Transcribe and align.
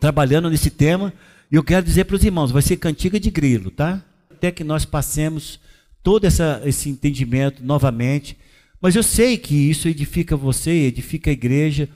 trabalhando 0.00 0.50
nesse 0.50 0.70
tema. 0.70 1.12
E 1.50 1.56
eu 1.56 1.64
quero 1.64 1.84
dizer 1.84 2.04
para 2.04 2.16
os 2.16 2.24
irmãos, 2.24 2.50
vai 2.50 2.62
ser 2.62 2.76
cantiga 2.76 3.18
de 3.18 3.30
grilo, 3.30 3.70
tá? 3.70 4.02
Até 4.30 4.50
que 4.50 4.62
nós 4.62 4.84
passemos 4.84 5.58
todo 6.02 6.24
essa, 6.24 6.60
esse 6.64 6.88
entendimento 6.88 7.64
novamente. 7.64 8.36
Mas 8.80 8.94
eu 8.94 9.02
sei 9.02 9.36
que 9.36 9.54
isso 9.54 9.88
edifica 9.88 10.36
você, 10.36 10.70
edifica 10.70 11.30
a 11.30 11.32
igreja 11.32 11.88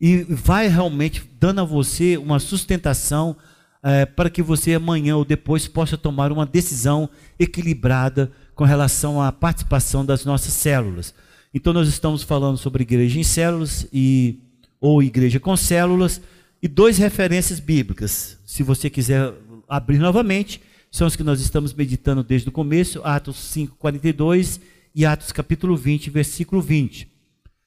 e 0.00 0.18
vai 0.22 0.68
realmente 0.68 1.22
dando 1.38 1.60
a 1.60 1.64
você 1.64 2.16
uma 2.16 2.38
sustentação 2.38 3.36
é, 3.82 4.06
para 4.06 4.30
que 4.30 4.42
você 4.42 4.74
amanhã 4.74 5.16
ou 5.16 5.24
depois 5.24 5.68
possa 5.68 5.96
tomar 5.96 6.32
uma 6.32 6.46
decisão 6.46 7.08
equilibrada 7.38 8.32
com 8.54 8.64
relação 8.64 9.20
à 9.20 9.30
participação 9.30 10.04
das 10.04 10.24
nossas 10.24 10.54
células. 10.54 11.14
Então 11.52 11.72
nós 11.72 11.86
estamos 11.86 12.22
falando 12.22 12.56
sobre 12.56 12.82
igreja 12.82 13.20
em 13.20 13.22
células 13.22 13.86
e 13.92 14.40
ou 14.80 15.02
igreja 15.02 15.38
com 15.38 15.56
células 15.56 16.20
e 16.64 16.68
duas 16.68 16.96
referências 16.96 17.60
bíblicas. 17.60 18.38
Se 18.46 18.62
você 18.62 18.88
quiser 18.88 19.34
abrir 19.68 19.98
novamente, 19.98 20.62
são 20.90 21.06
os 21.06 21.14
que 21.14 21.22
nós 21.22 21.38
estamos 21.42 21.74
meditando 21.74 22.24
desde 22.24 22.48
o 22.48 22.52
começo, 22.52 23.02
Atos 23.04 23.36
5, 23.36 23.76
42 23.76 24.62
e 24.94 25.04
Atos 25.04 25.30
capítulo 25.30 25.76
20, 25.76 26.08
versículo 26.08 26.62
20. 26.62 27.06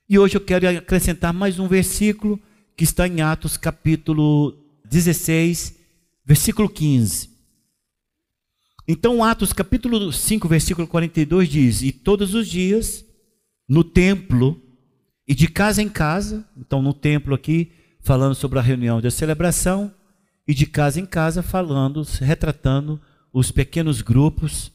E 0.09 0.17
hoje 0.17 0.37
eu 0.37 0.41
quero 0.41 0.67
acrescentar 0.67 1.31
mais 1.31 1.59
um 1.59 1.67
versículo 1.67 2.39
que 2.75 2.83
está 2.83 3.07
em 3.07 3.21
Atos 3.21 3.55
capítulo 3.55 4.57
16, 4.89 5.75
versículo 6.25 6.67
15. 6.67 7.29
Então, 8.87 9.23
Atos 9.23 9.53
capítulo 9.53 10.11
5, 10.11 10.47
versículo 10.47 10.87
42 10.87 11.47
diz: 11.47 11.81
E 11.83 11.91
todos 11.91 12.33
os 12.33 12.47
dias, 12.47 13.05
no 13.69 13.83
templo, 13.83 14.59
e 15.27 15.35
de 15.35 15.47
casa 15.47 15.83
em 15.83 15.89
casa, 15.89 16.49
então 16.57 16.81
no 16.81 16.95
templo 16.95 17.35
aqui, 17.35 17.71
falando 18.07 18.33
sobre 18.33 18.57
a 18.57 18.61
reunião 18.61 19.01
da 19.01 19.11
celebração, 19.11 19.91
e 20.47 20.53
de 20.53 20.65
casa 20.65 20.97
em 20.97 21.05
casa 21.05 21.43
falando, 21.43 22.01
retratando 22.21 23.01
os 23.33 23.51
pequenos 23.51 24.01
grupos, 24.01 24.71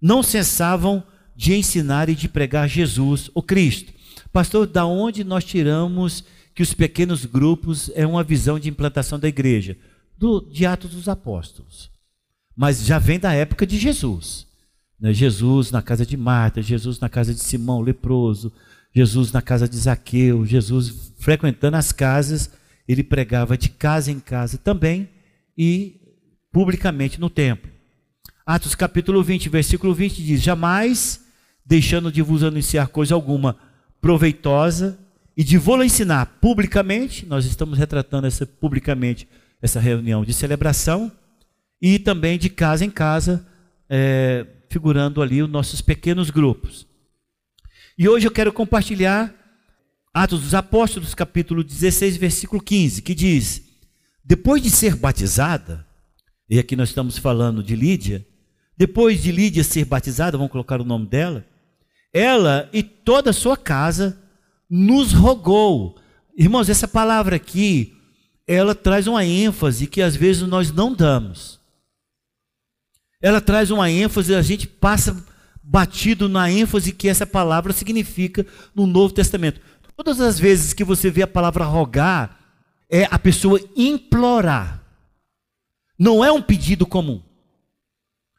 não 0.00 0.22
cessavam 0.22 1.02
de 1.34 1.56
ensinar 1.56 2.08
e 2.08 2.14
de 2.14 2.28
pregar 2.28 2.68
Jesus, 2.68 3.32
o 3.34 3.42
Cristo. 3.42 3.92
Pastor, 4.32 4.64
da 4.64 4.86
onde 4.86 5.24
nós 5.24 5.42
tiramos 5.42 6.22
que 6.54 6.62
os 6.62 6.72
pequenos 6.72 7.24
grupos 7.24 7.90
é 7.96 8.06
uma 8.06 8.22
visão 8.22 8.60
de 8.60 8.68
implantação 8.68 9.18
da 9.18 9.26
igreja? 9.26 9.76
Do, 10.16 10.40
de 10.40 10.64
Atos 10.64 10.92
dos 10.92 11.08
Apóstolos. 11.08 11.90
Mas 12.56 12.84
já 12.84 13.00
vem 13.00 13.18
da 13.18 13.32
época 13.32 13.66
de 13.66 13.76
Jesus. 13.76 14.46
Né? 15.00 15.12
Jesus 15.12 15.72
na 15.72 15.82
casa 15.82 16.06
de 16.06 16.16
Marta, 16.16 16.62
Jesus 16.62 17.00
na 17.00 17.08
casa 17.08 17.34
de 17.34 17.40
Simão, 17.40 17.80
leproso, 17.80 18.52
Jesus 18.94 19.32
na 19.32 19.42
casa 19.42 19.68
de 19.68 19.76
Zaqueu, 19.76 20.46
Jesus 20.46 21.12
frequentando 21.18 21.76
as 21.76 21.90
casas 21.90 22.56
ele 22.88 23.04
pregava 23.04 23.56
de 23.56 23.68
casa 23.68 24.10
em 24.10 24.18
casa 24.18 24.56
também 24.56 25.08
e 25.56 26.00
publicamente 26.50 27.20
no 27.20 27.28
templo. 27.28 27.70
Atos 28.46 28.74
capítulo 28.74 29.22
20, 29.22 29.50
versículo 29.50 29.94
20 29.94 30.24
diz: 30.24 30.42
Jamais 30.42 31.24
deixando 31.64 32.10
de 32.10 32.22
vos 32.22 32.42
anunciar 32.42 32.88
coisa 32.88 33.14
alguma 33.14 33.58
proveitosa 34.00 34.98
e 35.36 35.44
de 35.44 35.58
vou 35.58 35.84
ensinar 35.84 36.38
publicamente, 36.40 37.26
nós 37.26 37.44
estamos 37.44 37.78
retratando 37.78 38.26
essa 38.26 38.46
publicamente 38.46 39.28
essa 39.60 39.80
reunião 39.80 40.24
de 40.24 40.32
celebração 40.32 41.10
e 41.80 41.98
também 41.98 42.38
de 42.38 42.48
casa 42.48 42.84
em 42.84 42.90
casa, 42.90 43.46
é, 43.88 44.46
figurando 44.68 45.20
ali 45.20 45.42
os 45.42 45.50
nossos 45.50 45.80
pequenos 45.80 46.30
grupos. 46.30 46.86
E 47.96 48.08
hoje 48.08 48.26
eu 48.26 48.30
quero 48.30 48.52
compartilhar 48.52 49.34
Atos 50.18 50.40
dos 50.40 50.52
Apóstolos, 50.52 51.14
capítulo 51.14 51.62
16, 51.62 52.16
versículo 52.16 52.60
15, 52.60 53.02
que 53.02 53.14
diz: 53.14 53.62
Depois 54.24 54.60
de 54.60 54.68
ser 54.68 54.96
batizada, 54.96 55.86
e 56.50 56.58
aqui 56.58 56.74
nós 56.74 56.88
estamos 56.88 57.16
falando 57.18 57.62
de 57.62 57.76
Lídia, 57.76 58.26
depois 58.76 59.22
de 59.22 59.30
Lídia 59.30 59.62
ser 59.62 59.84
batizada, 59.84 60.36
vamos 60.36 60.50
colocar 60.50 60.80
o 60.80 60.84
nome 60.84 61.06
dela, 61.06 61.46
ela 62.12 62.68
e 62.72 62.82
toda 62.82 63.30
a 63.30 63.32
sua 63.32 63.56
casa 63.56 64.20
nos 64.68 65.12
rogou. 65.12 65.96
Irmãos, 66.36 66.68
essa 66.68 66.88
palavra 66.88 67.36
aqui, 67.36 67.94
ela 68.44 68.74
traz 68.74 69.06
uma 69.06 69.24
ênfase 69.24 69.86
que 69.86 70.02
às 70.02 70.16
vezes 70.16 70.42
nós 70.42 70.72
não 70.72 70.92
damos. 70.92 71.60
Ela 73.22 73.40
traz 73.40 73.70
uma 73.70 73.88
ênfase, 73.88 74.34
a 74.34 74.42
gente 74.42 74.66
passa 74.66 75.24
batido 75.62 76.28
na 76.28 76.50
ênfase 76.50 76.92
que 76.92 77.08
essa 77.08 77.26
palavra 77.26 77.72
significa 77.72 78.44
no 78.74 78.84
Novo 78.84 79.14
Testamento. 79.14 79.60
Todas 79.98 80.20
as 80.20 80.38
vezes 80.38 80.72
que 80.72 80.84
você 80.84 81.10
vê 81.10 81.22
a 81.22 81.26
palavra 81.26 81.64
rogar, 81.64 82.38
é 82.88 83.08
a 83.10 83.18
pessoa 83.18 83.60
implorar. 83.74 84.80
Não 85.98 86.24
é 86.24 86.30
um 86.30 86.40
pedido 86.40 86.86
comum. 86.86 87.20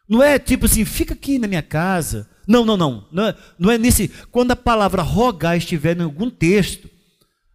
Não 0.08 0.24
é 0.24 0.40
tipo 0.40 0.68
assim, 0.68 0.86
fica 0.86 1.14
aqui 1.14 1.38
na 1.38 1.50
minha 1.50 1.62
casa. 1.62 2.30
Não, 2.48 2.64
não, 2.64 2.78
não. 2.78 3.06
Não 3.12 3.28
é, 3.28 3.36
não 3.59 3.69
é 3.69 3.78
nesse. 3.78 4.08
Quando 4.31 4.52
a 4.52 4.56
palavra 4.56 5.02
rogar 5.02 5.58
estiver 5.58 5.98
em 5.98 6.03
algum 6.03 6.30
texto, 6.30 6.90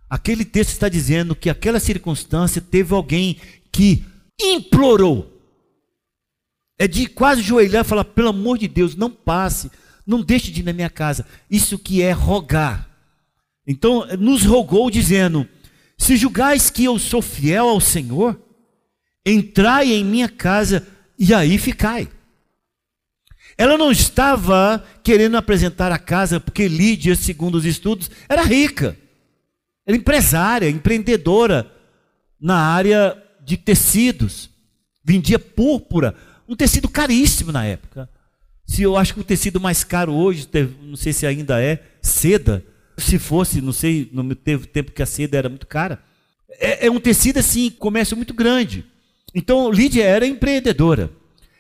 aquele 0.08 0.44
texto 0.44 0.72
está 0.72 0.90
dizendo 0.90 1.34
que 1.34 1.48
aquela 1.48 1.80
circunstância 1.80 2.60
teve 2.60 2.92
alguém 2.92 3.40
que 3.72 4.04
implorou. 4.38 5.32
É 6.78 6.86
de 6.86 7.06
quase 7.06 7.40
joelhar 7.40 7.86
e 7.86 7.88
falar: 7.88 8.04
pelo 8.04 8.28
amor 8.28 8.58
de 8.58 8.68
Deus, 8.68 8.94
não 8.94 9.10
passe, 9.10 9.70
não 10.06 10.20
deixe 10.20 10.50
de 10.52 10.60
ir 10.60 10.64
na 10.64 10.74
minha 10.74 10.90
casa. 10.90 11.24
Isso 11.50 11.78
que 11.78 12.02
é 12.02 12.12
rogar. 12.12 12.93
Então, 13.66 14.06
nos 14.18 14.44
rogou 14.44 14.90
dizendo: 14.90 15.48
Se 15.96 16.16
julgais 16.16 16.70
que 16.70 16.84
eu 16.84 16.98
sou 16.98 17.22
fiel 17.22 17.68
ao 17.68 17.80
Senhor, 17.80 18.40
entrai 19.24 19.92
em 19.92 20.04
minha 20.04 20.28
casa 20.28 20.86
e 21.18 21.32
aí 21.32 21.56
ficai. 21.58 22.08
Ela 23.56 23.78
não 23.78 23.92
estava 23.92 24.84
querendo 25.02 25.36
apresentar 25.36 25.92
a 25.92 25.98
casa 25.98 26.40
porque 26.40 26.66
Lídia, 26.66 27.14
segundo 27.14 27.54
os 27.54 27.64
estudos, 27.64 28.10
era 28.28 28.42
rica. 28.42 28.98
Era 29.86 29.96
empresária, 29.96 30.68
empreendedora 30.68 31.70
na 32.40 32.56
área 32.56 33.16
de 33.44 33.56
tecidos. 33.56 34.50
Vendia 35.04 35.38
púrpura, 35.38 36.14
um 36.48 36.56
tecido 36.56 36.88
caríssimo 36.88 37.52
na 37.52 37.64
época. 37.64 38.08
Se 38.66 38.82
eu 38.82 38.96
acho 38.96 39.14
que 39.14 39.20
o 39.20 39.24
tecido 39.24 39.60
mais 39.60 39.84
caro 39.84 40.12
hoje, 40.14 40.48
não 40.82 40.96
sei 40.96 41.12
se 41.12 41.26
ainda 41.26 41.62
é, 41.62 41.82
seda, 42.00 42.64
se 42.96 43.18
fosse, 43.18 43.60
não 43.60 43.72
sei, 43.72 44.08
no 44.12 44.34
teve 44.34 44.66
tempo 44.66 44.92
que 44.92 45.02
a 45.02 45.06
seda 45.06 45.36
era 45.36 45.48
muito 45.48 45.66
cara. 45.66 46.00
É, 46.60 46.86
é 46.86 46.90
um 46.90 47.00
tecido 47.00 47.38
assim, 47.38 47.70
comércio 47.70 48.16
muito 48.16 48.34
grande. 48.34 48.84
Então 49.34 49.70
Lídia 49.70 50.04
era 50.04 50.26
empreendedora. 50.26 51.10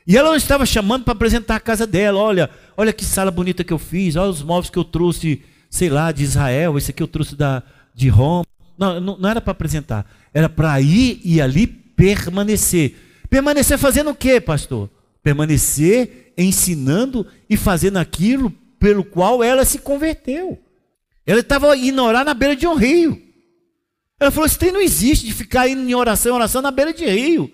E 0.06 0.16
ela 0.16 0.36
estava 0.36 0.66
chamando 0.66 1.04
para 1.04 1.12
apresentar 1.12 1.56
a 1.56 1.60
casa 1.60 1.86
dela. 1.86 2.20
Olha, 2.20 2.50
olha 2.76 2.92
que 2.92 3.04
sala 3.04 3.30
bonita 3.30 3.64
que 3.64 3.72
eu 3.72 3.78
fiz, 3.78 4.16
olha 4.16 4.30
os 4.30 4.42
móveis 4.42 4.70
que 4.70 4.78
eu 4.78 4.84
trouxe, 4.84 5.42
sei 5.70 5.88
lá, 5.88 6.12
de 6.12 6.22
Israel, 6.22 6.76
esse 6.76 6.90
aqui 6.90 7.02
eu 7.02 7.08
trouxe 7.08 7.34
da, 7.34 7.62
de 7.94 8.08
Roma. 8.08 8.44
Não, 8.76 9.00
não, 9.00 9.18
não 9.18 9.28
era 9.28 9.40
para 9.40 9.52
apresentar. 9.52 10.06
Era 10.32 10.48
para 10.48 10.80
ir 10.80 11.20
e 11.24 11.40
ali 11.40 11.66
permanecer. 11.66 12.96
Permanecer 13.30 13.78
fazendo 13.78 14.10
o 14.10 14.14
quê, 14.14 14.40
pastor? 14.40 14.90
Permanecer 15.22 16.32
ensinando 16.36 17.26
e 17.48 17.56
fazendo 17.56 17.96
aquilo 17.96 18.52
pelo 18.78 19.04
qual 19.04 19.42
ela 19.42 19.64
se 19.64 19.78
converteu. 19.78 20.58
Ela 21.26 21.40
estava 21.40 21.76
indo 21.76 22.02
orar 22.02 22.24
na 22.24 22.34
beira 22.34 22.54
de 22.54 22.66
um 22.66 22.74
rio. 22.74 23.20
Ela 24.20 24.30
falou: 24.30 24.46
Esse 24.46 24.58
trem 24.58 24.72
não 24.72 24.80
existe 24.80 25.26
de 25.26 25.32
ficar 25.32 25.68
indo 25.68 25.82
em 25.82 25.94
oração, 25.94 26.34
oração 26.34 26.60
na 26.60 26.70
beira 26.70 26.92
de 26.92 27.04
rio. 27.06 27.50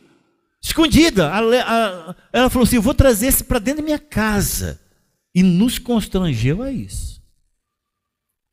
Escondida. 0.63 1.31
Ela 2.33 2.51
falou 2.51 2.65
assim: 2.65 2.77
Eu 2.77 2.83
vou 2.83 2.95
trazer 2.95 3.29
esse 3.29 3.45
para 3.45 3.59
dentro 3.59 3.81
da 3.81 3.87
minha 3.87 3.99
casa. 3.99 4.81
E 5.35 5.43
nos 5.43 5.79
constrangeu 5.79 6.63
a 6.63 6.73
isso. 6.73 7.23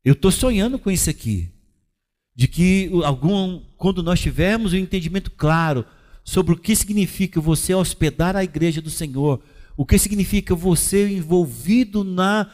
Eu 0.04 0.12
estou 0.12 0.30
sonhando 0.30 0.78
com 0.78 0.90
isso 0.90 1.10
aqui. 1.10 1.52
De 2.34 2.46
que 2.46 2.88
algum, 3.04 3.60
quando 3.76 4.02
nós 4.02 4.20
tivermos 4.20 4.72
o 4.72 4.76
um 4.76 4.78
entendimento 4.78 5.30
claro 5.32 5.84
sobre 6.24 6.54
o 6.54 6.56
que 6.56 6.76
significa 6.76 7.40
você 7.40 7.74
hospedar 7.74 8.36
a 8.36 8.44
igreja 8.44 8.80
do 8.80 8.90
Senhor, 8.90 9.42
o 9.76 9.84
que 9.84 9.98
significa 9.98 10.54
você 10.54 11.08
envolvido 11.08 12.04
na 12.04 12.48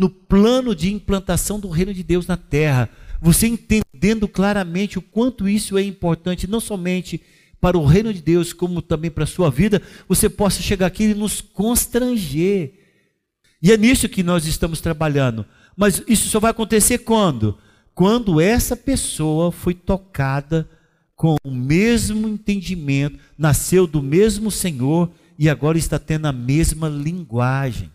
no 0.00 0.08
plano 0.08 0.74
de 0.74 0.90
implantação 0.90 1.60
do 1.60 1.68
reino 1.68 1.92
de 1.92 2.02
Deus 2.02 2.26
na 2.26 2.38
terra. 2.38 2.88
Você 3.20 3.46
entendendo 3.46 4.26
claramente 4.26 4.98
o 4.98 5.02
quanto 5.02 5.46
isso 5.46 5.76
é 5.76 5.82
importante, 5.82 6.48
não 6.48 6.58
somente 6.58 7.20
para 7.60 7.76
o 7.76 7.84
reino 7.84 8.10
de 8.14 8.22
Deus, 8.22 8.54
como 8.54 8.80
também 8.80 9.10
para 9.10 9.24
a 9.24 9.26
sua 9.26 9.50
vida, 9.50 9.82
você 10.08 10.30
possa 10.30 10.62
chegar 10.62 10.86
aqui 10.86 11.04
e 11.04 11.14
nos 11.14 11.42
constranger. 11.42 12.72
E 13.62 13.70
é 13.70 13.76
nisso 13.76 14.08
que 14.08 14.22
nós 14.22 14.46
estamos 14.46 14.80
trabalhando. 14.80 15.44
Mas 15.76 16.02
isso 16.08 16.30
só 16.30 16.40
vai 16.40 16.52
acontecer 16.52 17.00
quando? 17.00 17.58
Quando 17.94 18.40
essa 18.40 18.74
pessoa 18.74 19.52
foi 19.52 19.74
tocada 19.74 20.66
com 21.14 21.36
o 21.44 21.50
mesmo 21.50 22.26
entendimento, 22.26 23.18
nasceu 23.36 23.86
do 23.86 24.02
mesmo 24.02 24.50
Senhor 24.50 25.10
e 25.38 25.46
agora 25.46 25.76
está 25.76 25.98
tendo 25.98 26.24
a 26.24 26.32
mesma 26.32 26.88
linguagem. 26.88 27.90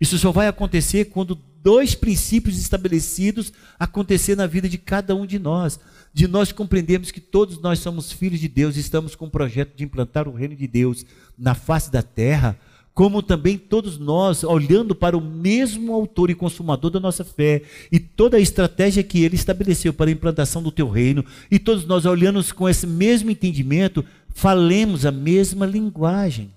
Isso 0.00 0.18
só 0.18 0.30
vai 0.30 0.46
acontecer 0.46 1.06
quando 1.06 1.38
dois 1.62 1.94
princípios 1.94 2.58
estabelecidos 2.58 3.52
acontecer 3.78 4.36
na 4.36 4.46
vida 4.46 4.68
de 4.68 4.78
cada 4.78 5.14
um 5.14 5.26
de 5.26 5.38
nós. 5.38 5.80
De 6.12 6.28
nós 6.28 6.52
compreendermos 6.52 7.10
que 7.10 7.20
todos 7.20 7.60
nós 7.60 7.78
somos 7.78 8.12
filhos 8.12 8.40
de 8.40 8.48
Deus 8.48 8.76
e 8.76 8.80
estamos 8.80 9.14
com 9.14 9.26
o 9.26 9.30
projeto 9.30 9.74
de 9.74 9.84
implantar 9.84 10.28
o 10.28 10.34
reino 10.34 10.54
de 10.54 10.66
Deus 10.66 11.04
na 11.36 11.54
face 11.54 11.90
da 11.90 12.02
terra, 12.02 12.58
como 12.94 13.22
também 13.22 13.58
todos 13.58 13.98
nós, 13.98 14.42
olhando 14.44 14.94
para 14.94 15.16
o 15.16 15.20
mesmo 15.20 15.92
autor 15.92 16.30
e 16.30 16.34
consumador 16.34 16.90
da 16.90 17.00
nossa 17.00 17.24
fé 17.24 17.62
e 17.92 17.98
toda 17.98 18.38
a 18.38 18.40
estratégia 18.40 19.02
que 19.02 19.22
ele 19.22 19.34
estabeleceu 19.34 19.92
para 19.92 20.08
a 20.08 20.12
implantação 20.12 20.62
do 20.62 20.72
teu 20.72 20.88
reino, 20.88 21.22
e 21.50 21.58
todos 21.58 21.84
nós 21.84 22.06
olhando 22.06 22.42
com 22.54 22.66
esse 22.66 22.86
mesmo 22.86 23.30
entendimento, 23.30 24.02
falemos 24.28 25.04
a 25.04 25.10
mesma 25.10 25.66
linguagem, 25.66 26.50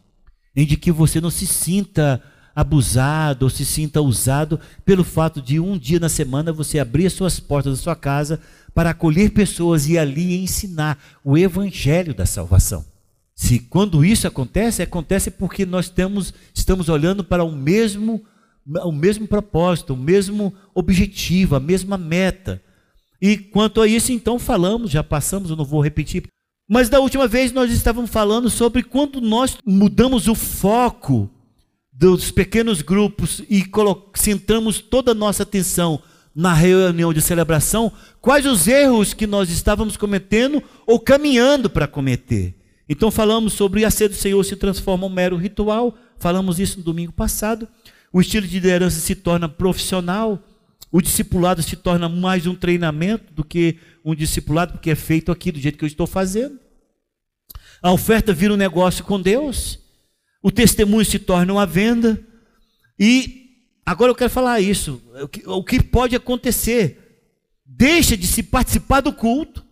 em 0.56 0.66
de 0.66 0.78
que 0.78 0.92
você 0.92 1.20
não 1.20 1.30
se 1.30 1.46
sinta 1.46 2.24
abusado 2.56 3.46
ou 3.46 3.50
se 3.50 3.66
sinta 3.66 4.02
usado 4.02 4.60
pelo 4.86 5.04
fato 5.04 5.42
de 5.42 5.60
um 5.60 5.78
dia 5.78 6.00
na 6.00 6.10
semana 6.10 6.52
você 6.52 6.80
abrir 6.80 7.06
as 7.06 7.14
suas 7.14 7.40
portas 7.40 7.78
da 7.78 7.84
sua 7.84 7.96
casa 7.96 8.40
para 8.74 8.92
acolher 8.92 9.32
pessoas 9.32 9.88
e 9.88 9.98
ali 9.98 10.42
ensinar 10.42 10.98
o 11.24 11.38
evangelho 11.38 12.14
da 12.14 12.26
salvação. 12.26 12.86
Se 13.36 13.60
quando 13.60 14.04
isso 14.04 14.28
acontece, 14.28 14.82
acontece 14.82 15.32
porque 15.32 15.66
nós 15.66 15.90
temos, 15.90 16.34
estamos 16.54 16.90
olhando 16.90 17.24
para 17.24 17.44
o 17.44 17.52
mesmo 17.52 18.24
o 18.84 18.92
mesmo 18.92 19.28
propósito, 19.28 19.94
o 19.94 19.98
mesmo 19.98 20.54
objetivo, 20.76 21.56
a 21.56 21.60
mesma 21.60 21.98
meta. 21.98 22.62
E 23.22 23.38
quanto 23.38 23.82
a 23.82 23.88
isso, 23.88 24.12
então 24.12 24.38
falamos, 24.38 24.92
já 24.92 25.04
passamos, 25.04 25.50
eu 25.50 25.56
não 25.56 25.66
vou 25.66 25.82
repetir. 25.82 26.28
Mas 26.70 26.88
da 26.88 27.00
última 27.00 27.28
vez 27.28 27.52
nós 27.52 27.72
estávamos 27.72 28.12
falando 28.12 28.50
sobre 28.50 28.84
quando 28.84 29.20
nós 29.20 29.58
mudamos 29.66 30.28
o 30.28 30.36
foco 30.36 31.30
dos 32.00 32.32
pequenos 32.32 32.82
grupos 32.82 33.44
e 33.50 33.62
centramos 34.16 34.80
toda 34.80 35.12
a 35.12 35.14
nossa 35.14 35.44
atenção 35.44 36.02
na 36.34 36.54
reunião 36.54 37.12
de 37.12 37.22
celebração, 37.22 37.92
quais 38.22 38.46
os 38.46 38.70
erros 38.70 39.14
que 39.14 39.28
nós 39.28 39.50
estávamos 39.50 39.98
cometendo 39.98 40.64
ou 40.88 40.98
caminhando 40.98 41.70
para 41.70 41.88
cometer. 41.88 42.56
Então 42.88 43.12
falamos 43.12 43.52
sobre 43.52 43.84
a 43.84 43.92
ceia 43.92 44.08
do 44.08 44.16
Senhor 44.16 44.42
se 44.46 44.56
transforma 44.56 45.06
um 45.06 45.10
mero 45.10 45.36
ritual, 45.36 45.94
falamos 46.18 46.58
isso 46.58 46.78
no 46.78 46.86
domingo 46.86 47.12
passado. 47.12 47.68
O 48.14 48.22
estilo 48.22 48.48
de 48.48 48.54
liderança 48.54 49.02
se 49.02 49.14
torna 49.14 49.50
profissional, 49.50 50.42
o 50.90 51.02
discipulado 51.02 51.62
se 51.62 51.76
torna 51.76 52.08
mais 52.08 52.48
um 52.48 52.56
treinamento 52.56 53.34
do 53.34 53.44
que 53.44 53.78
um 54.06 54.16
discipulado, 54.16 54.72
porque 54.72 54.92
é 54.92 54.96
feito 54.96 55.34
aqui 55.34 55.52
do 55.52 55.60
jeito 55.60 55.78
que 55.78 55.84
eu 55.84 55.88
estou 55.88 56.08
fazendo. 56.08 56.58
A 57.82 57.92
oferta 57.92 58.32
vira 58.32 58.54
um 58.54 58.58
negócio 58.58 59.04
com 59.04 59.20
Deus 59.22 59.89
o 60.42 60.52
testemunho 60.52 61.06
se 61.06 61.20
torna 61.20 61.54
uma 61.54 61.66
venda. 61.66 62.24
E 62.98 63.52
agora 63.86 64.12
eu 64.12 64.16
quero 64.16 64.30
falar 64.30 64.60
isso: 64.60 65.02
o 65.22 65.28
que, 65.28 65.44
o 65.48 65.64
que 65.64 65.84
pode 65.84 66.16
acontecer? 66.16 67.28
Deixa 67.66 68.18
de 68.18 68.28
se 68.28 68.44
participar 68.44 69.02
do 69.02 69.14
culto. 69.14 69.66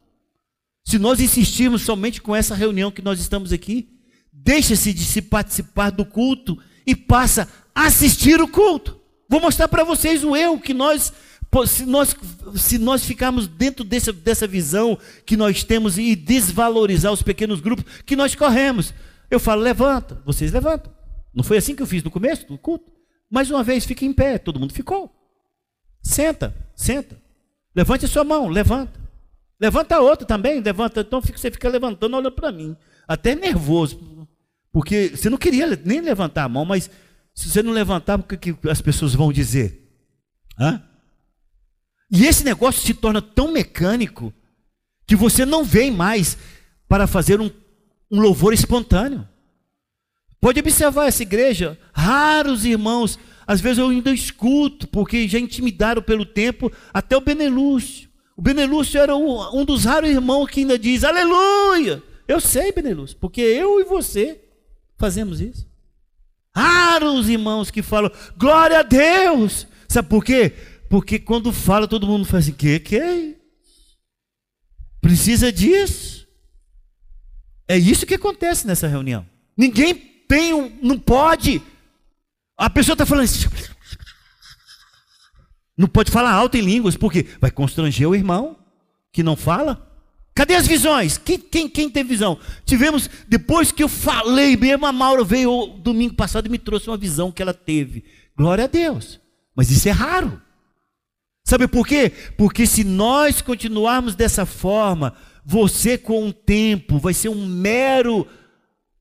Se 0.85 0.97
nós 0.97 1.19
insistirmos 1.19 1.81
somente 1.81 2.21
com 2.21 2.35
essa 2.35 2.55
reunião 2.55 2.91
que 2.91 3.01
nós 3.01 3.19
estamos 3.19 3.51
aqui, 3.51 3.89
deixa-se 4.31 4.93
de 4.93 5.03
se 5.03 5.21
participar 5.21 5.89
do 5.89 6.05
culto 6.05 6.57
e 6.85 6.95
passa 6.95 7.49
a 7.75 7.87
assistir 7.87 8.39
o 8.39 8.47
culto. 8.47 8.97
Vou 9.27 9.41
mostrar 9.41 9.67
para 9.67 9.83
vocês 9.83 10.23
o 10.23 10.35
erro 10.35 10.59
que 10.59 10.73
nós 10.73 11.11
se 11.65 11.85
nós, 11.85 12.15
se 12.55 12.77
nós 12.77 13.05
ficarmos 13.05 13.47
dentro 13.47 13.83
dessa 13.83 14.45
visão 14.45 14.97
que 15.25 15.37
nós 15.37 15.63
temos 15.63 15.97
e 15.97 16.15
desvalorizar 16.15 17.11
os 17.11 17.23
pequenos 17.23 17.59
grupos 17.59 17.85
que 18.05 18.15
nós 18.15 18.35
corremos. 18.35 18.93
Eu 19.29 19.39
falo, 19.39 19.61
levanta, 19.61 20.21
vocês 20.25 20.51
levantam. 20.51 20.93
Não 21.33 21.43
foi 21.43 21.57
assim 21.57 21.75
que 21.75 21.81
eu 21.81 21.87
fiz 21.87 22.03
no 22.03 22.11
começo 22.11 22.47
do 22.47 22.57
culto? 22.57 22.91
Mais 23.29 23.51
uma 23.51 23.63
vez, 23.63 23.85
fica 23.85 24.05
em 24.05 24.13
pé, 24.13 24.37
todo 24.37 24.59
mundo 24.59 24.73
ficou. 24.73 25.13
Senta, 26.01 26.55
senta. 26.75 27.21
Levante 27.75 28.05
a 28.05 28.07
sua 28.07 28.23
mão, 28.23 28.47
levanta. 28.47 28.99
Levanta 29.59 29.95
a 29.95 30.01
outra 30.01 30.25
também, 30.25 30.61
levanta. 30.61 31.01
Então 31.01 31.21
você 31.21 31.51
fica 31.51 31.67
levantando, 31.67 32.15
olhando 32.15 32.31
para 32.31 32.51
mim. 32.51 32.75
Até 33.07 33.35
nervoso. 33.35 34.27
Porque 34.71 35.09
você 35.09 35.29
não 35.29 35.37
queria 35.37 35.67
nem 35.83 36.01
levantar 36.01 36.43
a 36.43 36.49
mão, 36.49 36.63
mas 36.63 36.89
se 37.33 37.49
você 37.49 37.61
não 37.61 37.71
levantar, 37.71 38.19
o 38.19 38.23
que 38.23 38.55
as 38.69 38.81
pessoas 38.81 39.13
vão 39.13 39.31
dizer? 39.31 39.87
Hã? 40.59 40.83
E 42.09 42.25
esse 42.25 42.43
negócio 42.43 42.81
se 42.81 42.93
torna 42.93 43.21
tão 43.21 43.51
mecânico 43.51 44.33
que 45.05 45.15
você 45.15 45.45
não 45.45 45.63
vem 45.63 45.91
mais 45.91 46.37
para 46.87 47.05
fazer 47.05 47.41
um 47.41 47.49
um 48.11 48.19
louvor 48.19 48.53
espontâneo. 48.53 49.27
Pode 50.39 50.59
observar 50.59 51.07
essa 51.07 51.23
igreja, 51.23 51.77
raros 51.91 52.63
irmãos, 52.63 53.17
às 53.45 53.59
vezes 53.59 53.79
eu 53.79 53.89
ainda 53.89 54.13
escuto, 54.13 54.87
porque 54.87 55.27
já 55.27 55.39
intimidaram 55.39 56.01
pelo 56.01 56.25
tempo, 56.25 56.71
até 56.93 57.17
o 57.17 57.21
Benelúcio. 57.21 58.09
O 58.35 58.41
Benelúcio 58.41 58.99
era 58.99 59.15
um, 59.15 59.65
dos 59.65 59.85
raros 59.85 60.09
irmãos 60.09 60.47
que 60.47 60.59
ainda 60.59 60.77
diz 60.77 61.03
aleluia. 61.03 62.03
Eu 62.27 62.39
sei, 62.39 62.71
Benelúcio, 62.71 63.17
porque 63.17 63.41
eu 63.41 63.79
e 63.79 63.83
você 63.83 64.41
fazemos 64.97 65.41
isso. 65.41 65.67
Raros 66.55 67.29
irmãos 67.29 67.71
que 67.71 67.81
falam 67.81 68.11
glória 68.37 68.79
a 68.79 68.83
Deus. 68.83 69.67
Sabe 69.87 70.09
por 70.09 70.23
quê? 70.23 70.53
Porque 70.89 71.19
quando 71.19 71.51
fala, 71.51 71.87
todo 71.87 72.07
mundo 72.07 72.25
faz 72.25 72.45
assim: 72.45 72.53
que 72.53 72.79
que? 72.79 73.37
Precisa 74.99 75.51
disso? 75.51 76.16
É 77.67 77.77
isso 77.77 78.05
que 78.05 78.15
acontece 78.15 78.65
nessa 78.65 78.87
reunião. 78.87 79.25
Ninguém 79.55 79.93
tem, 80.27 80.53
um, 80.53 80.71
não 80.81 80.97
pode. 80.97 81.61
A 82.57 82.69
pessoa 82.69 82.93
está 82.93 83.05
falando 83.05 83.25
assim. 83.25 83.47
Não 85.77 85.87
pode 85.87 86.09
falar 86.09 86.31
alto 86.31 86.57
em 86.57 86.61
línguas, 86.61 86.97
porque 86.97 87.27
vai 87.39 87.51
constranger 87.51 88.09
o 88.09 88.15
irmão 88.15 88.57
que 89.11 89.21
não 89.21 89.35
fala. 89.35 89.87
Cadê 90.33 90.55
as 90.55 90.67
visões? 90.67 91.17
Quem, 91.17 91.39
quem, 91.39 91.69
quem 91.69 91.89
tem 91.89 92.03
visão? 92.03 92.39
Tivemos, 92.65 93.09
depois 93.27 93.71
que 93.71 93.83
eu 93.83 93.89
falei 93.89 94.55
mesmo, 94.55 94.85
a 94.85 94.91
Maura 94.91 95.23
veio 95.23 95.67
domingo 95.79 96.15
passado 96.15 96.45
e 96.45 96.49
me 96.49 96.59
trouxe 96.59 96.89
uma 96.89 96.97
visão 96.97 97.31
que 97.31 97.41
ela 97.41 97.53
teve. 97.53 98.05
Glória 98.35 98.65
a 98.65 98.67
Deus. 98.67 99.19
Mas 99.55 99.71
isso 99.71 99.89
é 99.89 99.91
raro. 99.91 100.39
Sabe 101.43 101.67
por 101.67 101.87
quê? 101.87 102.11
Porque 102.37 102.67
se 102.67 102.83
nós 102.83 103.41
continuarmos 103.41 104.13
dessa 104.13 104.45
forma, 104.45 105.15
você, 105.49 105.97
com 105.97 106.27
o 106.27 106.33
tempo, 106.33 106.99
vai 106.99 107.13
ser 107.13 107.29
um 107.29 107.47
mero 107.47 108.27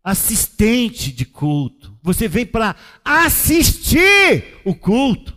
assistente 0.05 1.11
de 1.11 1.25
culto. 1.25 1.99
Você 2.01 2.29
vem 2.29 2.47
para 2.47 2.77
assistir 3.05 4.61
o 4.65 4.73
culto. 4.73 5.37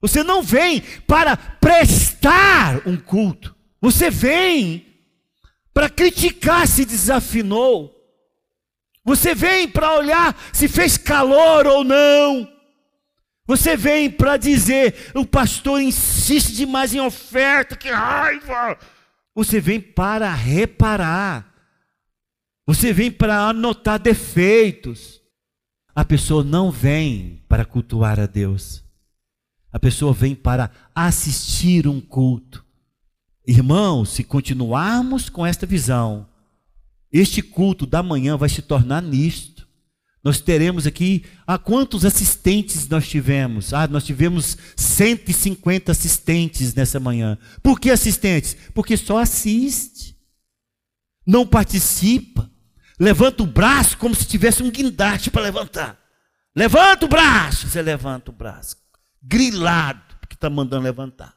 Você 0.00 0.22
não 0.22 0.42
vem 0.42 0.80
para 1.06 1.36
prestar 1.36 2.80
um 2.88 2.96
culto. 2.96 3.54
Você 3.78 4.08
vem 4.08 4.86
para 5.74 5.90
criticar 5.90 6.66
se 6.66 6.86
desafinou. 6.86 7.94
Você 9.04 9.34
vem 9.34 9.68
para 9.68 9.96
olhar 9.96 10.34
se 10.50 10.66
fez 10.66 10.96
calor 10.96 11.66
ou 11.66 11.84
não. 11.84 12.50
Você 13.46 13.76
vem 13.76 14.10
para 14.10 14.38
dizer, 14.38 15.10
o 15.14 15.26
pastor 15.26 15.82
insiste 15.82 16.54
demais 16.54 16.94
em 16.94 17.00
oferta, 17.00 17.76
que 17.76 17.90
raiva. 17.90 18.78
Você 19.38 19.60
vem 19.60 19.80
para 19.80 20.34
reparar. 20.34 21.54
Você 22.66 22.92
vem 22.92 23.08
para 23.08 23.48
anotar 23.48 23.96
defeitos. 23.96 25.22
A 25.94 26.04
pessoa 26.04 26.42
não 26.42 26.72
vem 26.72 27.44
para 27.48 27.64
cultuar 27.64 28.18
a 28.18 28.26
Deus. 28.26 28.82
A 29.70 29.78
pessoa 29.78 30.12
vem 30.12 30.34
para 30.34 30.72
assistir 30.92 31.86
um 31.86 32.00
culto. 32.00 32.64
Irmãos, 33.46 34.08
se 34.08 34.24
continuarmos 34.24 35.28
com 35.28 35.46
esta 35.46 35.64
visão, 35.64 36.28
este 37.12 37.40
culto 37.40 37.86
da 37.86 38.02
manhã 38.02 38.36
vai 38.36 38.48
se 38.48 38.60
tornar 38.60 39.00
nisto. 39.00 39.57
Nós 40.22 40.40
teremos 40.40 40.86
aqui, 40.86 41.24
ah, 41.46 41.58
quantos 41.58 42.04
assistentes 42.04 42.88
nós 42.88 43.08
tivemos? 43.08 43.72
Ah, 43.72 43.86
nós 43.86 44.04
tivemos 44.04 44.56
150 44.76 45.92
assistentes 45.92 46.74
nessa 46.74 46.98
manhã. 46.98 47.38
Por 47.62 47.78
que 47.78 47.90
assistentes? 47.90 48.56
Porque 48.74 48.96
só 48.96 49.18
assiste. 49.18 50.16
Não 51.26 51.46
participa. 51.46 52.50
Levanta 52.98 53.42
o 53.42 53.46
braço 53.46 53.96
como 53.96 54.14
se 54.14 54.26
tivesse 54.26 54.62
um 54.62 54.70
guindaste 54.70 55.30
para 55.30 55.42
levantar. 55.42 55.98
Levanta 56.54 57.06
o 57.06 57.08
braço. 57.08 57.68
Você 57.68 57.80
levanta 57.80 58.30
o 58.30 58.34
braço. 58.34 58.76
Grilado, 59.22 60.16
porque 60.20 60.34
está 60.34 60.50
mandando 60.50 60.82
levantar. 60.82 61.34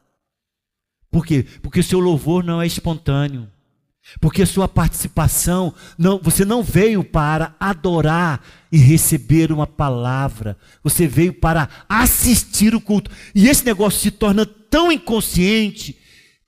Por 1.11 1.25
quê? 1.25 1.45
Porque 1.61 1.83
seu 1.83 1.99
louvor 1.99 2.43
não 2.43 2.61
é 2.61 2.65
espontâneo. 2.65 3.51
Porque 4.19 4.45
sua 4.45 4.67
participação, 4.67 5.73
não, 5.97 6.19
você 6.19 6.43
não 6.43 6.63
veio 6.63 7.03
para 7.03 7.55
adorar 7.59 8.41
e 8.71 8.77
receber 8.77 9.51
uma 9.51 9.67
palavra. 9.67 10.57
Você 10.83 11.07
veio 11.07 11.33
para 11.33 11.69
assistir 11.87 12.75
o 12.75 12.81
culto. 12.81 13.11
E 13.33 13.47
esse 13.47 13.65
negócio 13.65 13.99
se 13.99 14.11
torna 14.11 14.45
tão 14.45 14.91
inconsciente 14.91 15.97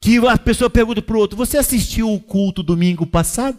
que 0.01 0.17
a 0.27 0.37
pessoa 0.37 0.69
pergunta 0.69 1.01
para 1.01 1.15
o 1.15 1.19
outro: 1.19 1.37
Você 1.37 1.57
assistiu 1.57 2.11
o 2.11 2.19
culto 2.19 2.61
domingo 2.61 3.05
passado? 3.05 3.57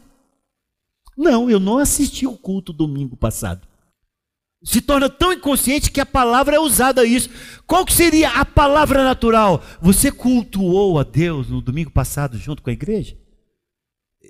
Não, 1.16 1.48
eu 1.48 1.60
não 1.60 1.78
assisti 1.78 2.26
o 2.26 2.36
culto 2.36 2.72
domingo 2.72 3.16
passado. 3.16 3.66
Se 4.62 4.80
torna 4.80 5.08
tão 5.08 5.32
inconsciente 5.32 5.90
que 5.90 6.00
a 6.00 6.06
palavra 6.06 6.56
é 6.56 6.58
usada 6.58 7.02
a 7.02 7.04
isso. 7.04 7.28
Qual 7.66 7.84
que 7.84 7.92
seria 7.92 8.30
a 8.30 8.44
palavra 8.44 9.04
natural? 9.04 9.62
Você 9.80 10.10
cultuou 10.10 10.98
a 10.98 11.02
Deus 11.02 11.48
no 11.48 11.60
domingo 11.60 11.90
passado 11.90 12.36
junto 12.38 12.62
com 12.62 12.70
a 12.70 12.72
igreja? 12.72 13.16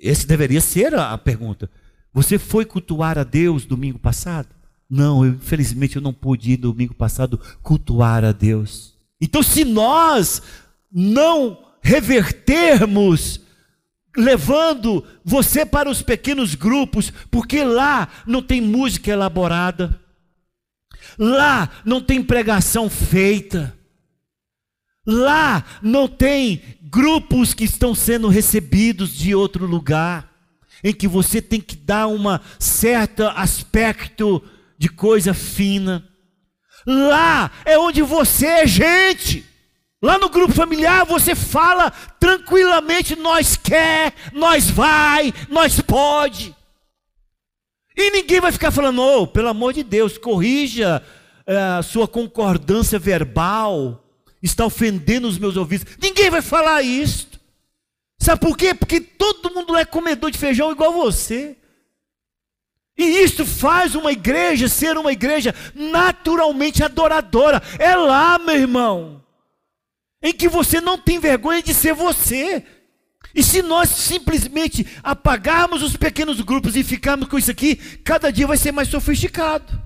Esse 0.01 0.27
deveria 0.27 0.61
ser 0.61 0.93
a 0.95 1.17
pergunta. 1.17 1.69
Você 2.13 2.37
foi 2.37 2.65
cultuar 2.65 3.17
a 3.17 3.23
Deus 3.23 3.65
domingo 3.65 3.99
passado? 3.99 4.49
Não, 4.89 5.25
eu, 5.25 5.33
infelizmente 5.33 5.95
eu 5.95 6.01
não 6.01 6.13
pude 6.13 6.51
ir 6.51 6.57
domingo 6.57 6.93
passado 6.93 7.39
cultuar 7.61 8.23
a 8.23 8.31
Deus. 8.31 8.95
Então, 9.19 9.41
se 9.41 9.65
nós 9.65 10.41
não 10.91 11.57
revertermos, 11.81 13.41
levando 14.15 15.03
você 15.23 15.65
para 15.65 15.89
os 15.89 16.01
pequenos 16.01 16.55
grupos, 16.55 17.11
porque 17.29 17.63
lá 17.63 18.07
não 18.25 18.41
tem 18.41 18.61
música 18.61 19.11
elaborada, 19.11 19.99
lá 21.17 21.69
não 21.83 22.01
tem 22.01 22.23
pregação 22.23 22.89
feita, 22.89 23.77
lá 25.05 25.63
não 25.81 26.07
tem 26.07 26.61
grupos 26.89 27.53
que 27.53 27.63
estão 27.63 27.95
sendo 27.95 28.27
recebidos 28.27 29.11
de 29.15 29.33
outro 29.33 29.65
lugar, 29.65 30.31
em 30.83 30.93
que 30.93 31.07
você 31.07 31.41
tem 31.41 31.59
que 31.59 31.75
dar 31.75 32.07
um 32.07 32.23
certo 32.59 33.23
aspecto 33.23 34.43
de 34.77 34.87
coisa 34.89 35.33
fina. 35.33 36.07
Lá 36.85 37.51
é 37.65 37.77
onde 37.79 38.01
você 38.01 38.45
é 38.45 38.67
gente. 38.67 39.43
Lá 40.01 40.19
no 40.19 40.29
grupo 40.29 40.53
familiar 40.53 41.05
você 41.05 41.33
fala 41.33 41.89
tranquilamente, 42.19 43.15
nós 43.15 43.57
quer, 43.57 44.13
nós 44.31 44.69
vai, 44.69 45.33
nós 45.49 45.81
pode. 45.81 46.55
E 47.97 48.11
ninguém 48.11 48.41
vai 48.41 48.51
ficar 48.51 48.69
falando, 48.69 49.01
oh, 49.01 49.25
pelo 49.25 49.47
amor 49.47 49.73
de 49.73 49.81
Deus, 49.81 50.17
corrija 50.17 51.01
eh, 51.47 51.57
a 51.57 51.81
sua 51.81 52.07
concordância 52.07 52.99
verbal 52.99 54.04
está 54.45 54.65
ofendendo 54.65 55.27
os 55.27 55.37
meus 55.37 55.57
ouvidos. 55.57 55.97
Ninguém 55.99 56.29
vai 56.29 56.41
falar 56.41 56.81
isto. 56.81 57.39
Sabe 58.19 58.39
por 58.41 58.57
quê? 58.57 58.73
Porque 58.73 59.01
todo 59.01 59.53
mundo 59.53 59.75
é 59.75 59.83
comedor 59.83 60.31
de 60.31 60.37
feijão 60.37 60.71
igual 60.71 60.93
você. 60.93 61.57
E 62.97 63.03
isso 63.03 63.45
faz 63.45 63.93
uma 63.93 64.11
igreja 64.11 64.69
ser 64.69 64.97
uma 64.97 65.11
igreja 65.11 65.53
naturalmente 65.73 66.83
adoradora. 66.83 67.61
É 67.77 67.95
lá, 67.95 68.39
meu 68.39 68.55
irmão, 68.55 69.23
em 70.21 70.31
que 70.31 70.47
você 70.47 70.79
não 70.79 70.97
tem 70.97 71.19
vergonha 71.19 71.61
de 71.61 71.73
ser 71.73 71.93
você. 71.93 72.63
E 73.33 73.43
se 73.43 73.61
nós 73.61 73.89
simplesmente 73.89 74.87
apagarmos 75.03 75.83
os 75.83 75.97
pequenos 75.97 76.39
grupos 76.39 76.75
e 76.77 76.83
ficarmos 76.83 77.27
com 77.27 77.37
isso 77.37 77.51
aqui, 77.51 77.75
cada 77.75 78.31
dia 78.31 78.47
vai 78.47 78.55
ser 78.55 78.71
mais 78.71 78.87
sofisticado. 78.87 79.84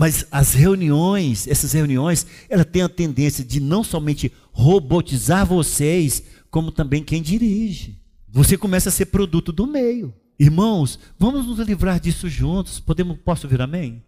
Mas 0.00 0.26
as 0.30 0.54
reuniões, 0.54 1.46
essas 1.46 1.74
reuniões, 1.74 2.26
ela 2.48 2.64
tem 2.64 2.80
a 2.80 2.88
tendência 2.88 3.44
de 3.44 3.60
não 3.60 3.84
somente 3.84 4.32
robotizar 4.50 5.44
vocês, 5.44 6.22
como 6.50 6.72
também 6.72 7.04
quem 7.04 7.20
dirige. 7.20 8.00
Você 8.26 8.56
começa 8.56 8.88
a 8.88 8.92
ser 8.92 9.04
produto 9.04 9.52
do 9.52 9.66
meio. 9.66 10.14
Irmãos, 10.38 10.98
vamos 11.18 11.46
nos 11.46 11.58
livrar 11.58 12.00
disso 12.00 12.30
juntos. 12.30 12.80
Podemos, 12.80 13.18
posso 13.22 13.46
vir 13.46 13.60
amém? 13.60 14.02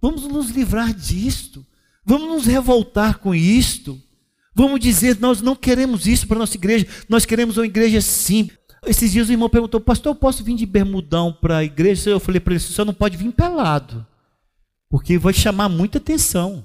Vamos 0.00 0.22
nos 0.22 0.48
livrar 0.48 0.94
disto. 0.94 1.62
Vamos 2.02 2.30
nos 2.30 2.46
revoltar 2.46 3.18
com 3.18 3.34
isto. 3.34 4.00
Vamos 4.54 4.80
dizer, 4.80 5.20
nós 5.20 5.42
não 5.42 5.54
queremos 5.54 6.06
isso 6.06 6.26
para 6.26 6.38
nossa 6.38 6.56
igreja. 6.56 6.86
Nós 7.06 7.26
queremos 7.26 7.58
uma 7.58 7.66
igreja 7.66 8.00
simples. 8.00 8.58
Esses 8.86 9.12
dias 9.12 9.28
o 9.28 9.32
irmão 9.32 9.50
perguntou, 9.50 9.78
pastor, 9.78 10.12
eu 10.12 10.18
posso 10.18 10.42
vir 10.42 10.56
de 10.56 10.64
bermudão 10.64 11.34
para 11.38 11.58
a 11.58 11.64
igreja? 11.64 12.08
Eu 12.08 12.18
falei 12.18 12.40
para 12.40 12.54
ele, 12.54 12.60
você 12.60 12.82
não 12.82 12.94
pode 12.94 13.18
vir 13.18 13.30
pelado 13.30 14.06
porque 14.88 15.18
vai 15.18 15.32
chamar 15.32 15.68
muita 15.68 15.98
atenção. 15.98 16.64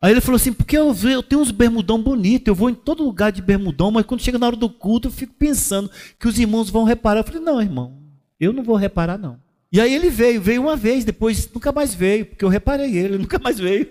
Aí 0.00 0.12
ele 0.12 0.20
falou 0.20 0.36
assim: 0.36 0.52
porque 0.52 0.76
eu, 0.76 0.94
eu 1.10 1.22
tenho 1.22 1.40
uns 1.40 1.50
bermudão 1.50 2.00
bonito, 2.00 2.48
eu 2.48 2.54
vou 2.54 2.70
em 2.70 2.74
todo 2.74 3.04
lugar 3.04 3.32
de 3.32 3.42
bermudão, 3.42 3.90
mas 3.90 4.04
quando 4.06 4.22
chega 4.22 4.38
na 4.38 4.46
hora 4.46 4.56
do 4.56 4.68
culto 4.68 5.08
eu 5.08 5.12
fico 5.12 5.34
pensando 5.34 5.90
que 6.18 6.28
os 6.28 6.38
irmãos 6.38 6.70
vão 6.70 6.84
reparar. 6.84 7.20
Eu 7.20 7.24
falei: 7.24 7.40
não, 7.40 7.60
irmão, 7.60 7.98
eu 8.38 8.52
não 8.52 8.62
vou 8.62 8.76
reparar, 8.76 9.18
não. 9.18 9.40
E 9.72 9.80
aí 9.80 9.94
ele 9.94 10.10
veio, 10.10 10.40
veio 10.40 10.62
uma 10.62 10.76
vez, 10.76 11.04
depois 11.04 11.50
nunca 11.52 11.72
mais 11.72 11.94
veio, 11.94 12.26
porque 12.26 12.44
eu 12.44 12.48
reparei 12.48 12.96
ele, 12.96 13.18
nunca 13.18 13.38
mais 13.38 13.58
veio. 13.58 13.90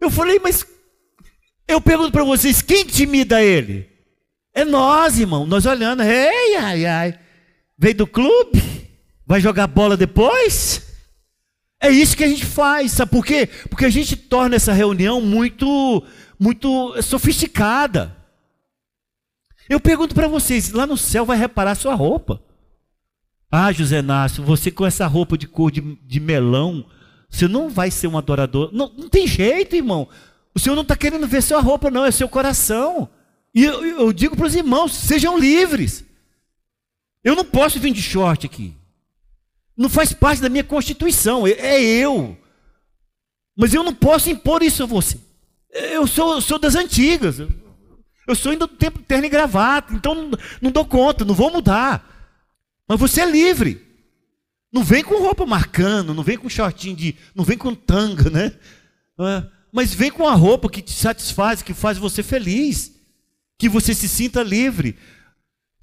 Eu 0.00 0.10
falei: 0.10 0.38
mas 0.38 0.64
eu 1.66 1.80
pergunto 1.80 2.12
para 2.12 2.24
vocês: 2.24 2.62
quem 2.62 2.82
intimida 2.82 3.42
ele? 3.42 3.90
É 4.54 4.64
nós, 4.64 5.18
irmão, 5.18 5.44
nós 5.44 5.66
olhando, 5.66 6.02
ei, 6.04 6.56
ai, 6.56 6.86
ai, 6.86 7.18
veio 7.76 7.96
do 7.96 8.06
clube? 8.06 8.62
Vai 9.26 9.40
jogar 9.40 9.66
bola 9.66 9.96
depois? 9.96 10.82
É 11.80 11.90
isso 11.90 12.16
que 12.16 12.24
a 12.24 12.28
gente 12.28 12.44
faz, 12.44 12.92
sabe 12.92 13.10
por 13.10 13.24
quê? 13.24 13.46
Porque 13.68 13.84
a 13.84 13.90
gente 13.90 14.16
torna 14.16 14.56
essa 14.56 14.72
reunião 14.72 15.20
muito, 15.20 16.02
muito 16.38 17.00
sofisticada. 17.02 18.16
Eu 19.68 19.80
pergunto 19.80 20.14
para 20.14 20.28
vocês, 20.28 20.72
lá 20.72 20.86
no 20.86 20.96
céu 20.96 21.24
vai 21.24 21.36
reparar 21.36 21.74
sua 21.74 21.94
roupa? 21.94 22.42
Ah, 23.50 23.72
José 23.72 24.02
Nácio, 24.02 24.42
você 24.42 24.70
com 24.70 24.84
essa 24.84 25.06
roupa 25.06 25.38
de 25.38 25.46
cor 25.46 25.70
de, 25.70 25.80
de 25.80 26.20
melão, 26.20 26.84
você 27.30 27.46
não 27.46 27.68
vai 27.68 27.90
ser 27.90 28.08
um 28.08 28.18
adorador. 28.18 28.70
Não, 28.72 28.92
não 28.96 29.08
tem 29.08 29.26
jeito, 29.26 29.76
irmão. 29.76 30.08
O 30.54 30.58
Senhor 30.58 30.74
não 30.74 30.82
está 30.82 30.96
querendo 30.96 31.26
ver 31.26 31.42
sua 31.42 31.60
roupa, 31.60 31.90
não, 31.90 32.04
é 32.04 32.10
seu 32.10 32.28
coração. 32.28 33.08
E 33.54 33.64
eu, 33.64 33.84
eu 33.84 34.12
digo 34.12 34.36
para 34.36 34.46
os 34.46 34.54
irmãos: 34.54 34.92
sejam 34.92 35.38
livres. 35.38 36.04
Eu 37.22 37.34
não 37.34 37.44
posso 37.44 37.80
vir 37.80 37.92
de 37.92 38.02
short 38.02 38.46
aqui. 38.46 38.74
Não 39.76 39.88
faz 39.88 40.12
parte 40.12 40.40
da 40.40 40.48
minha 40.48 40.64
constituição, 40.64 41.46
é, 41.46 41.80
eu. 41.82 42.36
Mas 43.56 43.74
eu 43.74 43.82
não 43.82 43.94
posso 43.94 44.30
impor 44.30 44.62
isso 44.62 44.82
a 44.82 44.86
você. 44.86 45.18
Eu 45.70 46.06
sou, 46.06 46.40
sou 46.40 46.58
das 46.58 46.74
antigas. 46.74 47.38
Eu 48.26 48.34
sou 48.34 48.52
ainda 48.52 48.66
do 48.66 48.74
tempo 48.74 49.00
terno 49.00 49.26
e 49.26 49.28
gravata, 49.28 49.92
então 49.92 50.14
não, 50.14 50.38
não 50.60 50.70
dou 50.70 50.84
conta, 50.84 51.24
não 51.24 51.34
vou 51.34 51.50
mudar. 51.50 52.08
Mas 52.88 52.98
você 52.98 53.20
é 53.20 53.30
livre. 53.30 53.82
Não 54.72 54.82
vem 54.82 55.04
com 55.04 55.20
roupa 55.20 55.46
marcando, 55.46 56.14
não 56.14 56.22
vem 56.22 56.36
com 56.36 56.48
shortinho 56.48 56.96
de. 56.96 57.14
não 57.34 57.44
vem 57.44 57.56
com 57.56 57.74
tanga, 57.74 58.28
né? 58.30 58.52
É, 59.20 59.44
mas 59.72 59.94
vem 59.94 60.10
com 60.10 60.26
a 60.26 60.34
roupa 60.34 60.68
que 60.68 60.82
te 60.82 60.92
satisfaz, 60.92 61.62
que 61.62 61.72
faz 61.72 61.96
você 61.96 62.22
feliz, 62.22 62.92
que 63.58 63.68
você 63.68 63.94
se 63.94 64.08
sinta 64.08 64.42
livre. 64.42 64.96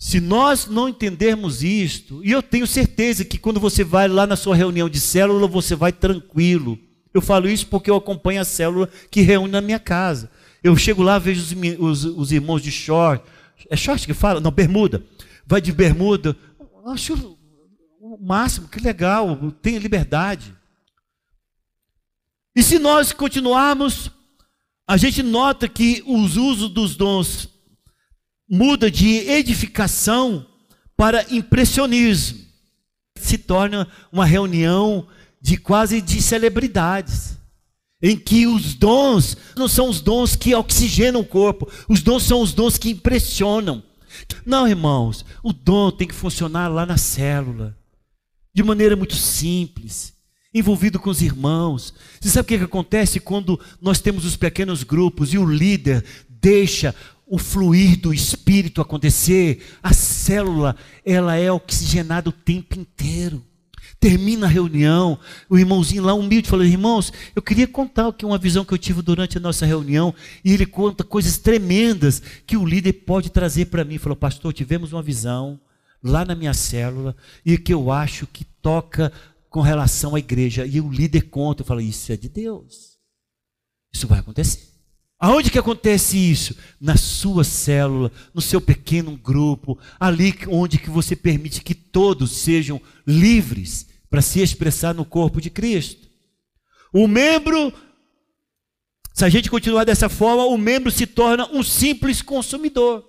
Se 0.01 0.19
nós 0.19 0.65
não 0.65 0.89
entendermos 0.89 1.61
isto, 1.61 2.25
e 2.25 2.31
eu 2.31 2.41
tenho 2.41 2.65
certeza 2.65 3.23
que 3.23 3.37
quando 3.37 3.59
você 3.59 3.83
vai 3.83 4.07
lá 4.07 4.25
na 4.25 4.35
sua 4.35 4.55
reunião 4.55 4.89
de 4.89 4.99
célula, 4.99 5.45
você 5.45 5.75
vai 5.75 5.91
tranquilo. 5.91 6.75
Eu 7.13 7.21
falo 7.21 7.47
isso 7.47 7.67
porque 7.67 7.91
eu 7.91 7.95
acompanho 7.95 8.41
a 8.41 8.43
célula 8.43 8.89
que 9.11 9.21
reúne 9.21 9.51
na 9.51 9.61
minha 9.61 9.77
casa. 9.77 10.31
Eu 10.63 10.75
chego 10.75 11.03
lá, 11.03 11.19
vejo 11.19 11.43
os, 11.43 11.53
os, 11.77 12.17
os 12.17 12.31
irmãos 12.31 12.63
de 12.63 12.71
short. 12.71 13.23
É 13.69 13.77
short 13.77 14.07
que 14.07 14.13
fala? 14.15 14.39
Não, 14.39 14.49
bermuda. 14.49 15.05
Vai 15.45 15.61
de 15.61 15.71
bermuda. 15.71 16.35
Acho 16.87 17.37
o 17.99 18.17
máximo, 18.19 18.69
que 18.69 18.79
legal, 18.79 19.51
tem 19.61 19.77
liberdade. 19.77 20.51
E 22.55 22.63
se 22.63 22.79
nós 22.79 23.11
continuarmos, 23.11 24.09
a 24.87 24.97
gente 24.97 25.21
nota 25.21 25.69
que 25.69 26.03
os 26.07 26.37
usos 26.37 26.71
dos 26.71 26.95
dons 26.95 27.50
muda 28.51 28.91
de 28.91 29.29
edificação 29.29 30.45
para 30.97 31.25
impressionismo. 31.33 32.39
Se 33.15 33.37
torna 33.37 33.87
uma 34.11 34.25
reunião 34.25 35.07
de 35.41 35.55
quase 35.55 36.01
de 36.01 36.21
celebridades, 36.21 37.37
em 38.01 38.17
que 38.17 38.45
os 38.45 38.73
dons 38.73 39.37
não 39.55 39.69
são 39.69 39.87
os 39.87 40.01
dons 40.01 40.35
que 40.35 40.53
oxigenam 40.53 41.21
o 41.21 41.25
corpo, 41.25 41.71
os 41.87 42.01
dons 42.01 42.23
são 42.23 42.41
os 42.41 42.53
dons 42.53 42.77
que 42.77 42.89
impressionam. 42.89 43.81
Não, 44.45 44.67
irmãos, 44.67 45.23
o 45.41 45.53
dom 45.53 45.89
tem 45.89 46.07
que 46.07 46.13
funcionar 46.13 46.67
lá 46.67 46.85
na 46.85 46.97
célula, 46.97 47.77
de 48.53 48.61
maneira 48.63 48.97
muito 48.97 49.15
simples, 49.15 50.13
envolvido 50.53 50.99
com 50.99 51.09
os 51.09 51.21
irmãos. 51.21 51.93
Você 52.19 52.29
sabe 52.29 52.45
o 52.45 52.47
que, 52.49 52.57
que 52.57 52.63
acontece 52.65 53.19
quando 53.19 53.57
nós 53.81 54.01
temos 54.01 54.25
os 54.25 54.35
pequenos 54.35 54.83
grupos 54.83 55.33
e 55.33 55.37
o 55.37 55.45
líder 55.45 56.03
deixa 56.27 56.93
o 57.31 57.37
fluir 57.37 57.97
do 57.97 58.13
espírito 58.13 58.81
acontecer, 58.81 59.65
a 59.81 59.93
célula, 59.93 60.75
ela 61.05 61.37
é 61.37 61.49
oxigenada 61.49 62.27
o 62.27 62.33
tempo 62.33 62.77
inteiro. 62.77 63.41
Termina 64.01 64.47
a 64.47 64.49
reunião, 64.49 65.17
o 65.49 65.57
irmãozinho 65.57 66.03
lá 66.03 66.13
humilde 66.13 66.49
falou: 66.49 66.65
Irmãos, 66.65 67.13
eu 67.33 67.41
queria 67.41 67.65
contar 67.65 68.07
aqui 68.07 68.25
uma 68.25 68.37
visão 68.37 68.65
que 68.65 68.73
eu 68.73 68.77
tive 68.77 69.01
durante 69.01 69.37
a 69.37 69.39
nossa 69.39 69.65
reunião. 69.65 70.13
E 70.43 70.51
ele 70.51 70.65
conta 70.65 71.05
coisas 71.05 71.37
tremendas 71.37 72.21
que 72.45 72.57
o 72.57 72.65
líder 72.65 72.91
pode 72.93 73.29
trazer 73.29 73.67
para 73.67 73.85
mim. 73.85 73.97
Falou: 73.97 74.17
Pastor, 74.17 74.51
tivemos 74.51 74.91
uma 74.91 75.01
visão 75.01 75.57
lá 76.03 76.25
na 76.25 76.35
minha 76.35 76.53
célula 76.53 77.15
e 77.45 77.57
que 77.57 77.73
eu 77.73 77.91
acho 77.93 78.27
que 78.27 78.43
toca 78.43 79.09
com 79.49 79.61
relação 79.61 80.15
à 80.15 80.19
igreja. 80.19 80.65
E 80.65 80.81
o 80.81 80.91
líder 80.91 81.29
conta, 81.29 81.61
eu 81.61 81.65
falo: 81.65 81.79
Isso 81.79 82.11
é 82.11 82.17
de 82.17 82.27
Deus. 82.27 82.97
Isso 83.93 84.05
vai 84.05 84.19
acontecer. 84.19 84.70
Aonde 85.23 85.51
que 85.51 85.59
acontece 85.59 86.17
isso? 86.17 86.55
Na 86.79 86.97
sua 86.97 87.43
célula, 87.43 88.11
no 88.33 88.41
seu 88.41 88.59
pequeno 88.59 89.15
grupo, 89.15 89.77
ali 89.99 90.33
onde 90.47 90.79
que 90.79 90.89
você 90.89 91.15
permite 91.15 91.61
que 91.61 91.75
todos 91.75 92.37
sejam 92.37 92.81
livres 93.05 93.85
para 94.09 94.19
se 94.19 94.41
expressar 94.41 94.95
no 94.95 95.05
corpo 95.05 95.39
de 95.39 95.51
Cristo. 95.51 96.09
O 96.91 97.07
membro, 97.07 97.71
se 99.13 99.23
a 99.23 99.29
gente 99.29 99.47
continuar 99.47 99.83
dessa 99.83 100.09
forma, 100.09 100.43
o 100.45 100.57
membro 100.57 100.89
se 100.89 101.05
torna 101.05 101.47
um 101.51 101.61
simples 101.61 102.23
consumidor. 102.23 103.05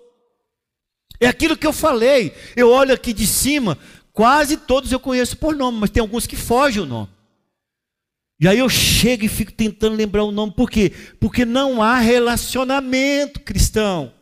É 1.18 1.28
aquilo 1.28 1.56
que 1.56 1.66
eu 1.66 1.72
falei. 1.72 2.34
Eu 2.54 2.68
olho 2.68 2.92
aqui 2.92 3.14
de 3.14 3.26
cima, 3.26 3.78
quase 4.12 4.58
todos 4.58 4.92
eu 4.92 5.00
conheço 5.00 5.38
por 5.38 5.56
nome, 5.56 5.78
mas 5.78 5.88
tem 5.88 6.02
alguns 6.02 6.26
que 6.26 6.36
fogem 6.36 6.82
o 6.82 6.86
nome. 6.86 7.08
E 8.42 8.48
aí 8.48 8.58
eu 8.58 8.68
chego 8.68 9.24
e 9.24 9.28
fico 9.28 9.52
tentando 9.52 9.94
lembrar 9.94 10.24
o 10.24 10.32
nome. 10.32 10.52
Por 10.52 10.68
quê? 10.68 10.90
Porque 11.20 11.44
não 11.44 11.80
há 11.80 12.00
relacionamento 12.00 13.38
cristão. 13.38 14.12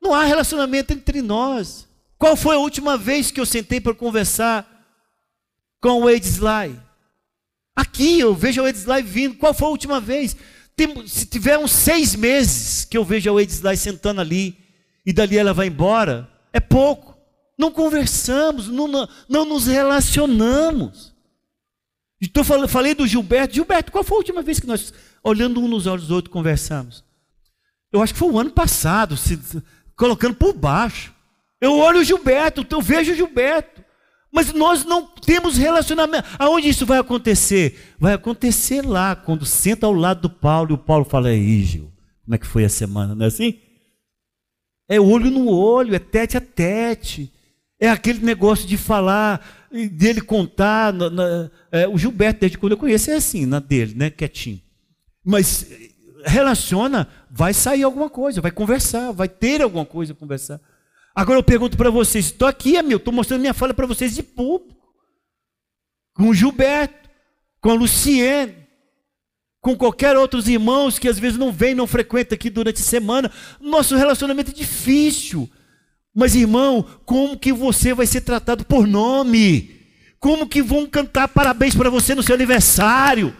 Não 0.00 0.14
há 0.14 0.24
relacionamento 0.24 0.94
entre 0.94 1.20
nós. 1.20 1.86
Qual 2.16 2.34
foi 2.36 2.56
a 2.56 2.58
última 2.58 2.96
vez 2.96 3.30
que 3.30 3.38
eu 3.38 3.44
sentei 3.44 3.78
para 3.78 3.92
conversar 3.92 4.66
com 5.78 6.00
o 6.00 6.08
Sly? 6.08 6.80
Aqui 7.76 8.18
eu 8.18 8.34
vejo 8.34 8.62
o 8.62 8.66
Sly 8.66 9.02
vindo. 9.02 9.34
Qual 9.34 9.52
foi 9.52 9.68
a 9.68 9.72
última 9.72 10.00
vez? 10.00 10.34
Tem, 10.74 11.06
se 11.06 11.26
tiver 11.26 11.58
uns 11.58 11.72
seis 11.72 12.16
meses 12.16 12.86
que 12.86 12.96
eu 12.96 13.04
vejo 13.04 13.36
a 13.36 13.42
Sly 13.42 13.76
sentando 13.76 14.22
ali 14.22 14.56
e 15.04 15.12
dali 15.12 15.36
ela 15.36 15.52
vai 15.52 15.66
embora, 15.66 16.26
é 16.50 16.60
pouco. 16.60 17.14
Não 17.58 17.70
conversamos, 17.70 18.68
não, 18.68 18.88
não, 18.88 19.06
não 19.28 19.44
nos 19.44 19.66
relacionamos. 19.66 21.14
Então 22.20 22.42
falei 22.44 22.94
do 22.94 23.06
Gilberto. 23.06 23.54
Gilberto, 23.54 23.92
qual 23.92 24.04
foi 24.04 24.16
a 24.16 24.18
última 24.18 24.42
vez 24.42 24.58
que 24.58 24.66
nós, 24.66 24.92
olhando 25.22 25.60
um 25.60 25.68
nos 25.68 25.86
olhos 25.86 26.02
dos 26.02 26.10
outros, 26.10 26.32
conversamos? 26.32 27.04
Eu 27.92 28.02
acho 28.02 28.12
que 28.12 28.18
foi 28.18 28.30
o 28.30 28.38
ano 28.38 28.50
passado, 28.50 29.16
se, 29.16 29.38
colocando 29.96 30.34
por 30.34 30.52
baixo. 30.52 31.14
Eu 31.60 31.78
olho 31.78 32.00
o 32.00 32.04
Gilberto, 32.04 32.66
eu 32.70 32.80
vejo 32.80 33.12
o 33.12 33.14
Gilberto. 33.14 33.84
Mas 34.32 34.52
nós 34.52 34.84
não 34.84 35.06
temos 35.06 35.56
relacionamento. 35.56 36.28
Aonde 36.38 36.68
isso 36.68 36.84
vai 36.84 36.98
acontecer? 36.98 37.94
Vai 37.98 38.12
acontecer 38.12 38.84
lá, 38.84 39.16
quando 39.16 39.46
senta 39.46 39.86
ao 39.86 39.94
lado 39.94 40.22
do 40.22 40.30
Paulo 40.30 40.72
e 40.72 40.74
o 40.74 40.78
Paulo 40.78 41.04
fala: 41.04 41.32
Ei, 41.32 41.62
Gil, 41.62 41.90
como 42.24 42.34
é 42.34 42.38
que 42.38 42.46
foi 42.46 42.64
a 42.64 42.68
semana? 42.68 43.14
Não 43.14 43.24
é 43.24 43.28
assim? 43.28 43.58
É 44.88 45.00
olho 45.00 45.30
no 45.30 45.48
olho, 45.48 45.94
é 45.94 45.98
tete 45.98 46.36
a 46.36 46.40
tete. 46.40 47.32
É 47.78 47.88
aquele 47.88 48.24
negócio 48.24 48.66
de 48.66 48.76
falar, 48.76 49.68
dele 49.92 50.20
contar. 50.20 50.92
Na, 50.92 51.10
na, 51.10 51.50
é, 51.70 51.86
o 51.86 51.98
Gilberto, 51.98 52.40
desde 52.40 52.58
quando 52.58 52.72
eu 52.72 52.78
conheço, 52.78 53.10
é 53.10 53.16
assim, 53.16 53.44
na 53.44 53.60
dele, 53.60 53.94
né? 53.94 54.10
Quietinho. 54.10 54.62
Mas 55.24 55.66
relaciona, 56.24 57.08
vai 57.30 57.52
sair 57.52 57.82
alguma 57.82 58.10
coisa, 58.10 58.40
vai 58.40 58.50
conversar, 58.50 59.12
vai 59.12 59.28
ter 59.28 59.62
alguma 59.62 59.84
coisa 59.84 60.12
a 60.12 60.16
conversar. 60.16 60.60
Agora 61.14 61.38
eu 61.38 61.42
pergunto 61.42 61.76
para 61.76 61.90
vocês: 61.90 62.26
estou 62.26 62.48
aqui, 62.48 62.76
amigo, 62.76 62.96
estou 62.96 63.12
mostrando 63.12 63.40
minha 63.40 63.54
fala 63.54 63.72
para 63.72 63.86
vocês 63.86 64.14
de 64.14 64.22
público. 64.22 64.76
Com 66.14 66.30
o 66.30 66.34
Gilberto, 66.34 67.08
com 67.60 67.70
a 67.70 67.74
Luciene, 67.74 68.54
com 69.60 69.76
qualquer 69.76 70.16
outros 70.16 70.48
irmãos 70.48 70.98
que 70.98 71.08
às 71.08 71.18
vezes 71.18 71.38
não 71.38 71.52
vêm, 71.52 71.74
não 71.74 71.86
frequentam 71.86 72.34
aqui 72.34 72.48
durante 72.48 72.80
a 72.80 72.84
semana. 72.84 73.30
Nosso 73.60 73.96
relacionamento 73.96 74.50
é 74.50 74.54
difícil. 74.54 75.50
Mas 76.16 76.34
irmão, 76.34 76.82
como 77.04 77.38
que 77.38 77.52
você 77.52 77.92
vai 77.92 78.06
ser 78.06 78.22
tratado 78.22 78.64
por 78.64 78.86
nome? 78.86 79.82
Como 80.18 80.48
que 80.48 80.62
vão 80.62 80.86
cantar 80.86 81.28
parabéns 81.28 81.74
para 81.74 81.90
você 81.90 82.14
no 82.14 82.22
seu 82.22 82.34
aniversário? 82.34 83.36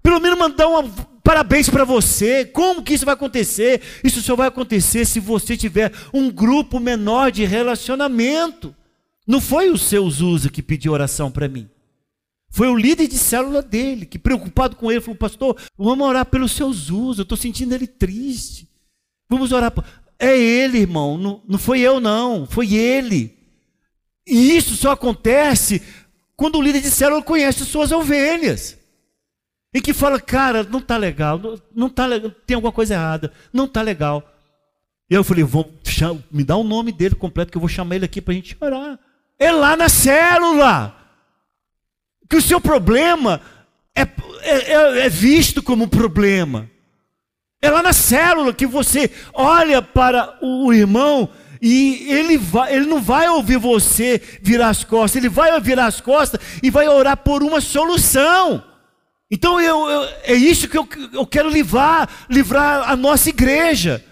Pelo 0.00 0.20
menos 0.20 0.38
mandar 0.38 0.68
um 0.68 0.88
parabéns 1.24 1.68
para 1.68 1.84
você. 1.84 2.44
Como 2.44 2.84
que 2.84 2.94
isso 2.94 3.04
vai 3.04 3.14
acontecer? 3.14 3.82
Isso 4.04 4.22
só 4.22 4.36
vai 4.36 4.46
acontecer 4.46 5.04
se 5.06 5.18
você 5.18 5.56
tiver 5.56 5.92
um 6.14 6.30
grupo 6.30 6.78
menor 6.78 7.32
de 7.32 7.44
relacionamento. 7.44 8.72
Não 9.26 9.40
foi 9.40 9.68
o 9.68 9.76
seu 9.76 10.08
Zusa 10.08 10.48
que 10.48 10.62
pediu 10.62 10.92
oração 10.92 11.32
para 11.32 11.48
mim. 11.48 11.68
Foi 12.48 12.68
o 12.68 12.76
líder 12.76 13.08
de 13.08 13.18
célula 13.18 13.60
dele, 13.60 14.06
que 14.06 14.20
preocupado 14.20 14.76
com 14.76 14.90
ele, 14.90 15.00
falou: 15.00 15.16
Pastor, 15.16 15.56
vamos 15.76 16.06
orar 16.06 16.26
pelo 16.26 16.48
seu 16.48 16.72
Zusa. 16.72 17.22
Eu 17.22 17.24
estou 17.24 17.36
sentindo 17.36 17.74
ele 17.74 17.88
triste. 17.88 18.68
Vamos 19.28 19.52
orar. 19.52 19.72
É 20.22 20.38
ele, 20.38 20.80
irmão, 20.80 21.16
não, 21.16 21.42
não 21.48 21.58
foi 21.58 21.80
eu, 21.80 21.98
não, 21.98 22.46
foi 22.46 22.74
ele. 22.74 23.34
E 24.26 24.54
isso 24.54 24.76
só 24.76 24.90
acontece 24.90 25.82
quando 26.36 26.58
o 26.58 26.62
líder 26.62 26.82
de 26.82 26.90
célula 26.90 27.22
conhece 27.22 27.64
suas 27.64 27.90
ovelhas. 27.90 28.78
E 29.72 29.80
que 29.80 29.94
fala, 29.94 30.20
cara, 30.20 30.62
não 30.62 30.78
está 30.78 30.98
legal, 30.98 31.38
não, 31.38 31.62
não 31.74 31.88
tá 31.88 32.06
tem 32.46 32.54
alguma 32.54 32.72
coisa 32.72 32.94
errada, 32.94 33.32
não 33.50 33.64
está 33.64 33.80
legal. 33.80 34.22
E 35.08 35.14
eu 35.14 35.24
falei, 35.24 35.42
vou, 35.42 35.72
me 36.30 36.44
dá 36.44 36.54
o 36.54 36.64
nome 36.64 36.92
dele 36.92 37.14
completo 37.14 37.50
que 37.50 37.56
eu 37.56 37.60
vou 37.60 37.68
chamar 37.68 37.96
ele 37.96 38.04
aqui 38.04 38.20
para 38.20 38.32
a 38.32 38.34
gente 38.34 38.56
orar. 38.60 38.98
É 39.38 39.50
lá 39.50 39.74
na 39.74 39.88
célula. 39.88 40.96
Que 42.28 42.36
o 42.36 42.42
seu 42.42 42.60
problema 42.60 43.40
é, 43.96 44.02
é, 44.02 44.72
é, 44.72 45.06
é 45.06 45.08
visto 45.08 45.62
como 45.62 45.88
problema. 45.88 46.70
É 47.62 47.68
lá 47.68 47.82
na 47.82 47.92
célula 47.92 48.54
que 48.54 48.66
você 48.66 49.10
olha 49.34 49.82
para 49.82 50.38
o 50.40 50.72
irmão 50.72 51.28
e 51.60 52.06
ele, 52.08 52.38
vai, 52.38 52.74
ele 52.74 52.86
não 52.86 53.02
vai 53.02 53.28
ouvir 53.28 53.58
você 53.58 54.20
virar 54.40 54.70
as 54.70 54.82
costas, 54.82 55.16
ele 55.16 55.28
vai 55.28 55.60
virar 55.60 55.86
as 55.86 56.00
costas 56.00 56.40
e 56.62 56.70
vai 56.70 56.88
orar 56.88 57.18
por 57.18 57.42
uma 57.42 57.60
solução. 57.60 58.64
Então 59.30 59.60
eu, 59.60 59.88
eu, 59.88 60.02
é 60.22 60.34
isso 60.34 60.68
que 60.68 60.78
eu, 60.78 60.88
eu 61.12 61.26
quero 61.26 61.50
livrar, 61.50 62.08
livrar 62.30 62.90
a 62.90 62.96
nossa 62.96 63.28
igreja. 63.28 64.02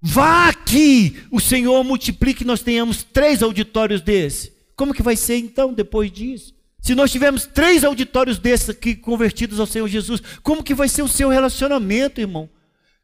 Vá 0.00 0.48
aqui, 0.48 1.22
o 1.30 1.40
Senhor 1.40 1.82
multiplique, 1.84 2.44
nós 2.44 2.60
tenhamos 2.60 3.02
três 3.04 3.42
auditórios 3.42 4.00
desses. 4.00 4.52
Como 4.76 4.92
que 4.92 5.02
vai 5.02 5.16
ser 5.16 5.36
então 5.36 5.72
depois 5.72 6.10
disso? 6.10 6.54
Se 6.80 6.94
nós 6.94 7.10
tivermos 7.10 7.46
três 7.46 7.84
auditórios 7.84 8.38
desses 8.38 8.70
aqui 8.70 8.94
convertidos 8.94 9.58
ao 9.58 9.66
Senhor 9.66 9.88
Jesus, 9.88 10.20
como 10.42 10.62
que 10.62 10.74
vai 10.74 10.88
ser 10.88 11.02
o 11.02 11.08
seu 11.08 11.28
relacionamento, 11.28 12.20
irmão? 12.20 12.48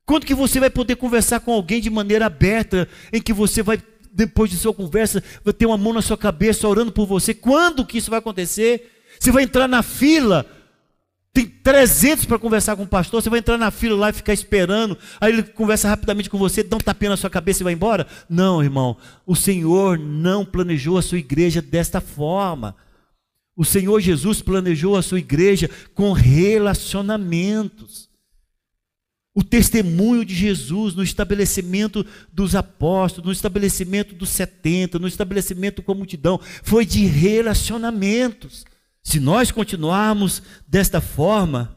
Quando 0.07 0.27
que 0.27 0.35
você 0.35 0.61
vai 0.61 0.69
poder 0.69 0.97
conversar 0.97 1.40
com 1.40 1.53
alguém 1.53 1.81
de 1.81 1.88
maneira 1.88 2.27
aberta, 2.27 2.87
em 3.12 3.21
que 3.21 3.33
você 3.33 3.62
vai, 3.62 3.81
depois 4.12 4.51
de 4.51 4.57
sua 4.57 4.75
conversa, 4.75 5.23
vai 5.43 5.55
ter 5.55 5.67
uma 5.67 5.79
mão 5.79 5.95
na 5.95 6.03
sua 6.03 6.19
cabeça 6.19 6.69
orando 6.69 6.93
por 6.93 7.07
você? 7.07 7.33
Quando 7.33 7.87
que 7.87 7.99
isso 7.99 8.11
vai 8.11 8.19
acontecer? 8.19 8.90
Você 9.19 9.31
vai 9.31 9.45
entrar 9.45 9.67
na 9.67 9.83
fila, 9.83 10.45
tem 11.33 11.47
300 11.47 12.27
para 12.27 12.38
conversar 12.38 12.77
com 12.77 12.83
o 12.83 12.87
pastor, 12.87 13.23
você 13.23 13.31
vai 13.31 13.38
entrar 13.38 13.57
na 13.57 13.71
fila 13.71 13.97
lá 13.97 14.11
e 14.11 14.12
ficar 14.12 14.35
esperando, 14.35 14.99
aí 15.21 15.33
ele 15.33 15.43
conversa 15.43 15.88
rapidamente 15.88 16.29
com 16.29 16.37
você, 16.37 16.62
dá 16.62 16.77
um 16.77 16.81
tapinha 16.81 17.11
na 17.11 17.17
sua 17.17 17.31
cabeça 17.31 17.62
e 17.62 17.64
vai 17.64 17.73
embora? 17.73 18.07
Não, 18.29 18.62
irmão, 18.62 18.97
o 19.27 19.35
Senhor 19.35 19.99
não 19.99 20.45
planejou 20.45 20.99
a 20.99 21.03
sua 21.03 21.19
igreja 21.19 21.62
desta 21.62 22.01
forma. 22.01 22.77
O 23.57 23.64
Senhor 23.64 24.01
Jesus 24.01 24.43
planejou 24.43 24.97
a 24.97 25.03
sua 25.03 25.21
igreja 25.21 25.71
com 25.95 26.12
relacionamentos 26.12 28.12
o 29.35 29.42
testemunho 29.42 30.25
de 30.25 30.35
Jesus 30.35 30.94
no 30.94 31.03
estabelecimento 31.03 32.07
dos 32.33 32.55
apóstolos, 32.55 33.27
no 33.27 33.33
estabelecimento 33.33 34.14
dos 34.14 34.29
70, 34.29 34.99
no 34.99 35.09
estabelecimento 35.09 35.83
com 35.83 35.90
a 35.90 35.97
multidão, 35.97 36.40
foi 36.62 36.87
de 36.87 37.05
relacionamentos. 37.05 38.64
Se 39.03 39.18
nós 39.18 39.51
continuarmos 39.51 40.40
desta 40.68 41.01
forma, 41.01 41.77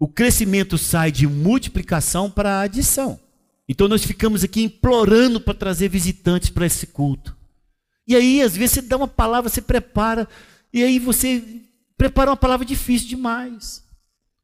o 0.00 0.08
crescimento 0.08 0.78
sai 0.78 1.12
de 1.12 1.26
multiplicação 1.26 2.30
para 2.30 2.60
adição. 2.60 3.20
Então 3.68 3.88
nós 3.88 4.02
ficamos 4.02 4.42
aqui 4.42 4.62
implorando 4.62 5.40
para 5.40 5.52
trazer 5.52 5.88
visitantes 5.88 6.48
para 6.48 6.66
esse 6.66 6.86
culto. 6.86 7.36
E 8.08 8.14
aí, 8.14 8.40
às 8.40 8.56
vezes, 8.56 8.76
você 8.76 8.82
dá 8.82 8.96
uma 8.96 9.08
palavra, 9.08 9.50
você 9.50 9.60
prepara, 9.60 10.28
e 10.72 10.82
aí 10.82 10.98
você 10.98 11.42
prepara 11.98 12.30
uma 12.30 12.36
palavra 12.36 12.64
difícil 12.64 13.08
demais. 13.08 13.84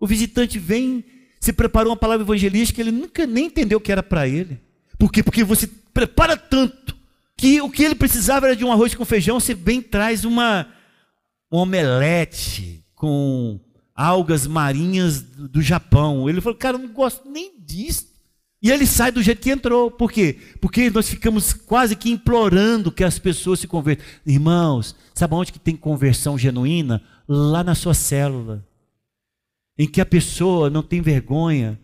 O 0.01 0.07
visitante 0.07 0.59
vem 0.59 1.05
se 1.43 1.53
preparou 1.53 1.91
uma 1.91 1.97
palavra 1.97 2.25
evangelística, 2.25 2.81
ele 2.81 2.93
nunca 2.93 3.27
nem 3.27 3.47
entendeu 3.47 3.81
que 3.81 3.91
era 3.91 4.01
para 4.01 4.29
ele. 4.29 4.61
Por 4.97 5.11
quê? 5.11 5.25
Porque 5.25 5.43
você 5.43 5.69
prepara 5.93 6.37
tanto 6.37 6.97
que 7.37 7.61
o 7.61 7.69
que 7.69 7.83
ele 7.83 7.97
precisava 7.97 8.47
era 8.47 8.55
de 8.55 8.65
um 8.65 8.71
arroz 8.71 8.95
com 8.95 9.05
feijão, 9.05 9.41
você 9.41 9.53
vem 9.53 9.83
traz 9.83 10.25
uma 10.25 10.69
um 11.51 11.59
omelete 11.59 12.85
com 12.95 13.59
algas 13.93 14.47
marinhas 14.47 15.21
do 15.21 15.61
Japão. 15.61 16.31
Ele 16.31 16.41
falou, 16.41 16.57
cara, 16.57 16.77
eu 16.77 16.83
não 16.83 16.95
gosto 16.95 17.29
nem 17.29 17.53
disso. 17.59 18.07
E 18.63 18.71
ele 18.71 18.87
sai 18.87 19.11
do 19.11 19.21
jeito 19.21 19.43
que 19.43 19.51
entrou. 19.51 19.91
Por 19.91 20.13
quê? 20.13 20.39
Porque 20.61 20.91
nós 20.91 21.09
ficamos 21.09 21.53
quase 21.53 21.97
que 21.97 22.09
implorando 22.09 22.93
que 22.93 23.03
as 23.03 23.19
pessoas 23.19 23.59
se 23.59 23.67
convertam. 23.67 24.07
Irmãos, 24.25 24.95
sabe 25.13 25.35
onde 25.35 25.51
que 25.53 25.59
tem 25.59 25.75
conversão 25.75 26.39
genuína? 26.39 27.03
lá 27.29 27.63
na 27.63 27.75
sua 27.75 27.95
célula, 27.95 28.65
em 29.79 29.87
que 29.87 30.01
a 30.01 30.07
pessoa 30.07 30.69
não 30.69 30.83
tem 30.83 31.01
vergonha 31.01 31.79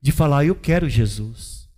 de 0.00 0.12
falar, 0.12 0.44
eu 0.44 0.54
quero 0.54 0.88
Jesus. 0.88 1.68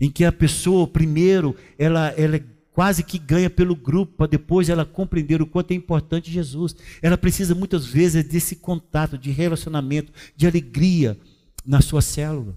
Em 0.00 0.10
que 0.10 0.24
a 0.24 0.32
pessoa, 0.32 0.86
primeiro, 0.86 1.56
ela, 1.78 2.08
ela 2.16 2.40
quase 2.72 3.02
que 3.02 3.18
ganha 3.18 3.48
pelo 3.48 3.74
grupo, 3.74 4.18
para 4.18 4.26
depois 4.26 4.68
ela 4.68 4.84
compreender 4.84 5.40
o 5.40 5.46
quanto 5.46 5.70
é 5.70 5.74
importante 5.74 6.30
Jesus. 6.30 6.76
Ela 7.00 7.16
precisa 7.16 7.54
muitas 7.54 7.86
vezes 7.86 8.22
desse 8.24 8.56
contato, 8.56 9.16
de 9.16 9.30
relacionamento, 9.30 10.12
de 10.36 10.46
alegria 10.46 11.18
na 11.64 11.80
sua 11.80 12.02
célula. 12.02 12.56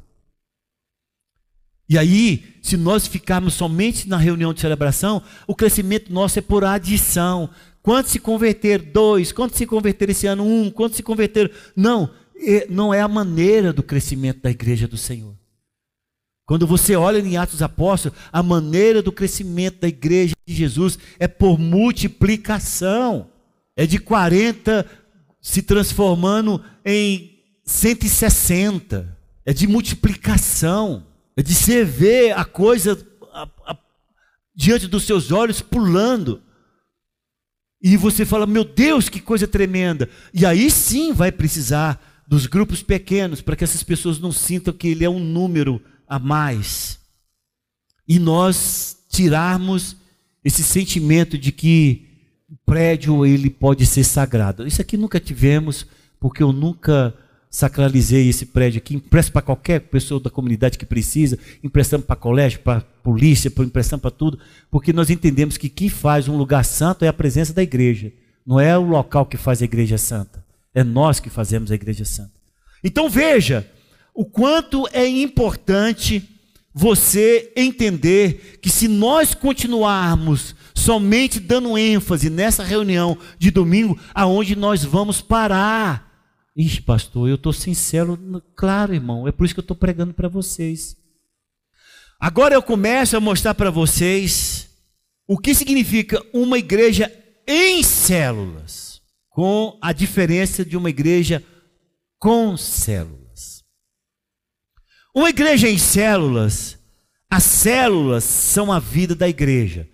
E 1.89 1.97
aí, 1.97 2.55
se 2.61 2.77
nós 2.77 3.07
ficarmos 3.07 3.55
somente 3.55 4.07
na 4.07 4.17
reunião 4.17 4.53
de 4.53 4.61
celebração, 4.61 5.23
o 5.47 5.55
crescimento 5.55 6.13
nosso 6.13 6.37
é 6.37 6.41
por 6.41 6.63
adição. 6.63 7.49
Quantos 7.81 8.11
se 8.11 8.19
converter? 8.19 8.79
Dois. 8.79 9.31
Quantos 9.31 9.57
se 9.57 9.65
converter 9.65 10.09
esse 10.09 10.27
ano? 10.27 10.45
Um. 10.45 10.69
Quantos 10.69 10.97
se 10.97 11.03
converter? 11.03 11.51
Não 11.75 12.09
não 12.69 12.93
é 12.93 13.01
a 13.01 13.07
maneira 13.07 13.73
do 13.73 13.83
crescimento 13.83 14.41
da 14.41 14.51
igreja 14.51 14.87
do 14.87 14.97
Senhor. 14.97 15.35
Quando 16.45 16.65
você 16.65 16.95
olha 16.95 17.19
em 17.19 17.37
Atos 17.37 17.61
Apóstolos, 17.61 18.17
a 18.31 18.41
maneira 18.41 19.03
do 19.03 19.11
crescimento 19.11 19.81
da 19.81 19.87
igreja 19.87 20.33
de 20.47 20.53
Jesus 20.53 20.97
é 21.19 21.27
por 21.27 21.59
multiplicação. 21.59 23.29
É 23.75 23.85
de 23.85 23.99
40 23.99 24.85
se 25.39 25.61
transformando 25.61 26.63
em 26.83 27.37
160. 27.63 29.15
É 29.45 29.53
de 29.53 29.67
multiplicação. 29.67 31.05
É 31.37 31.43
de 31.43 31.53
você 31.53 31.83
ver 31.83 32.31
a 32.31 32.43
coisa 32.43 32.97
a, 33.31 33.47
a, 33.67 33.77
diante 34.55 34.87
dos 34.87 35.03
seus 35.03 35.31
olhos 35.31 35.61
pulando. 35.61 36.41
E 37.81 37.95
você 37.95 38.25
fala, 38.25 38.45
meu 38.45 38.63
Deus, 38.63 39.07
que 39.07 39.19
coisa 39.19 39.47
tremenda. 39.47 40.09
E 40.33 40.45
aí 40.45 40.69
sim 40.69 41.13
vai 41.13 41.31
precisar 41.31 42.01
dos 42.27 42.45
grupos 42.45 42.83
pequenos, 42.83 43.41
para 43.41 43.55
que 43.55 43.63
essas 43.63 43.83
pessoas 43.83 44.19
não 44.19 44.31
sintam 44.31 44.73
que 44.73 44.87
ele 44.87 45.03
é 45.03 45.09
um 45.09 45.19
número 45.19 45.81
a 46.07 46.19
mais. 46.19 46.99
E 48.07 48.19
nós 48.19 48.97
tirarmos 49.09 49.95
esse 50.43 50.63
sentimento 50.63 51.37
de 51.37 51.51
que 51.51 52.07
o 52.49 52.55
prédio 52.65 53.25
ele 53.25 53.49
pode 53.49 53.85
ser 53.85 54.03
sagrado. 54.03 54.67
Isso 54.67 54.81
aqui 54.81 54.97
nunca 54.97 55.19
tivemos, 55.19 55.85
porque 56.19 56.43
eu 56.43 56.51
nunca 56.51 57.15
sacralizei 57.49 58.29
esse 58.29 58.45
prédio 58.45 58.77
aqui, 58.77 58.95
empresto 58.95 59.31
para 59.31 59.41
qualquer 59.41 59.79
pessoa 59.79 60.19
da 60.19 60.29
comunidade 60.29 60.77
que 60.77 60.85
precisa, 60.85 61.37
emprestamos 61.63 62.05
para 62.05 62.15
colégio, 62.15 62.59
para 62.59 62.81
polícia, 63.01 63.51
emprestamos 63.59 64.01
para 64.01 64.11
tudo, 64.11 64.39
porque 64.69 64.93
nós 64.93 65.09
entendemos 65.09 65.57
que 65.57 65.67
quem 65.67 65.89
faz 65.89 66.27
um 66.27 66.37
lugar 66.37 66.63
santo 66.63 67.03
é 67.03 67.07
a 67.07 67.13
presença 67.13 67.51
da 67.51 67.63
igreja, 67.63 68.13
não 68.45 68.59
é 68.59 68.77
o 68.77 68.83
local 68.83 69.25
que 69.25 69.37
faz 69.37 69.61
a 69.61 69.65
igreja 69.65 69.97
santa. 69.97 70.45
É 70.73 70.83
nós 70.83 71.19
que 71.19 71.29
fazemos 71.29 71.71
a 71.71 71.75
igreja 71.75 72.05
santa. 72.05 72.31
Então 72.83 73.09
veja 73.09 73.67
o 74.13 74.23
quanto 74.23 74.87
é 74.93 75.07
importante 75.07 76.29
você 76.73 77.51
entender 77.55 78.59
que 78.61 78.69
se 78.69 78.87
nós 78.87 79.33
continuarmos 79.33 80.55
somente 80.75 81.39
dando 81.39 81.77
ênfase 81.77 82.29
nessa 82.29 82.63
reunião 82.63 83.17
de 83.37 83.49
domingo, 83.51 83.99
aonde 84.13 84.55
nós 84.55 84.83
vamos 84.83 85.19
parar? 85.19 86.08
Ixi, 86.59 86.81
pastor, 86.81 87.29
eu 87.29 87.35
estou 87.35 87.53
sincero. 87.53 88.17
Claro, 88.53 88.93
irmão, 88.93 89.25
é 89.25 89.31
por 89.31 89.45
isso 89.45 89.53
que 89.53 89.61
eu 89.61 89.63
estou 89.63 89.77
pregando 89.77 90.13
para 90.13 90.27
vocês. 90.27 90.97
Agora 92.19 92.53
eu 92.53 92.61
começo 92.61 93.15
a 93.15 93.21
mostrar 93.21 93.55
para 93.55 93.71
vocês 93.71 94.69
o 95.25 95.37
que 95.37 95.55
significa 95.55 96.21
uma 96.33 96.57
igreja 96.57 97.09
em 97.47 97.81
células 97.81 99.01
com 99.29 99.79
a 99.81 99.93
diferença 99.93 100.65
de 100.65 100.75
uma 100.75 100.89
igreja 100.89 101.41
com 102.19 102.57
células. 102.57 103.63
Uma 105.15 105.29
igreja 105.29 105.69
em 105.69 105.77
células, 105.77 106.77
as 107.31 107.45
células 107.45 108.25
são 108.25 108.69
a 108.69 108.79
vida 108.79 109.15
da 109.15 109.29
igreja. 109.29 109.87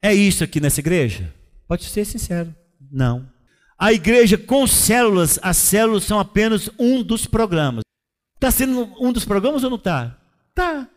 É 0.00 0.14
isso 0.14 0.44
aqui 0.44 0.60
nessa 0.60 0.78
igreja? 0.78 1.34
Pode 1.66 1.82
ser 1.82 2.04
sincero. 2.04 2.54
Não. 2.92 3.28
A 3.78 3.92
igreja 3.92 4.38
com 4.38 4.66
células, 4.66 5.38
as 5.42 5.56
células 5.56 6.04
são 6.04 6.18
apenas 6.18 6.70
um 6.78 7.02
dos 7.02 7.26
programas. 7.26 7.82
Está 8.34 8.50
sendo 8.50 8.90
um 9.00 9.12
dos 9.12 9.24
programas 9.24 9.64
ou 9.64 9.70
não 9.70 9.76
está? 9.76 10.18
Tá. 10.54 10.88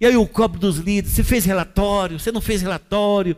E 0.00 0.06
aí 0.06 0.16
o 0.16 0.26
cobro 0.26 0.60
dos 0.60 0.76
líderes, 0.76 1.12
você 1.12 1.24
fez 1.24 1.44
relatório, 1.44 2.18
você 2.18 2.30
não 2.30 2.40
fez 2.40 2.62
relatório, 2.62 3.36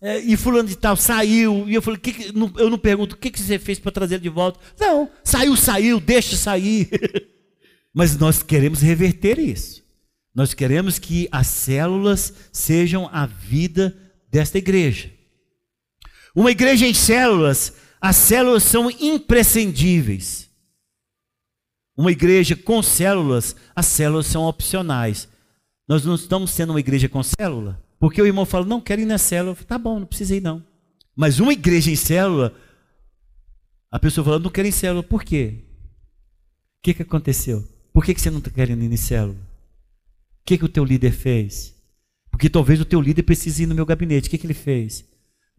é, 0.00 0.18
e 0.18 0.36
fulano 0.36 0.68
de 0.68 0.76
tal 0.76 0.96
saiu, 0.96 1.68
e 1.68 1.74
eu 1.74 1.82
falei, 1.82 2.00
que 2.00 2.12
que, 2.12 2.32
não, 2.32 2.50
eu 2.56 2.70
não 2.70 2.78
pergunto, 2.78 3.14
o 3.14 3.18
que, 3.18 3.30
que 3.30 3.40
você 3.40 3.58
fez 3.58 3.78
para 3.78 3.92
trazer 3.92 4.18
de 4.18 4.28
volta? 4.28 4.58
Não, 4.78 5.10
saiu, 5.22 5.56
saiu, 5.56 6.00
deixa 6.00 6.36
sair. 6.36 6.88
Mas 7.92 8.16
nós 8.16 8.42
queremos 8.42 8.80
reverter 8.80 9.38
isso. 9.38 9.82
Nós 10.34 10.54
queremos 10.54 10.98
que 10.98 11.28
as 11.30 11.48
células 11.48 12.32
sejam 12.52 13.10
a 13.12 13.26
vida 13.26 13.96
desta 14.30 14.58
igreja. 14.58 15.10
Uma 16.34 16.52
igreja 16.52 16.86
em 16.86 16.94
células, 16.94 17.74
as 18.00 18.16
células 18.16 18.62
são 18.62 18.90
imprescindíveis. 18.90 20.48
Uma 21.96 22.10
igreja 22.10 22.56
com 22.56 22.82
células, 22.82 23.54
as 23.76 23.86
células 23.86 24.26
são 24.26 24.44
opcionais. 24.44 25.28
Nós 25.86 26.04
não 26.04 26.14
estamos 26.14 26.50
sendo 26.50 26.70
uma 26.70 26.80
igreja 26.80 27.08
com 27.08 27.22
célula? 27.22 27.82
Porque 27.98 28.22
o 28.22 28.26
irmão 28.26 28.46
fala, 28.46 28.64
não, 28.64 28.80
quero 28.80 29.02
ir 29.02 29.06
na 29.06 29.18
célula. 29.18 29.54
Falo, 29.54 29.66
tá 29.66 29.76
bom, 29.76 30.00
não 30.00 30.06
precisa 30.06 30.34
ir 30.34 30.40
não. 30.40 30.64
Mas 31.14 31.38
uma 31.38 31.52
igreja 31.52 31.90
em 31.90 31.96
célula, 31.96 32.54
a 33.90 33.98
pessoa 33.98 34.24
fala, 34.24 34.38
não 34.38 34.50
quero 34.50 34.66
ir 34.66 34.70
em 34.70 34.72
célula. 34.72 35.02
Por 35.02 35.22
quê? 35.22 35.64
O 36.78 36.82
que, 36.82 36.94
que 36.94 37.02
aconteceu? 37.02 37.68
Por 37.92 38.04
que, 38.04 38.14
que 38.14 38.20
você 38.20 38.30
não 38.30 38.38
está 38.38 38.50
querendo 38.50 38.82
ir 38.82 38.90
em 38.90 38.96
célula? 38.96 39.36
O 39.36 40.46
que, 40.46 40.56
que 40.56 40.64
o 40.64 40.68
teu 40.68 40.84
líder 40.84 41.12
fez? 41.12 41.74
Porque 42.30 42.48
talvez 42.48 42.80
o 42.80 42.86
teu 42.86 43.00
líder 43.00 43.24
precise 43.24 43.64
ir 43.64 43.66
no 43.66 43.74
meu 43.74 43.84
gabinete. 43.84 44.28
O 44.28 44.30
que, 44.30 44.38
que 44.38 44.46
ele 44.46 44.54
fez? 44.54 45.04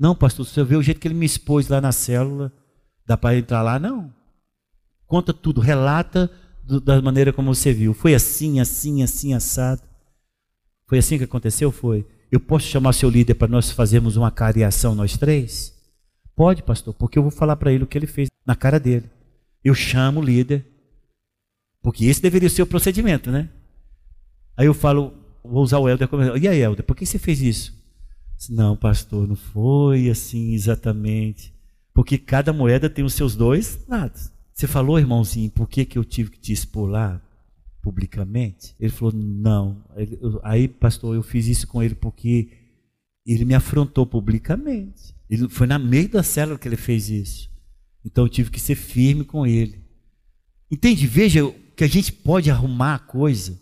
Não, 0.02 0.16
pastor, 0.16 0.48
você 0.48 0.64
vê 0.64 0.76
o 0.76 0.82
jeito 0.82 1.00
que 1.00 1.08
ele 1.08 1.14
me 1.14 1.28
expôs 1.28 1.68
lá 1.68 1.80
na 1.80 1.92
célula, 1.92 2.52
dá 3.06 3.16
para 3.16 3.38
entrar 3.38 3.62
lá? 3.62 3.78
Não. 3.78 4.12
Conta 5.06 5.32
tudo, 5.32 5.62
relata 5.62 6.28
do, 6.64 6.82
da 6.82 7.00
maneira 7.00 7.32
como 7.32 7.54
você 7.54 7.72
viu. 7.72 7.94
Foi 7.94 8.16
assim, 8.16 8.60
assim, 8.60 9.04
assim, 9.04 9.36
assado. 9.36 9.84
Foi 10.88 10.98
assim 10.98 11.20
que 11.20 11.26
aconteceu? 11.26 11.72
Foi. 11.72 12.04
Eu 12.32 12.40
posso 12.40 12.66
chamar 12.66 12.94
seu 12.94 13.12
líder 13.12 13.36
para 13.36 13.48
nós 13.48 13.70
fazermos 13.70 14.18
uma 14.18 14.32
cariação, 14.32 14.96
nós 14.96 15.18
três? 15.18 15.72
Pode, 16.36 16.64
pastor, 16.64 16.96
porque 16.96 17.20
eu 17.20 17.24
vou 17.24 17.32
falar 17.32 17.56
para 17.56 17.72
ele 17.72 17.84
o 17.84 17.88
que 17.88 17.96
ele 17.96 18.08
fez 18.08 18.28
na 18.44 18.56
cara 18.56 18.80
dele. 18.80 19.08
Eu 19.64 19.76
chamo 19.76 20.20
o 20.20 20.24
líder, 20.24 20.66
porque 21.80 22.06
esse 22.06 22.20
deveria 22.20 22.50
ser 22.50 22.64
o 22.64 22.68
procedimento, 22.68 23.30
né? 23.30 23.52
Aí 24.58 24.66
eu 24.66 24.74
falo, 24.74 25.14
vou 25.44 25.62
usar 25.62 25.78
o 25.78 25.88
Helder 25.88 26.08
como. 26.08 26.24
E 26.38 26.48
aí, 26.48 26.60
Helder, 26.60 26.84
por 26.84 26.96
que 26.96 27.06
você 27.06 27.20
fez 27.20 27.40
isso? 27.40 27.81
Não, 28.50 28.76
pastor, 28.76 29.28
não 29.28 29.36
foi 29.36 30.10
assim 30.10 30.54
exatamente. 30.54 31.54
Porque 31.94 32.18
cada 32.18 32.52
moeda 32.52 32.90
tem 32.90 33.04
os 33.04 33.14
seus 33.14 33.36
dois 33.36 33.80
lados. 33.88 34.32
Você 34.54 34.68
falou, 34.68 35.00
irmãozinho, 35.00 35.50
por 35.52 35.68
que, 35.68 35.86
que 35.86 35.98
eu 35.98 36.04
tive 36.04 36.32
que 36.32 36.40
te 36.40 36.54
expor 36.54 36.90
lá? 36.90 37.22
publicamente? 37.82 38.76
Ele 38.80 38.92
falou: 38.92 39.14
Não. 39.14 39.84
Aí, 40.44 40.68
pastor, 40.68 41.16
eu 41.16 41.24
fiz 41.24 41.48
isso 41.48 41.68
com 41.68 41.82
ele 41.82 41.96
porque 41.96 42.50
ele 43.26 43.44
me 43.44 43.56
afrontou 43.56 44.06
publicamente. 44.06 45.16
Ele 45.30 45.50
foi 45.50 45.68
na 45.68 45.80
meio 45.80 46.10
da 46.10 46.24
célula 46.24 46.58
que 46.58 46.68
ele 46.68 46.78
fez 46.78 47.10
isso. 47.10 47.50
Então 48.04 48.26
eu 48.26 48.30
tive 48.30 48.50
que 48.50 48.60
ser 48.60 48.76
firme 48.76 49.24
com 49.24 49.46
ele. 49.46 49.80
Entende? 50.70 51.06
Veja 51.08 51.42
que 51.76 51.84
a 51.84 51.88
gente 51.88 52.12
pode 52.12 52.50
arrumar 52.50 52.96
a 52.96 53.00
coisa. 53.00 53.60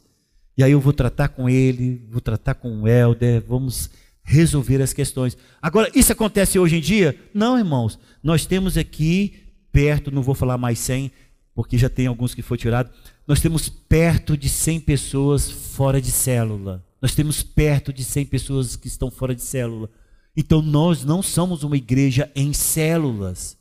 E 0.58 0.64
aí 0.64 0.72
eu 0.72 0.80
vou 0.80 0.94
tratar 0.94 1.30
com 1.30 1.50
ele, 1.50 2.06
vou 2.10 2.22
tratar 2.22 2.56
com 2.56 2.82
o 2.82 2.88
Helder, 2.88 3.42
vamos 3.48 3.90
resolver 4.30 4.82
as 4.82 4.94
questões. 4.94 5.38
Agora, 5.62 5.90
isso 5.96 6.12
acontece 6.12 6.60
hoje 6.60 6.78
em 6.78 6.82
dia? 6.82 7.20
Não, 7.34 7.58
irmãos. 7.58 7.98
Nós 8.22 8.46
temos 8.46 8.78
aqui 8.78 9.34
perto, 9.72 10.12
não 10.12 10.22
vou 10.22 10.36
falar 10.36 10.58
mais 10.58 10.80
sem, 10.80 11.12
porque 11.56 11.78
já 11.78 11.90
tem 11.90 12.08
alguns 12.08 12.34
que 12.34 12.42
foi 12.42 12.58
tirado 12.58 12.92
nós 13.30 13.40
temos 13.42 13.70
perto 13.70 14.36
de 14.36 14.50
100 14.50 14.80
pessoas 14.80 15.52
fora 15.52 16.02
de 16.02 16.10
célula. 16.10 16.84
Nós 17.00 17.14
temos 17.14 17.44
perto 17.44 17.94
de 17.94 18.04
100 18.04 18.26
pessoas 18.26 18.76
que 18.76 18.88
estão 18.88 19.12
fora 19.12 19.36
de 19.36 19.44
célula. 19.44 19.88
Então 20.36 20.64
nós 20.64 21.06
não 21.06 21.22
somos 21.22 21.62
uma 21.62 21.78
igreja 21.78 22.32
em 22.36 22.54
células. 22.54 23.56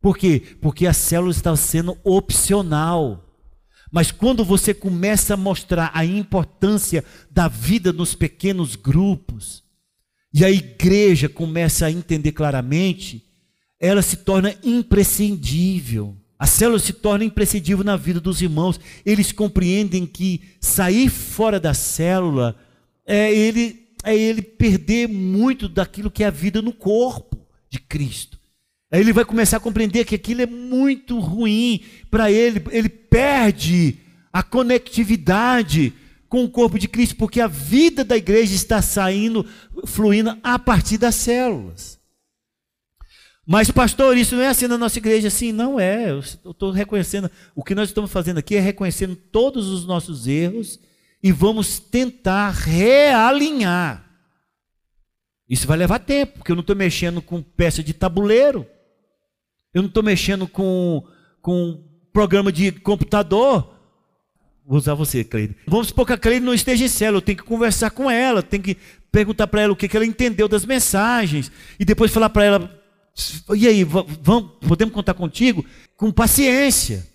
Por 0.00 0.16
quê? 0.16 0.42
Porque 0.58 0.86
a 0.86 0.94
célula 0.94 1.32
está 1.32 1.54
sendo 1.54 1.98
opcional. 2.02 3.25
Mas 3.90 4.10
quando 4.10 4.44
você 4.44 4.74
começa 4.74 5.34
a 5.34 5.36
mostrar 5.36 5.90
a 5.94 6.04
importância 6.04 7.04
da 7.30 7.48
vida 7.48 7.92
nos 7.92 8.14
pequenos 8.14 8.76
grupos, 8.76 9.64
e 10.32 10.44
a 10.44 10.50
igreja 10.50 11.28
começa 11.28 11.86
a 11.86 11.90
entender 11.90 12.32
claramente, 12.32 13.24
ela 13.80 14.02
se 14.02 14.18
torna 14.18 14.54
imprescindível. 14.62 16.16
A 16.38 16.46
célula 16.46 16.78
se 16.78 16.92
torna 16.92 17.24
imprescindível 17.24 17.82
na 17.82 17.96
vida 17.96 18.20
dos 18.20 18.42
irmãos. 18.42 18.78
Eles 19.04 19.32
compreendem 19.32 20.04
que 20.04 20.42
sair 20.60 21.08
fora 21.08 21.58
da 21.58 21.72
célula 21.72 22.54
é 23.06 23.32
ele, 23.32 23.88
é 24.04 24.14
ele 24.14 24.42
perder 24.42 25.08
muito 25.08 25.68
daquilo 25.68 26.10
que 26.10 26.22
é 26.22 26.26
a 26.26 26.30
vida 26.30 26.60
no 26.60 26.72
corpo 26.72 27.46
de 27.70 27.78
Cristo. 27.78 28.38
Aí 28.90 29.00
ele 29.00 29.12
vai 29.12 29.24
começar 29.24 29.56
a 29.56 29.60
compreender 29.60 30.04
que 30.04 30.14
aquilo 30.14 30.42
é 30.42 30.46
muito 30.46 31.18
ruim 31.18 31.84
para 32.10 32.30
ele, 32.30 32.62
ele 32.70 32.88
perde 32.88 33.98
a 34.32 34.42
conectividade 34.42 35.92
com 36.28 36.44
o 36.44 36.50
corpo 36.50 36.78
de 36.78 36.88
Cristo, 36.88 37.16
porque 37.16 37.40
a 37.40 37.46
vida 37.46 38.04
da 38.04 38.16
igreja 38.16 38.54
está 38.54 38.82
saindo, 38.82 39.46
fluindo 39.86 40.36
a 40.42 40.58
partir 40.58 40.98
das 40.98 41.14
células. 41.14 41.98
Mas, 43.46 43.70
pastor, 43.70 44.16
isso 44.16 44.34
não 44.34 44.42
é 44.42 44.48
assim 44.48 44.66
na 44.66 44.76
nossa 44.76 44.98
igreja? 44.98 45.30
Sim, 45.30 45.52
não 45.52 45.78
é. 45.78 46.10
Eu 46.10 46.18
estou 46.18 46.72
reconhecendo. 46.72 47.30
O 47.54 47.62
que 47.62 47.76
nós 47.76 47.88
estamos 47.88 48.10
fazendo 48.10 48.38
aqui 48.38 48.56
é 48.56 48.60
reconhecendo 48.60 49.14
todos 49.14 49.68
os 49.68 49.86
nossos 49.86 50.26
erros 50.26 50.80
e 51.22 51.30
vamos 51.30 51.78
tentar 51.78 52.50
realinhar. 52.50 54.04
Isso 55.48 55.66
vai 55.66 55.78
levar 55.78 56.00
tempo, 56.00 56.38
porque 56.38 56.50
eu 56.50 56.56
não 56.56 56.60
estou 56.60 56.74
mexendo 56.74 57.22
com 57.22 57.40
peça 57.40 57.84
de 57.84 57.94
tabuleiro. 57.94 58.66
Eu 59.76 59.82
não 59.82 59.88
estou 59.90 60.02
mexendo 60.02 60.48
com, 60.48 61.04
com 61.42 61.84
programa 62.10 62.50
de 62.50 62.72
computador. 62.72 63.74
Vou 64.66 64.78
usar 64.78 64.94
você, 64.94 65.22
Cleide. 65.22 65.54
Vamos 65.66 65.88
supor 65.88 66.06
que 66.06 66.14
a 66.14 66.16
Cleide 66.16 66.42
não 66.42 66.54
esteja 66.54 66.86
em 66.86 66.88
célula. 66.88 67.18
Eu 67.18 67.22
tenho 67.22 67.36
que 67.36 67.44
conversar 67.44 67.90
com 67.90 68.10
ela, 68.10 68.42
tenho 68.42 68.62
que 68.62 68.78
perguntar 69.12 69.46
para 69.46 69.60
ela 69.60 69.74
o 69.74 69.76
que, 69.76 69.86
que 69.86 69.94
ela 69.94 70.06
entendeu 70.06 70.48
das 70.48 70.64
mensagens. 70.64 71.52
E 71.78 71.84
depois 71.84 72.10
falar 72.10 72.30
para 72.30 72.44
ela: 72.46 72.82
e 73.54 73.68
aí, 73.68 73.84
vamos, 73.84 74.52
podemos 74.66 74.94
contar 74.94 75.12
contigo? 75.12 75.62
Com 75.94 76.10
paciência. 76.10 77.06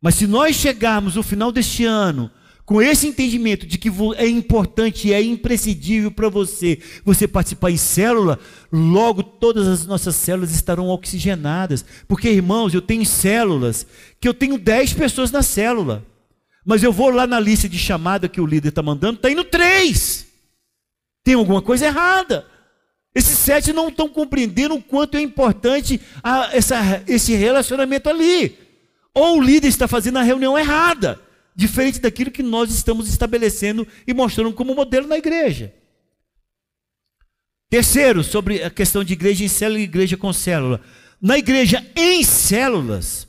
Mas 0.00 0.14
se 0.14 0.26
nós 0.26 0.56
chegarmos 0.56 1.16
no 1.16 1.22
final 1.22 1.52
deste 1.52 1.84
ano 1.84 2.30
com 2.72 2.80
esse 2.80 3.06
entendimento 3.06 3.66
de 3.66 3.76
que 3.76 3.90
é 4.16 4.26
importante 4.26 5.12
é 5.12 5.22
imprescindível 5.22 6.10
para 6.10 6.30
você 6.30 6.78
você 7.04 7.28
participar 7.28 7.70
em 7.70 7.76
célula, 7.76 8.38
logo 8.72 9.22
todas 9.22 9.68
as 9.68 9.84
nossas 9.84 10.16
células 10.16 10.54
estarão 10.54 10.88
oxigenadas. 10.88 11.84
Porque, 12.08 12.30
irmãos, 12.30 12.72
eu 12.72 12.80
tenho 12.80 13.04
células 13.04 13.86
que 14.18 14.26
eu 14.26 14.32
tenho 14.32 14.56
10 14.56 14.94
pessoas 14.94 15.30
na 15.30 15.42
célula. 15.42 16.02
Mas 16.64 16.82
eu 16.82 16.90
vou 16.90 17.10
lá 17.10 17.26
na 17.26 17.38
lista 17.38 17.68
de 17.68 17.78
chamada 17.78 18.26
que 18.26 18.40
o 18.40 18.46
líder 18.46 18.70
está 18.70 18.82
mandando, 18.82 19.16
está 19.16 19.30
indo 19.30 19.44
três. 19.44 20.26
Tem 21.22 21.34
alguma 21.34 21.60
coisa 21.60 21.84
errada. 21.84 22.46
Esses 23.14 23.36
sete 23.36 23.70
não 23.70 23.88
estão 23.88 24.08
compreendendo 24.08 24.76
o 24.76 24.82
quanto 24.82 25.18
é 25.18 25.20
importante 25.20 26.00
a, 26.22 26.56
essa, 26.56 27.02
esse 27.06 27.34
relacionamento 27.34 28.08
ali. 28.08 28.58
Ou 29.12 29.36
o 29.36 29.42
líder 29.42 29.68
está 29.68 29.86
fazendo 29.86 30.16
a 30.16 30.22
reunião 30.22 30.58
errada, 30.58 31.20
diferente 31.54 32.00
daquilo 32.00 32.30
que 32.30 32.42
nós 32.42 32.72
estamos 32.72 33.08
estabelecendo 33.08 33.86
e 34.06 34.14
mostrando 34.14 34.52
como 34.52 34.74
modelo 34.74 35.06
na 35.06 35.18
igreja. 35.18 35.72
Terceiro, 37.70 38.22
sobre 38.22 38.62
a 38.62 38.70
questão 38.70 39.02
de 39.02 39.14
igreja 39.14 39.44
em 39.44 39.48
célula 39.48 39.80
e 39.80 39.84
igreja 39.84 40.16
com 40.16 40.32
célula. 40.32 40.80
Na 41.20 41.38
igreja 41.38 41.84
em 41.96 42.22
células, 42.22 43.26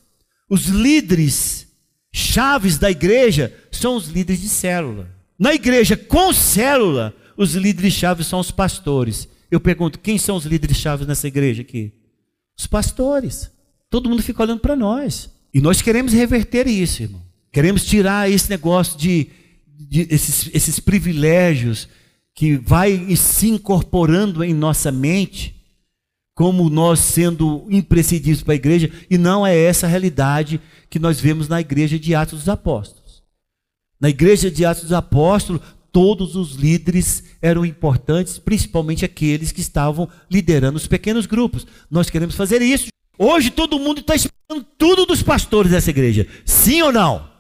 os 0.50 0.66
líderes 0.66 1.68
chaves 2.12 2.78
da 2.78 2.92
igreja 2.92 3.56
são 3.72 3.96
os 3.96 4.08
líderes 4.08 4.42
de 4.42 4.50
célula. 4.50 5.10
Na 5.40 5.54
igreja 5.54 5.96
com 5.96 6.34
célula, 6.34 7.16
os 7.38 7.56
líderes 7.56 7.94
chaves 7.94 8.28
são 8.28 8.40
os 8.40 8.52
pastores. 8.52 9.28
Eu 9.50 9.60
pergunto, 9.60 10.00
quem 10.00 10.18
são 10.18 10.36
os 10.36 10.46
líderes 10.46 10.78
chaves 10.78 11.08
nessa 11.08 11.28
igreja 11.28 11.62
aqui? 11.62 11.94
Os 12.58 12.68
pastores. 12.68 13.50
Todo 13.90 14.10
mundo 14.10 14.22
fica 14.22 14.44
olhando 14.44 14.60
para 14.60 14.76
nós. 14.76 15.30
E 15.54 15.62
nós 15.62 15.82
queremos 15.82 16.12
reverter 16.12 16.68
isso, 16.68 17.04
irmão. 17.04 17.23
Queremos 17.54 17.86
tirar 17.86 18.30
esse 18.32 18.50
negócio 18.50 18.98
de, 18.98 19.30
de 19.68 20.08
esses, 20.10 20.50
esses 20.56 20.80
privilégios 20.80 21.88
que 22.34 22.58
vai 22.58 23.16
se 23.16 23.48
incorporando 23.48 24.44
em 24.44 24.56
nossa 24.56 24.92
mente, 24.92 25.56
como 26.34 26.68
nós 26.68 27.00
sendo 27.00 27.68
imprescindíveis 27.70 28.42
para 28.42 28.54
a 28.54 28.56
igreja, 28.56 28.90
e 29.08 29.20
não 29.20 29.46
é 29.46 29.56
essa 29.56 29.86
a 29.86 29.90
realidade 29.90 30.60
que 30.90 30.98
nós 30.98 31.22
vemos 31.22 31.48
na 31.48 31.62
igreja 31.62 32.00
de 32.00 32.16
Atos 32.16 32.40
dos 32.40 32.50
Apóstolos. 32.50 33.22
Na 34.02 34.10
igreja 34.10 34.50
de 34.50 34.66
Atos 34.66 34.82
dos 34.82 34.94
Apóstolos, 34.94 35.62
todos 35.92 36.36
os 36.36 36.56
líderes 36.56 37.24
eram 37.40 37.64
importantes, 37.64 38.40
principalmente 38.40 39.06
aqueles 39.06 39.52
que 39.52 39.62
estavam 39.62 40.10
liderando 40.30 40.78
os 40.78 40.88
pequenos 40.88 41.28
grupos. 41.28 41.68
Nós 41.90 42.10
queremos 42.10 42.34
fazer 42.34 42.64
isso. 42.64 42.88
Hoje 43.16 43.52
todo 43.52 43.78
mundo 43.78 44.02
está 44.02 44.16
esperando 44.16 44.66
tudo 44.76 45.06
dos 45.06 45.22
pastores 45.22 45.70
dessa 45.70 45.92
igreja. 45.92 46.28
Sim 46.44 46.82
ou 46.82 46.92
não? 46.92 47.33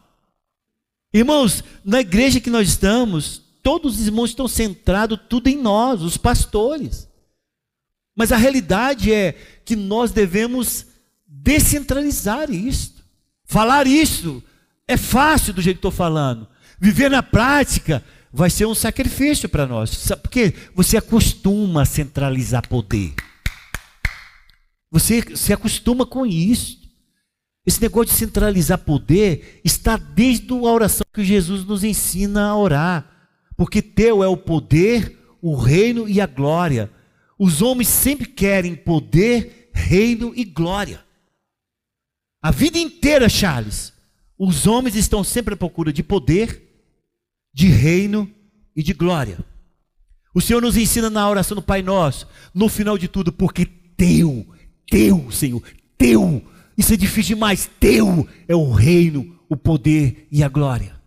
Irmãos, 1.13 1.63
na 1.86 2.02
igreja 2.02 2.39
que 2.39 2.49
nós 2.49 2.69
estamos, 2.69 3.41
todos 3.62 3.99
os 3.99 4.08
irmãos 4.08 4.32
estão 4.32 4.47
centrados 4.47 5.19
tudo 5.30 5.47
em 5.47 5.58
nós, 5.58 6.02
os 6.02 6.17
pastores. 6.17 7.08
Mas 8.15 8.32
a 8.32 8.38
realidade 8.38 9.13
é 9.13 9.34
que 9.63 9.76
nós 9.76 10.12
devemos 10.12 10.88
descentralizar 11.28 12.52
isso. 12.52 12.95
Falar 13.45 13.86
isso 13.86 14.43
é 14.88 14.97
fácil 14.97 15.54
do 15.54 15.62
jeito 15.62 15.78
que 15.78 15.80
estou 15.80 15.91
falando. 15.91 16.47
Viver 16.80 17.10
na 17.10 17.21
prática 17.21 18.04
vai 18.32 18.49
ser 18.49 18.65
um 18.65 18.76
sacrifício 18.76 19.47
para 19.47 19.67
nós. 19.67 19.91
Sabe 19.91 20.23
por 20.23 20.30
quê? 20.30 20.54
Você 20.73 20.97
acostuma 20.97 21.84
a 21.84 21.86
centralizar 21.86 22.67
poder. 22.67 23.13
Você 24.89 25.36
se 25.36 25.54
acostuma 25.54 26.06
com 26.06 26.26
isso. 26.26 26.83
Esse 27.65 27.82
negócio 27.82 28.12
de 28.12 28.19
centralizar 28.19 28.78
poder 28.80 29.62
está 29.63 29.95
desde 29.95 30.52
a 30.52 30.56
oração 30.56 31.06
que 31.13 31.23
Jesus 31.23 31.63
nos 31.63 31.84
ensina 31.84 32.47
a 32.47 32.58
orar. 32.58 33.10
Porque 33.56 33.82
teu 33.82 34.23
é 34.23 34.28
o 34.28 34.36
poder, 34.36 35.17
o 35.41 35.56
reino 35.56 36.08
e 36.08 36.19
a 36.19 36.26
glória. 36.26 36.91
Os 37.39 37.62
homens 37.62 37.88
sempre 37.88 38.28
querem 38.28 38.76
poder, 38.76 39.69
reino 39.73 40.34
e 40.36 40.43
glória. 40.43 41.04
A 42.41 42.52
vida 42.52 42.78
inteira, 42.78 43.30
Charles, 43.30 43.93
os 44.38 44.67
homens 44.67 44.95
estão 44.95 45.23
sempre 45.23 45.54
à 45.54 45.58
procura 45.58 45.93
de 45.93 46.04
poder, 46.04 46.62
de 47.54 47.67
reino 47.67 48.30
e 48.76 48.84
de 48.84 48.93
glória. 48.93 49.39
O 50.36 50.41
Senhor 50.41 50.62
nos 50.62 50.76
ensina 50.76 51.10
na 51.10 51.30
oração 51.30 51.56
do 51.56 51.62
Pai 51.62 51.82
Nosso, 51.82 52.28
no 52.54 52.67
final 52.67 52.97
de 52.97 53.08
tudo, 53.08 53.32
porque 53.32 53.65
teu, 53.65 54.45
teu, 54.89 55.32
Senhor, 55.32 55.63
teu, 55.97 56.43
isso 56.77 56.93
é 56.93 56.97
difícil 56.97 57.36
demais, 57.36 57.69
teu 57.79 58.27
é 58.47 58.55
o 58.55 58.71
reino, 58.71 59.39
o 59.49 59.55
poder 59.55 60.27
e 60.31 60.43
a 60.43 60.49
glória. 60.49 60.99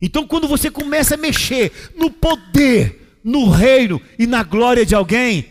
Então, 0.00 0.26
quando 0.26 0.48
você 0.48 0.70
começa 0.70 1.14
a 1.14 1.18
mexer 1.18 1.72
no 1.96 2.10
poder, 2.10 3.20
no 3.22 3.48
reino 3.48 4.00
e 4.18 4.26
na 4.26 4.42
glória 4.42 4.84
de 4.84 4.94
alguém, 4.94 5.48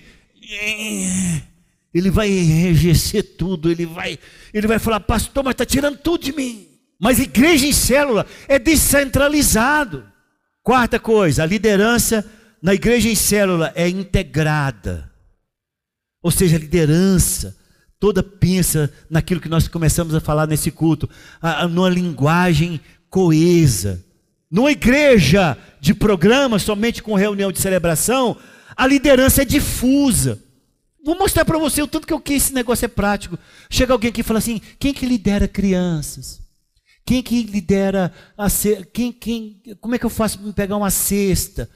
ele 1.93 2.11
vai 2.11 2.29
enrijecer 2.29 3.35
tudo, 3.37 3.71
ele 3.71 3.85
vai, 3.85 4.19
ele 4.53 4.67
vai 4.67 4.77
falar, 4.77 4.99
pastor, 4.99 5.43
mas 5.43 5.53
está 5.53 5.65
tirando 5.65 5.97
tudo 5.97 6.23
de 6.23 6.33
mim. 6.33 6.67
Mas 6.99 7.19
igreja 7.19 7.65
em 7.65 7.73
célula 7.73 8.25
é 8.47 8.59
descentralizado. 8.59 10.05
Quarta 10.61 10.99
coisa, 10.99 11.43
a 11.43 11.45
liderança 11.45 12.29
na 12.61 12.73
igreja 12.73 13.09
em 13.09 13.15
célula 13.15 13.71
é 13.73 13.89
integrada. 13.89 15.11
Ou 16.21 16.29
seja, 16.29 16.57
a 16.57 16.59
liderança 16.59 17.57
toda 18.01 18.23
pensa 18.23 18.91
naquilo 19.07 19.39
que 19.39 19.47
nós 19.47 19.67
começamos 19.67 20.15
a 20.15 20.19
falar 20.19 20.47
nesse 20.47 20.71
culto, 20.71 21.07
a, 21.39 21.61
a, 21.61 21.67
numa 21.67 21.87
linguagem 21.87 22.81
coesa. 23.11 24.03
Numa 24.49 24.71
igreja 24.71 25.55
de 25.79 25.93
programa, 25.93 26.57
somente 26.57 27.03
com 27.03 27.13
reunião 27.13 27.51
de 27.51 27.61
celebração, 27.61 28.35
a 28.75 28.87
liderança 28.87 29.43
é 29.43 29.45
difusa. 29.45 30.41
Vou 31.05 31.15
mostrar 31.15 31.45
para 31.45 31.59
você 31.59 31.83
o 31.83 31.87
tanto 31.87 32.07
que 32.07 32.13
eu 32.13 32.19
que 32.19 32.33
esse 32.33 32.51
negócio 32.53 32.85
é 32.85 32.87
prático. 32.87 33.37
Chega 33.69 33.93
alguém 33.93 34.09
aqui 34.09 34.21
e 34.21 34.23
fala 34.23 34.39
assim: 34.39 34.59
quem 34.79 34.95
que 34.95 35.05
lidera 35.05 35.47
crianças? 35.47 36.41
Quem 37.05 37.21
que 37.21 37.43
lidera 37.43 38.11
a 38.35 38.49
cesta? 38.49 38.83
Quem, 38.91 39.11
quem, 39.11 39.61
como 39.79 39.93
é 39.93 39.99
que 39.99 40.05
eu 40.05 40.09
faço 40.09 40.39
para 40.39 40.53
pegar 40.53 40.75
uma 40.75 40.89
cesta? 40.89 41.69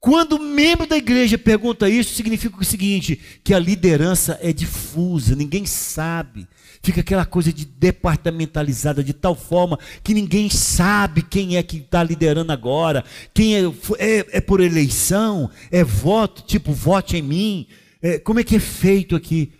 Quando 0.00 0.36
o 0.36 0.42
membro 0.42 0.86
da 0.86 0.96
igreja 0.96 1.36
pergunta 1.36 1.86
isso, 1.86 2.14
significa 2.14 2.56
o 2.58 2.64
seguinte: 2.64 3.20
que 3.44 3.52
a 3.52 3.58
liderança 3.58 4.38
é 4.40 4.50
difusa, 4.50 5.36
ninguém 5.36 5.66
sabe. 5.66 6.48
Fica 6.82 7.02
aquela 7.02 7.26
coisa 7.26 7.52
de 7.52 7.66
departamentalizada 7.66 9.04
de 9.04 9.12
tal 9.12 9.34
forma 9.34 9.78
que 10.02 10.14
ninguém 10.14 10.48
sabe 10.48 11.20
quem 11.20 11.58
é 11.58 11.62
que 11.62 11.76
está 11.76 12.02
liderando 12.02 12.50
agora, 12.50 13.04
quem 13.34 13.54
é, 13.54 13.60
é, 13.98 14.38
é, 14.38 14.40
por 14.40 14.60
eleição, 14.60 15.50
é 15.70 15.84
voto, 15.84 16.42
tipo 16.46 16.72
vote 16.72 17.18
em 17.18 17.22
mim. 17.22 17.66
É, 18.00 18.18
como 18.18 18.40
é 18.40 18.44
que 18.44 18.56
é 18.56 18.60
feito 18.60 19.14
aqui? 19.14 19.52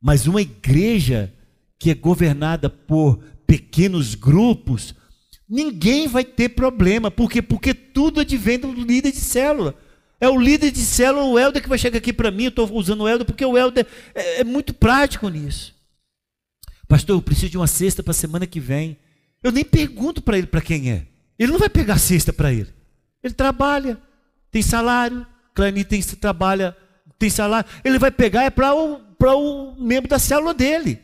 Mas 0.00 0.28
uma 0.28 0.40
igreja 0.40 1.34
que 1.76 1.90
é 1.90 1.94
governada 1.94 2.70
por 2.70 3.18
pequenos 3.44 4.14
grupos, 4.14 4.94
ninguém 5.52 6.08
vai 6.08 6.24
ter 6.24 6.48
problema. 6.48 7.10
Por 7.10 7.30
quê? 7.30 7.42
Porque 7.42 7.74
tudo 7.74 8.20
advém 8.20 8.58
do 8.58 8.72
líder 8.72 9.12
de 9.12 9.18
célula. 9.18 9.74
É 10.18 10.26
o 10.26 10.40
líder 10.40 10.70
de 10.70 10.80
célula, 10.80 11.26
o 11.26 11.38
Helder, 11.38 11.62
que 11.62 11.68
vai 11.68 11.76
chegar 11.76 11.98
aqui 11.98 12.10
para 12.10 12.30
mim. 12.30 12.44
Eu 12.44 12.48
estou 12.48 12.72
usando 12.72 13.02
o 13.02 13.08
Helder 13.08 13.26
porque 13.26 13.44
o 13.44 13.58
Helder 13.58 13.86
é, 14.14 14.40
é 14.40 14.44
muito 14.44 14.72
prático 14.72 15.28
nisso. 15.28 15.74
Pastor, 16.88 17.16
eu 17.16 17.22
preciso 17.22 17.50
de 17.50 17.58
uma 17.58 17.66
cesta 17.66 18.02
para 18.02 18.12
a 18.12 18.14
semana 18.14 18.46
que 18.46 18.58
vem. 18.58 18.96
Eu 19.42 19.52
nem 19.52 19.64
pergunto 19.64 20.22
para 20.22 20.38
ele 20.38 20.46
para 20.46 20.62
quem 20.62 20.90
é. 20.90 21.06
Ele 21.38 21.52
não 21.52 21.58
vai 21.58 21.68
pegar 21.68 21.98
cesta 21.98 22.32
para 22.32 22.52
ele. 22.52 22.72
Ele 23.22 23.34
trabalha, 23.34 24.00
tem 24.50 24.62
salário. 24.62 25.26
Clani 25.54 25.84
tem 25.84 26.00
trabalha, 26.02 26.74
tem 27.18 27.28
salário. 27.28 27.68
Ele 27.84 27.98
vai 27.98 28.10
pegar 28.10 28.44
é 28.44 28.50
para 28.50 28.72
para 29.18 29.36
o 29.36 29.76
membro 29.78 30.08
da 30.08 30.18
célula 30.18 30.54
dele. 30.54 30.98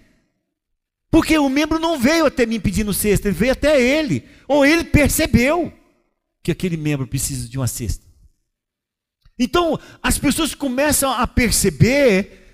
Porque 1.11 1.39
o 1.39 1.49
membro 1.49 1.79
não 1.79 1.99
veio 1.99 2.27
até 2.27 2.45
mim 2.45 2.61
pedindo 2.61 2.93
cesta, 2.93 3.29
ele 3.29 3.37
veio 3.37 3.53
até 3.53 3.81
ele. 3.81 4.25
Ou 4.47 4.65
ele 4.65 4.85
percebeu 4.85 5.73
que 6.43 6.53
aquele 6.53 6.77
membro 6.77 7.07
precisa 7.07 7.49
de 7.49 7.59
uma 7.59 7.67
cesta. 7.67 8.07
Então, 9.39 9.79
as 10.03 10.19
pessoas 10.19 10.55
começam 10.55 11.11
a 11.13 11.27
perceber 11.27 12.47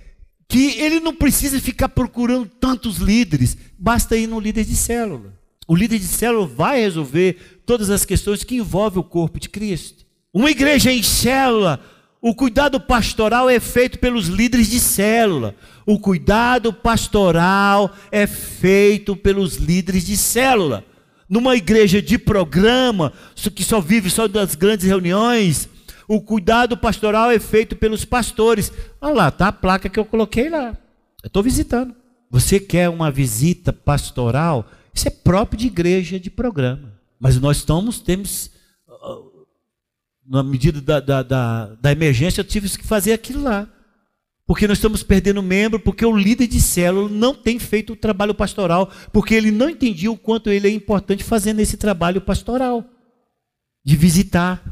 que 0.48 0.78
ele 0.78 1.00
não 1.00 1.14
precisa 1.14 1.60
ficar 1.60 1.88
procurando 1.88 2.46
tantos 2.46 2.98
líderes, 2.98 3.56
basta 3.78 4.16
ir 4.16 4.26
no 4.26 4.38
líder 4.38 4.64
de 4.64 4.76
célula. 4.76 5.38
O 5.66 5.74
líder 5.74 5.98
de 5.98 6.06
célula 6.06 6.46
vai 6.46 6.80
resolver 6.80 7.62
todas 7.64 7.88
as 7.88 8.04
questões 8.04 8.44
que 8.44 8.56
envolvem 8.56 9.00
o 9.00 9.04
corpo 9.04 9.40
de 9.40 9.48
Cristo. 9.48 10.04
Uma 10.32 10.50
igreja 10.50 10.92
em 10.92 11.02
célula, 11.02 11.82
o 12.26 12.34
cuidado 12.34 12.80
pastoral 12.80 13.50
é 13.50 13.60
feito 13.60 13.98
pelos 13.98 14.28
líderes 14.28 14.70
de 14.70 14.80
célula. 14.80 15.54
O 15.84 15.98
cuidado 15.98 16.72
pastoral 16.72 17.94
é 18.10 18.26
feito 18.26 19.14
pelos 19.14 19.56
líderes 19.56 20.06
de 20.06 20.16
célula. 20.16 20.82
Numa 21.28 21.54
igreja 21.54 22.00
de 22.00 22.16
programa, 22.16 23.12
que 23.54 23.62
só 23.62 23.78
vive 23.78 24.08
só 24.08 24.26
das 24.26 24.54
grandes 24.54 24.86
reuniões, 24.86 25.68
o 26.08 26.18
cuidado 26.18 26.78
pastoral 26.78 27.30
é 27.30 27.38
feito 27.38 27.76
pelos 27.76 28.06
pastores. 28.06 28.72
Olha 29.02 29.14
lá, 29.14 29.30
tá 29.30 29.48
a 29.48 29.52
placa 29.52 29.90
que 29.90 30.00
eu 30.00 30.04
coloquei 30.06 30.48
lá. 30.48 30.68
Eu 31.22 31.26
estou 31.26 31.42
visitando. 31.42 31.94
Você 32.30 32.58
quer 32.58 32.88
uma 32.88 33.10
visita 33.10 33.70
pastoral? 33.70 34.66
Isso 34.94 35.08
é 35.08 35.10
próprio 35.10 35.58
de 35.58 35.66
igreja 35.66 36.18
de 36.18 36.30
programa. 36.30 36.90
Mas 37.20 37.38
nós 37.38 37.58
estamos, 37.58 38.00
temos, 38.00 38.50
na 40.26 40.42
medida 40.42 40.80
da, 40.80 41.00
da, 41.00 41.22
da, 41.22 41.66
da 41.74 41.92
emergência, 41.92 42.40
eu 42.40 42.44
tive 42.44 42.68
que 42.70 42.86
fazer 42.86 43.12
aquilo 43.12 43.42
lá. 43.42 43.68
Porque 44.46 44.68
nós 44.68 44.76
estamos 44.76 45.02
perdendo 45.02 45.42
membro, 45.42 45.80
porque 45.80 46.04
o 46.04 46.16
líder 46.16 46.46
de 46.46 46.60
célula 46.60 47.08
não 47.08 47.34
tem 47.34 47.58
feito 47.58 47.94
o 47.94 47.96
trabalho 47.96 48.34
pastoral, 48.34 48.90
porque 49.12 49.34
ele 49.34 49.50
não 49.50 49.70
entendia 49.70 50.10
o 50.10 50.18
quanto 50.18 50.50
ele 50.50 50.68
é 50.68 50.70
importante 50.70 51.24
fazendo 51.24 51.60
esse 51.60 51.76
trabalho 51.76 52.20
pastoral. 52.20 52.84
De 53.82 53.96
visitar, 53.96 54.62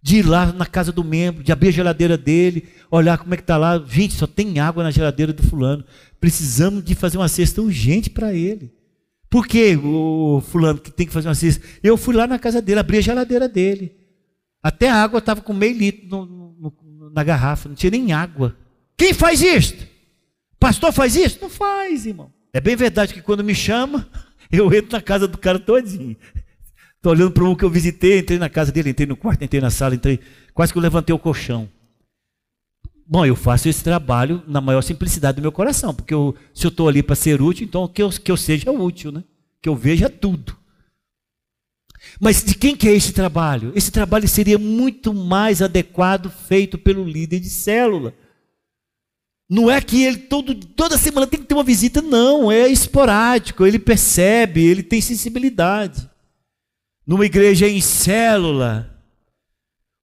de 0.00 0.18
ir 0.18 0.26
lá 0.26 0.52
na 0.52 0.66
casa 0.66 0.92
do 0.92 1.02
membro, 1.02 1.42
de 1.42 1.50
abrir 1.50 1.68
a 1.68 1.72
geladeira 1.72 2.16
dele, 2.16 2.68
olhar 2.90 3.18
como 3.18 3.34
é 3.34 3.36
que 3.36 3.42
está 3.42 3.56
lá. 3.56 3.82
Gente, 3.84 4.14
só 4.14 4.26
tem 4.26 4.60
água 4.60 4.84
na 4.84 4.92
geladeira 4.92 5.32
do 5.32 5.42
fulano. 5.42 5.84
Precisamos 6.20 6.84
de 6.84 6.94
fazer 6.94 7.16
uma 7.18 7.28
cesta 7.28 7.60
urgente 7.60 8.08
para 8.08 8.32
ele. 8.32 8.72
Por 9.28 9.46
que 9.46 9.76
o 9.76 10.40
fulano 10.40 10.78
que 10.78 10.90
tem 10.90 11.06
que 11.06 11.12
fazer 11.12 11.28
uma 11.28 11.34
cesta? 11.34 11.64
Eu 11.82 11.96
fui 11.96 12.14
lá 12.14 12.26
na 12.26 12.38
casa 12.38 12.62
dele, 12.62 12.80
abri 12.80 12.98
a 12.98 13.02
geladeira 13.02 13.48
dele. 13.48 13.97
Até 14.68 14.90
a 14.90 15.02
água 15.02 15.18
estava 15.18 15.40
com 15.40 15.54
meio 15.54 15.78
litro 15.78 16.06
no, 16.06 16.26
no, 16.26 17.10
na 17.10 17.24
garrafa, 17.24 17.70
não 17.70 17.74
tinha 17.74 17.90
nem 17.90 18.12
água. 18.12 18.54
Quem 18.98 19.14
faz 19.14 19.40
isto? 19.40 19.86
Pastor 20.60 20.92
faz 20.92 21.16
isso? 21.16 21.38
Não 21.40 21.48
faz, 21.48 22.04
irmão. 22.04 22.30
É 22.52 22.60
bem 22.60 22.76
verdade 22.76 23.14
que 23.14 23.22
quando 23.22 23.42
me 23.42 23.54
chama, 23.54 24.06
eu 24.52 24.70
entro 24.74 24.92
na 24.92 25.00
casa 25.00 25.26
do 25.26 25.38
cara 25.38 25.58
todinho. 25.58 26.14
Estou 26.96 27.12
olhando 27.12 27.30
para 27.30 27.44
um 27.44 27.54
que 27.54 27.64
eu 27.64 27.70
visitei, 27.70 28.18
entrei 28.18 28.38
na 28.38 28.50
casa 28.50 28.70
dele, 28.70 28.90
entrei 28.90 29.06
no 29.06 29.16
quarto, 29.16 29.42
entrei 29.42 29.58
na 29.58 29.70
sala, 29.70 29.94
entrei. 29.94 30.20
Quase 30.52 30.70
que 30.70 30.78
eu 30.78 30.82
levantei 30.82 31.14
o 31.14 31.18
colchão. 31.18 31.66
Bom, 33.06 33.24
eu 33.24 33.34
faço 33.34 33.70
esse 33.70 33.82
trabalho 33.82 34.42
na 34.46 34.60
maior 34.60 34.82
simplicidade 34.82 35.36
do 35.36 35.42
meu 35.42 35.50
coração, 35.50 35.94
porque 35.94 36.12
eu, 36.12 36.36
se 36.52 36.66
eu 36.66 36.68
estou 36.68 36.90
ali 36.90 37.02
para 37.02 37.16
ser 37.16 37.40
útil, 37.40 37.66
então 37.66 37.88
que 37.88 38.02
eu, 38.02 38.10
que 38.10 38.30
eu 38.30 38.36
seja 38.36 38.70
útil, 38.70 39.10
né? 39.10 39.24
que 39.62 39.68
eu 39.70 39.74
veja 39.74 40.10
tudo. 40.10 40.57
Mas 42.20 42.42
de 42.42 42.54
quem 42.54 42.76
que 42.76 42.88
é 42.88 42.92
esse 42.92 43.12
trabalho? 43.12 43.72
Esse 43.74 43.90
trabalho 43.90 44.28
seria 44.28 44.58
muito 44.58 45.12
mais 45.12 45.60
adequado 45.62 46.30
feito 46.30 46.78
pelo 46.78 47.04
líder 47.04 47.40
de 47.40 47.50
célula. 47.50 48.14
Não 49.48 49.70
é 49.70 49.80
que 49.80 50.04
ele 50.04 50.18
todo, 50.18 50.54
toda 50.54 50.98
semana 50.98 51.26
tem 51.26 51.40
que 51.40 51.46
ter 51.46 51.54
uma 51.54 51.64
visita, 51.64 52.02
não, 52.02 52.52
é 52.52 52.68
esporádico, 52.68 53.64
ele 53.64 53.78
percebe, 53.78 54.64
ele 54.64 54.82
tem 54.82 55.00
sensibilidade 55.00 56.08
numa 57.08 57.24
igreja 57.24 57.66
em 57.66 57.80
célula, 57.80 58.94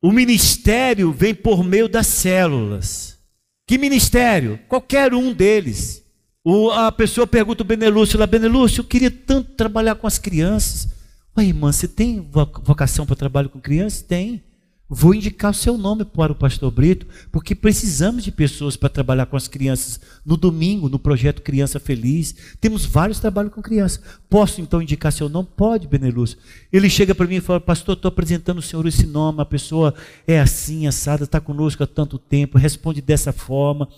o 0.02 0.12
ministério 0.12 1.12
vem 1.12 1.36
por 1.36 1.64
meio 1.64 1.88
das 1.88 2.08
células. 2.08 3.20
Que 3.68 3.78
ministério? 3.78 4.60
Qualquer 4.68 5.14
um 5.14 5.32
deles. 5.32 6.04
O, 6.44 6.72
a 6.72 6.92
pessoa 6.92 7.28
pergunta 7.28 7.62
o 7.62 7.66
Benelúcio 7.66 8.18
lá, 8.18 8.26
Benelúcio, 8.26 8.82
eu 8.82 8.86
queria 8.86 9.12
tanto 9.12 9.52
trabalhar 9.52 9.94
com 9.94 10.08
as 10.08 10.18
crianças. 10.18 10.95
Oi, 11.38 11.48
irmã, 11.48 11.70
você 11.70 11.86
tem 11.86 12.26
vocação 12.64 13.06
para 13.06 13.14
trabalho 13.14 13.50
com 13.50 13.60
crianças? 13.60 14.02
Tem. 14.02 14.42
Vou 14.88 15.14
indicar 15.14 15.52
o 15.52 15.54
seu 15.54 15.78
nome 15.78 16.06
para 16.06 16.32
o 16.32 16.36
pastor 16.36 16.72
Brito, 16.72 17.06
porque 17.30 17.54
precisamos 17.54 18.24
de 18.24 18.32
pessoas 18.32 18.78
para 18.78 18.88
trabalhar 18.88 19.26
com 19.26 19.36
as 19.36 19.46
crianças 19.46 20.00
no 20.26 20.38
domingo, 20.38 20.88
no 20.88 20.98
projeto 20.98 21.42
Criança 21.42 21.78
Feliz. 21.78 22.34
Temos 22.62 22.86
vários 22.86 23.20
trabalhos 23.20 23.52
com 23.52 23.62
crianças. 23.62 24.02
Posso 24.30 24.62
então 24.62 24.82
indicar 24.82 25.12
seu 25.12 25.28
nome? 25.28 25.50
Pode, 25.58 25.90
Benelúcio. 25.90 26.38
Ele 26.72 26.90
chega 26.90 27.14
para 27.14 27.28
mim 27.28 27.36
e 27.36 27.42
fala: 27.42 27.60
Pastor, 27.60 27.96
estou 27.96 28.08
apresentando 28.08 28.60
o 28.60 28.62
senhor 28.62 28.88
esse 28.88 29.06
nome. 29.06 29.42
A 29.42 29.46
pessoa 29.46 29.94
é 30.26 30.40
assim, 30.40 30.88
assada, 30.88 31.26
está 31.26 31.42
conosco 31.42 31.84
há 31.84 31.88
tanto 31.88 32.18
tempo, 32.18 32.58
responde 32.58 33.02
dessa 33.02 33.34
forma. 33.34 33.90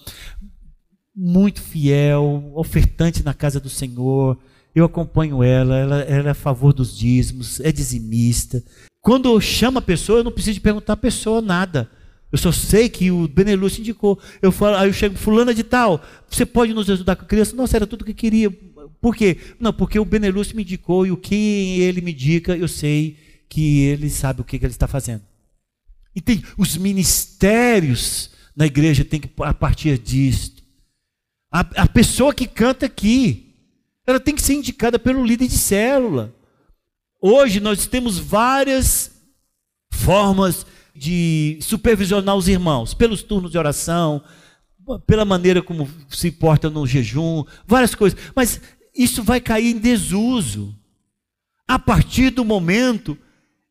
Muito 1.16 1.62
fiel, 1.62 2.52
ofertante 2.56 3.22
na 3.22 3.36
casa 3.36 3.60
do 3.60 3.70
Senhor. 3.70 4.40
Eu 4.78 4.86
acompanho 4.86 5.42
ela, 5.42 5.76
ela, 5.76 6.02
ela 6.02 6.28
é 6.28 6.30
a 6.30 6.36
favor 6.36 6.72
dos 6.72 6.96
dízimos, 6.96 7.60
é 7.62 7.72
dizimista. 7.72 8.64
Quando 9.02 9.28
eu 9.28 9.42
chamo 9.42 9.80
a 9.80 9.82
pessoa, 9.82 10.20
eu 10.20 10.24
não 10.24 10.32
preciso 10.32 10.62
perguntar 10.62 10.94
à 10.94 10.98
pessoa 10.98 11.42
nada. 11.42 11.90
Eu 12.32 12.38
só 12.38 12.52
sei 12.52 12.88
que 12.88 13.10
o 13.10 13.28
Benelúcio 13.28 13.82
indicou. 13.82 14.20
Eu 14.40 14.52
falo, 14.52 14.76
aí 14.78 14.88
eu 14.88 14.94
chego, 14.94 15.18
fulana 15.18 15.52
de 15.52 15.64
tal, 15.64 16.00
você 16.30 16.46
pode 16.46 16.76
nos 16.76 16.88
ajudar 16.92 17.16
com 17.16 17.24
a 17.24 17.28
criança? 17.28 17.56
Nossa, 17.56 17.76
era 17.76 17.88
tudo 17.88 18.06
que 18.06 18.14
queria. 18.14 18.52
Por 19.02 19.16
quê? 19.16 19.38
Não, 19.60 19.74
porque 19.74 19.98
o 19.98 20.06
Benelúcio 20.06 20.56
me 20.56 20.62
indicou 20.62 21.08
e 21.08 21.12
o 21.12 21.18
que 21.18 21.82
ele 21.82 22.00
me 22.00 22.12
indica, 22.12 22.56
eu 22.56 22.68
sei 22.68 23.18
que 23.50 23.80
ele 23.80 24.12
sabe 24.12 24.42
o 24.42 24.44
que, 24.44 24.60
que 24.60 24.66
ele 24.66 24.74
está 24.74 24.88
fazendo. 24.88 25.24
Entende? 26.16 26.46
Os 26.56 26.78
ministérios 26.78 28.30
na 28.56 28.68
igreja 28.68 29.04
têm 29.04 29.22
que, 29.22 29.30
a 29.40 29.56
partir 29.56 29.98
disto. 29.98 30.62
A, 31.52 31.62
a 31.62 31.88
pessoa 31.88 32.32
que 32.32 32.46
canta 32.46 32.86
aqui, 32.86 33.47
ela 34.08 34.22
tem 34.22 34.34
que 34.34 34.42
ser 34.42 34.54
indicada 34.54 34.98
pelo 34.98 35.26
líder 35.26 35.48
de 35.48 35.58
célula. 35.58 36.34
Hoje 37.22 37.60
nós 37.60 37.86
temos 37.86 38.18
várias 38.18 39.12
formas 39.92 40.66
de 40.96 41.60
supervisionar 41.62 42.36
os 42.36 42.48
irmãos, 42.48 42.94
pelos 42.94 43.22
turnos 43.22 43.52
de 43.52 43.58
oração, 43.58 44.24
pela 45.06 45.26
maneira 45.26 45.62
como 45.62 45.90
se 46.10 46.32
porta 46.32 46.70
no 46.70 46.88
jejum, 46.88 47.44
várias 47.66 47.94
coisas. 47.94 48.18
Mas 48.34 48.62
isso 48.96 49.22
vai 49.22 49.42
cair 49.42 49.76
em 49.76 49.78
desuso 49.78 50.74
a 51.68 51.78
partir 51.78 52.30
do 52.30 52.46
momento 52.46 53.18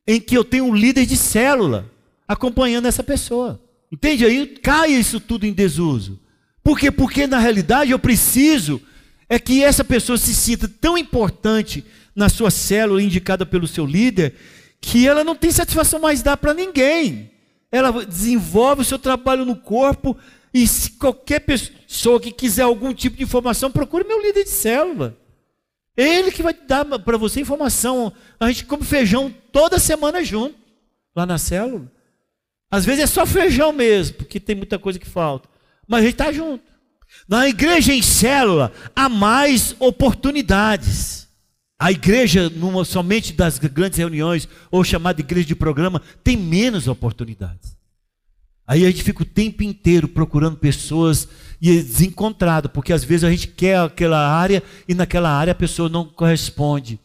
em 0.06 0.20
que 0.20 0.36
eu 0.36 0.44
tenho 0.44 0.66
um 0.66 0.74
líder 0.74 1.06
de 1.06 1.16
célula 1.16 1.90
acompanhando 2.28 2.86
essa 2.86 3.02
pessoa. 3.02 3.60
Entende? 3.90 4.26
Aí 4.26 4.46
cai 4.46 4.90
isso 4.90 5.18
tudo 5.18 5.46
em 5.46 5.52
desuso. 5.52 6.20
Por 6.62 6.78
quê? 6.78 6.90
Porque 6.90 7.26
na 7.26 7.38
realidade 7.38 7.90
eu 7.90 7.98
preciso 7.98 8.82
é 9.28 9.38
que 9.38 9.62
essa 9.62 9.84
pessoa 9.84 10.16
se 10.16 10.34
sinta 10.34 10.68
tão 10.68 10.96
importante 10.96 11.84
na 12.14 12.28
sua 12.28 12.50
célula 12.50 13.02
indicada 13.02 13.44
pelo 13.44 13.66
seu 13.66 13.84
líder, 13.84 14.34
que 14.80 15.06
ela 15.06 15.24
não 15.24 15.34
tem 15.34 15.50
satisfação 15.50 16.00
mais 16.00 16.22
dar 16.22 16.36
para 16.36 16.54
ninguém. 16.54 17.30
Ela 17.70 18.04
desenvolve 18.04 18.82
o 18.82 18.84
seu 18.84 18.98
trabalho 18.98 19.44
no 19.44 19.56
corpo 19.56 20.16
e 20.54 20.66
se 20.66 20.92
qualquer 20.92 21.40
pessoa 21.40 22.20
que 22.20 22.32
quiser 22.32 22.62
algum 22.62 22.94
tipo 22.94 23.16
de 23.16 23.24
informação, 23.24 23.70
procure 23.70 24.04
meu 24.04 24.22
líder 24.22 24.44
de 24.44 24.50
célula. 24.50 25.16
Ele 25.96 26.30
que 26.30 26.42
vai 26.42 26.54
dar 26.54 26.84
para 27.00 27.16
você 27.16 27.40
informação. 27.40 28.12
A 28.38 28.48
gente 28.48 28.64
come 28.64 28.84
feijão 28.84 29.34
toda 29.50 29.78
semana 29.78 30.22
junto, 30.22 30.56
lá 31.14 31.26
na 31.26 31.38
célula. 31.38 31.90
Às 32.70 32.84
vezes 32.84 33.04
é 33.04 33.06
só 33.06 33.26
feijão 33.26 33.72
mesmo, 33.72 34.16
porque 34.16 34.38
tem 34.38 34.54
muita 34.54 34.78
coisa 34.78 34.98
que 34.98 35.06
falta. 35.06 35.48
Mas 35.86 36.00
a 36.00 36.02
gente 36.02 36.14
está 36.14 36.32
junto. 36.32 36.64
Na 37.28 37.48
igreja 37.48 37.92
em 37.92 38.02
célula, 38.02 38.72
há 38.94 39.08
mais 39.08 39.74
oportunidades. 39.78 41.28
A 41.78 41.92
igreja, 41.92 42.48
numa, 42.48 42.84
somente 42.84 43.32
das 43.32 43.58
grandes 43.58 43.98
reuniões, 43.98 44.48
ou 44.70 44.82
chamada 44.82 45.20
igreja 45.20 45.46
de 45.46 45.54
programa, 45.54 46.00
tem 46.24 46.36
menos 46.36 46.88
oportunidades. 46.88 47.76
Aí 48.66 48.84
a 48.84 48.90
gente 48.90 49.02
fica 49.02 49.22
o 49.22 49.26
tempo 49.26 49.62
inteiro 49.62 50.08
procurando 50.08 50.56
pessoas 50.56 51.28
e 51.60 51.70
é 51.70 51.82
desencontrado, 51.82 52.68
porque 52.68 52.92
às 52.92 53.04
vezes 53.04 53.24
a 53.24 53.30
gente 53.30 53.48
quer 53.48 53.78
aquela 53.78 54.28
área 54.28 54.62
e 54.88 54.94
naquela 54.94 55.30
área 55.30 55.52
a 55.52 55.54
pessoa 55.54 55.88
não 55.88 56.04
corresponde. 56.04 56.98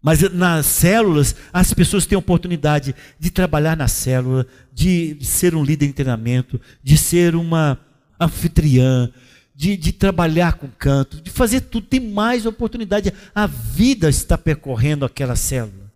Mas 0.00 0.20
nas 0.32 0.66
células, 0.66 1.34
as 1.52 1.74
pessoas 1.74 2.06
têm 2.06 2.16
oportunidade 2.16 2.94
de 3.18 3.30
trabalhar 3.30 3.76
na 3.76 3.88
célula, 3.88 4.46
de 4.72 5.18
ser 5.22 5.54
um 5.54 5.64
líder 5.64 5.88
de 5.88 5.92
treinamento, 5.92 6.60
de 6.82 6.96
ser 6.96 7.34
uma 7.34 7.78
anfitriã, 8.20 9.10
de, 9.54 9.76
de, 9.76 9.92
trabalhar 9.92 10.54
com 10.54 10.68
canto, 10.68 11.20
de 11.20 11.30
fazer 11.30 11.62
tudo, 11.62 11.86
tem 11.86 11.98
mais 12.00 12.46
oportunidade. 12.46 13.12
A 13.34 13.46
vida 13.46 14.08
está 14.08 14.38
percorrendo 14.38 15.04
aquela 15.04 15.34
célula. 15.34 15.92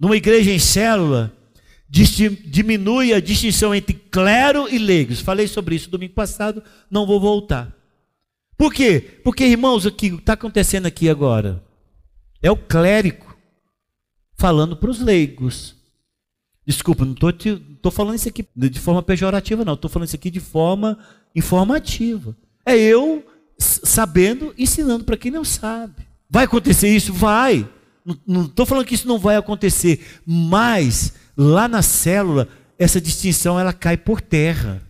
Numa 0.00 0.16
igreja 0.16 0.50
em 0.50 0.58
célula, 0.58 1.32
diminui 1.88 3.12
a 3.12 3.20
distinção 3.20 3.74
entre 3.74 3.94
clero 3.94 4.68
e 4.68 4.78
leigos. 4.78 5.20
Falei 5.20 5.46
sobre 5.46 5.74
isso 5.74 5.90
domingo 5.90 6.14
passado, 6.14 6.62
não 6.90 7.06
vou 7.06 7.20
voltar. 7.20 7.74
Por 8.56 8.72
quê? 8.72 9.20
Porque, 9.22 9.44
irmãos, 9.44 9.84
o 9.84 9.92
que 9.92 10.06
está 10.06 10.32
acontecendo 10.32 10.86
aqui 10.86 11.08
agora 11.08 11.62
é 12.42 12.50
o 12.50 12.56
clérigo 12.56 13.36
falando 14.34 14.76
para 14.76 14.90
os 14.90 15.00
leigos. 15.00 15.75
Desculpa, 16.66 17.04
não 17.04 17.14
estou 17.14 17.92
falando 17.92 18.16
isso 18.16 18.28
aqui 18.28 18.44
de 18.54 18.80
forma 18.80 19.02
pejorativa, 19.02 19.64
não. 19.64 19.74
Estou 19.74 19.88
falando 19.88 20.08
isso 20.08 20.16
aqui 20.16 20.30
de 20.30 20.40
forma 20.40 20.98
informativa. 21.34 22.36
É 22.64 22.76
eu 22.76 23.24
sabendo, 23.56 24.52
ensinando 24.58 25.04
para 25.04 25.16
quem 25.16 25.30
não 25.30 25.44
sabe. 25.44 26.06
Vai 26.28 26.44
acontecer 26.44 26.88
isso? 26.88 27.12
Vai. 27.12 27.68
Não 28.26 28.46
estou 28.46 28.66
falando 28.66 28.84
que 28.84 28.94
isso 28.94 29.06
não 29.06 29.18
vai 29.18 29.36
acontecer, 29.36 30.20
mas 30.26 31.14
lá 31.36 31.68
na 31.68 31.82
célula 31.82 32.48
essa 32.78 33.00
distinção 33.00 33.58
ela 33.58 33.72
cai 33.72 33.96
por 33.96 34.20
terra. 34.20 34.82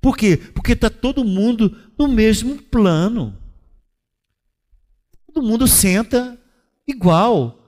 Por 0.00 0.16
quê? 0.16 0.36
Porque 0.36 0.72
está 0.72 0.90
todo 0.90 1.24
mundo 1.24 1.76
no 1.98 2.08
mesmo 2.08 2.60
plano. 2.62 3.36
Todo 5.26 5.46
mundo 5.46 5.66
senta 5.66 6.38
igual. 6.86 7.65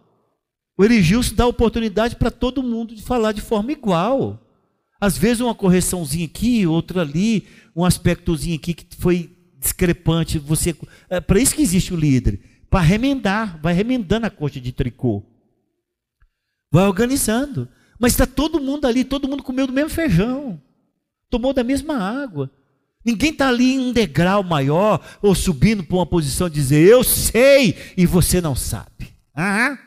O 0.79 0.85
Erigilson 0.85 1.35
dá 1.35 1.47
oportunidade 1.47 2.16
para 2.16 2.31
todo 2.31 2.62
mundo 2.62 2.95
de 2.95 3.03
falar 3.03 3.33
de 3.33 3.41
forma 3.41 3.72
igual. 3.72 4.41
Às 5.01 5.18
vezes 5.18 5.41
uma 5.41 5.55
correçãozinha 5.55 6.24
aqui, 6.24 6.66
outra 6.66 7.03
ali, 7.03 7.47
um 7.74 7.85
aspectozinho 7.85 8.57
aqui 8.57 8.72
que 8.72 8.97
foi 8.97 9.37
discrepante. 9.59 10.39
Você, 10.39 10.74
é 11.11 11.20
para 11.20 11.41
isso 11.41 11.55
que 11.55 11.62
existe 11.62 11.93
o 11.93 11.97
líder, 11.97 12.41
para 12.70 12.81
remendar, 12.81 13.61
vai 13.61 13.74
remendando 13.74 14.26
a 14.26 14.31
coxa 14.31 14.61
de 14.61 14.72
tricô, 14.72 15.22
vai 16.70 16.87
organizando. 16.87 17.68
Mas 17.99 18.12
está 18.12 18.26
todo 18.26 18.61
mundo 18.61 18.87
ali, 18.87 19.03
todo 19.03 19.29
mundo 19.29 19.43
comeu 19.43 19.66
do 19.66 19.72
mesmo 19.72 19.91
feijão 19.91 20.61
tomou 21.31 21.53
da 21.53 21.62
mesma 21.62 21.97
água. 21.99 22.51
Ninguém 23.05 23.31
está 23.31 23.49
ali 23.49 23.74
em 23.74 23.79
um 23.79 23.93
degrau 23.93 24.43
maior 24.43 25.01
ou 25.22 25.35
subindo 25.35 25.83
para 25.83 25.97
uma 25.97 26.07
posição 26.07 26.49
de 26.49 26.57
dizer 26.57 26.87
eu 26.87 27.05
sei 27.05 27.76
e 27.97 28.05
você 28.05 28.41
não 28.41 28.55
sabe. 28.55 29.14
Ah, 29.35 29.79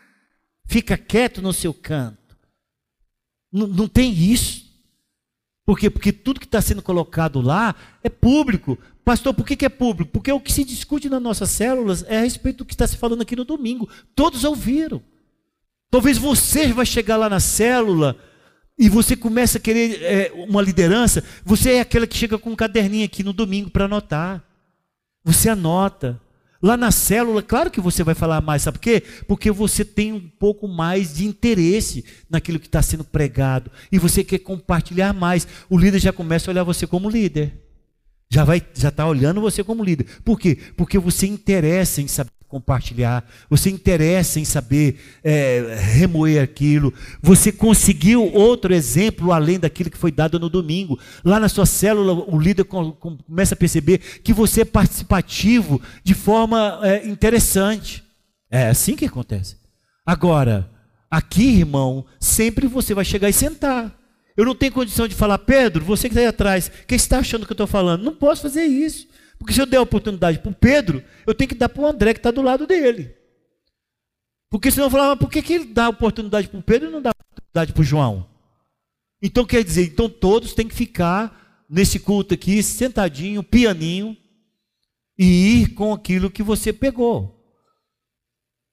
fica 0.71 0.97
quieto 0.97 1.41
no 1.41 1.51
seu 1.51 1.73
canto. 1.73 2.37
Não, 3.51 3.67
não 3.67 3.87
tem 3.89 4.13
isso. 4.13 4.71
Por 5.65 5.77
quê? 5.77 5.89
Porque 5.89 6.13
tudo 6.13 6.39
que 6.39 6.45
está 6.45 6.61
sendo 6.61 6.81
colocado 6.81 7.41
lá 7.41 7.75
é 8.01 8.09
público. 8.09 8.77
Pastor, 9.03 9.33
por 9.33 9.45
que, 9.45 9.57
que 9.57 9.65
é 9.65 9.69
público? 9.69 10.11
Porque 10.13 10.31
o 10.31 10.39
que 10.39 10.51
se 10.51 10.63
discute 10.63 11.09
nas 11.09 11.21
nossas 11.21 11.49
células 11.49 12.05
é 12.07 12.19
a 12.19 12.21
respeito 12.21 12.59
do 12.59 12.65
que 12.65 12.73
está 12.73 12.87
se 12.87 12.95
falando 12.95 13.21
aqui 13.21 13.35
no 13.35 13.43
domingo. 13.43 13.89
Todos 14.15 14.45
ouviram. 14.45 15.03
Talvez 15.89 16.17
você 16.17 16.71
vai 16.71 16.85
chegar 16.85 17.17
lá 17.17 17.29
na 17.29 17.41
célula 17.41 18.17
e 18.79 18.87
você 18.87 19.13
começa 19.13 19.57
a 19.57 19.61
querer 19.61 20.01
é, 20.01 20.31
uma 20.33 20.61
liderança, 20.61 21.21
você 21.43 21.73
é 21.73 21.81
aquela 21.81 22.07
que 22.07 22.17
chega 22.17 22.39
com 22.39 22.51
um 22.51 22.55
caderninho 22.55 23.05
aqui 23.05 23.23
no 23.23 23.33
domingo 23.33 23.69
para 23.69 23.85
anotar. 23.85 24.41
Você 25.23 25.49
anota. 25.49 26.19
Lá 26.61 26.77
na 26.77 26.91
célula, 26.91 27.41
claro 27.41 27.71
que 27.71 27.81
você 27.81 28.03
vai 28.03 28.13
falar 28.13 28.39
mais, 28.39 28.61
sabe 28.61 28.77
por 28.77 28.83
quê? 28.83 29.03
Porque 29.27 29.49
você 29.49 29.83
tem 29.83 30.13
um 30.13 30.19
pouco 30.19 30.67
mais 30.67 31.15
de 31.15 31.25
interesse 31.25 32.05
naquilo 32.29 32.59
que 32.59 32.67
está 32.67 32.81
sendo 32.81 33.03
pregado. 33.03 33.71
E 33.91 33.97
você 33.97 34.23
quer 34.23 34.39
compartilhar 34.39 35.11
mais. 35.11 35.47
O 35.69 35.77
líder 35.77 35.99
já 35.99 36.13
começa 36.13 36.49
a 36.49 36.51
olhar 36.51 36.63
você 36.63 36.85
como 36.85 37.09
líder. 37.09 37.53
Já 38.29 38.43
vai, 38.43 38.61
já 38.73 38.89
está 38.89 39.07
olhando 39.07 39.41
você 39.41 39.63
como 39.63 39.83
líder. 39.83 40.05
Por 40.23 40.39
quê? 40.39 40.57
Porque 40.77 40.99
você 40.99 41.25
interessa 41.25 42.01
em 42.01 42.07
saber 42.07 42.31
compartilhar, 42.51 43.25
você 43.49 43.69
interessa 43.69 44.37
em 44.37 44.43
saber 44.43 44.99
é, 45.23 45.77
remoer 45.93 46.43
aquilo, 46.43 46.93
você 47.21 47.49
conseguiu 47.49 48.29
outro 48.33 48.73
exemplo 48.73 49.31
além 49.31 49.57
daquilo 49.57 49.89
que 49.89 49.97
foi 49.97 50.11
dado 50.11 50.37
no 50.37 50.49
domingo. 50.49 50.99
Lá 51.23 51.39
na 51.39 51.47
sua 51.47 51.65
célula, 51.65 52.11
o 52.27 52.37
líder 52.37 52.65
começa 52.65 53.55
a 53.55 53.57
perceber 53.57 53.99
que 54.21 54.33
você 54.33 54.61
é 54.61 54.65
participativo 54.65 55.81
de 56.03 56.13
forma 56.13 56.81
é, 56.83 57.07
interessante. 57.07 58.03
É 58.51 58.67
assim 58.67 58.97
que 58.97 59.05
acontece. 59.05 59.55
Agora, 60.05 60.69
aqui, 61.09 61.59
irmão, 61.59 62.05
sempre 62.19 62.67
você 62.67 62.93
vai 62.93 63.05
chegar 63.05 63.29
e 63.29 63.33
sentar. 63.33 63.97
Eu 64.35 64.43
não 64.43 64.55
tenho 64.55 64.73
condição 64.73 65.07
de 65.07 65.15
falar, 65.15 65.37
Pedro, 65.37 65.85
você 65.85 66.09
que 66.09 66.13
está 66.13 66.21
aí 66.21 66.27
atrás, 66.27 66.67
o 66.67 66.85
que 66.85 66.95
está 66.95 67.19
achando 67.19 67.45
que 67.45 67.51
eu 67.51 67.55
estou 67.55 67.67
falando? 67.67 68.03
Não 68.03 68.13
posso 68.13 68.41
fazer 68.41 68.65
isso. 68.65 69.07
Porque 69.41 69.53
se 69.53 69.59
eu 69.59 69.65
der 69.65 69.77
a 69.77 69.81
oportunidade 69.81 70.37
para 70.37 70.51
o 70.51 70.53
Pedro, 70.53 71.03
eu 71.25 71.33
tenho 71.33 71.47
que 71.47 71.55
dar 71.55 71.67
para 71.67 71.81
o 71.81 71.87
André 71.87 72.13
que 72.13 72.19
está 72.19 72.29
do 72.29 72.43
lado 72.43 72.67
dele. 72.67 73.11
Porque 74.51 74.69
senão 74.69 74.85
eu 74.85 74.91
falava, 74.91 75.17
por 75.17 75.31
que, 75.31 75.41
que 75.41 75.53
ele 75.53 75.65
dá 75.65 75.89
oportunidade 75.89 76.47
para 76.47 76.59
o 76.59 76.61
Pedro 76.61 76.89
e 76.89 76.91
não 76.91 77.01
dá 77.01 77.09
oportunidade 77.09 77.73
para 77.73 77.81
o 77.81 77.83
João? 77.83 78.29
Então 79.19 79.43
quer 79.43 79.63
dizer, 79.63 79.87
então 79.87 80.07
todos 80.07 80.53
têm 80.53 80.67
que 80.67 80.75
ficar 80.75 81.65
nesse 81.67 81.99
culto 81.99 82.35
aqui, 82.35 82.61
sentadinho, 82.61 83.41
pianinho, 83.41 84.15
e 85.17 85.63
ir 85.63 85.73
com 85.73 85.91
aquilo 85.91 86.29
que 86.29 86.43
você 86.43 86.71
pegou. 86.71 87.40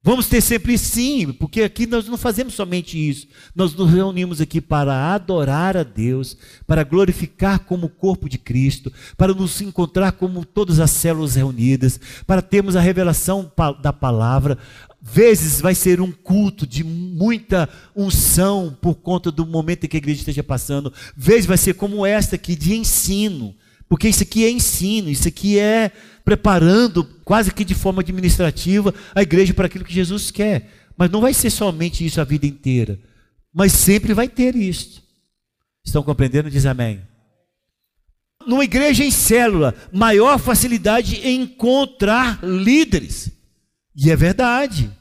Vamos 0.08 0.26
ter 0.26 0.40
sempre 0.40 0.78
sim, 0.78 1.34
porque 1.34 1.60
aqui 1.60 1.86
nós 1.86 2.08
não 2.08 2.16
fazemos 2.16 2.54
somente 2.54 2.96
isso. 2.96 3.28
Nós 3.54 3.74
nos 3.74 3.92
reunimos 3.92 4.40
aqui 4.40 4.58
para 4.58 5.12
adorar 5.12 5.76
a 5.76 5.82
Deus, 5.82 6.34
para 6.66 6.82
glorificar 6.82 7.58
como 7.58 7.90
corpo 7.90 8.26
de 8.26 8.38
Cristo, 8.38 8.90
para 9.18 9.34
nos 9.34 9.60
encontrar 9.60 10.12
como 10.12 10.46
todas 10.46 10.80
as 10.80 10.92
células 10.92 11.34
reunidas, 11.34 12.00
para 12.26 12.40
termos 12.40 12.74
a 12.74 12.80
revelação 12.80 13.52
da 13.82 13.92
palavra. 13.92 14.56
Vezes 14.98 15.60
vai 15.60 15.74
ser 15.74 16.00
um 16.00 16.10
culto 16.10 16.66
de 16.66 16.82
muita 16.82 17.68
unção 17.94 18.74
por 18.80 18.94
conta 18.94 19.30
do 19.30 19.44
momento 19.44 19.84
em 19.84 19.88
que 19.88 19.98
a 19.98 20.02
igreja 20.02 20.20
esteja 20.20 20.42
passando. 20.42 20.90
Vezes 21.14 21.44
vai 21.44 21.58
ser 21.58 21.74
como 21.74 22.06
esta 22.06 22.36
aqui 22.36 22.56
de 22.56 22.74
ensino, 22.74 23.54
porque 23.86 24.08
isso 24.08 24.22
aqui 24.22 24.42
é 24.42 24.50
ensino, 24.50 25.10
isso 25.10 25.28
aqui 25.28 25.58
é 25.58 25.92
preparando, 26.28 27.04
quase 27.24 27.50
que 27.54 27.64
de 27.64 27.74
forma 27.74 28.02
administrativa, 28.02 28.94
a 29.14 29.22
igreja 29.22 29.54
para 29.54 29.64
aquilo 29.64 29.82
que 29.82 29.94
Jesus 29.94 30.30
quer. 30.30 30.70
Mas 30.94 31.10
não 31.10 31.22
vai 31.22 31.32
ser 31.32 31.48
somente 31.48 32.04
isso 32.04 32.20
a 32.20 32.24
vida 32.24 32.44
inteira. 32.44 32.98
Mas 33.50 33.72
sempre 33.72 34.12
vai 34.12 34.28
ter 34.28 34.54
isso. 34.54 35.02
Estão 35.82 36.02
compreendendo? 36.02 36.50
Diz 36.50 36.66
amém. 36.66 37.00
Numa 38.46 38.62
igreja 38.62 39.02
em 39.02 39.10
célula, 39.10 39.74
maior 39.90 40.38
facilidade 40.38 41.16
em 41.26 41.44
encontrar 41.44 42.44
líderes. 42.44 43.30
E 43.96 44.10
é 44.10 44.16
verdade. 44.16 44.92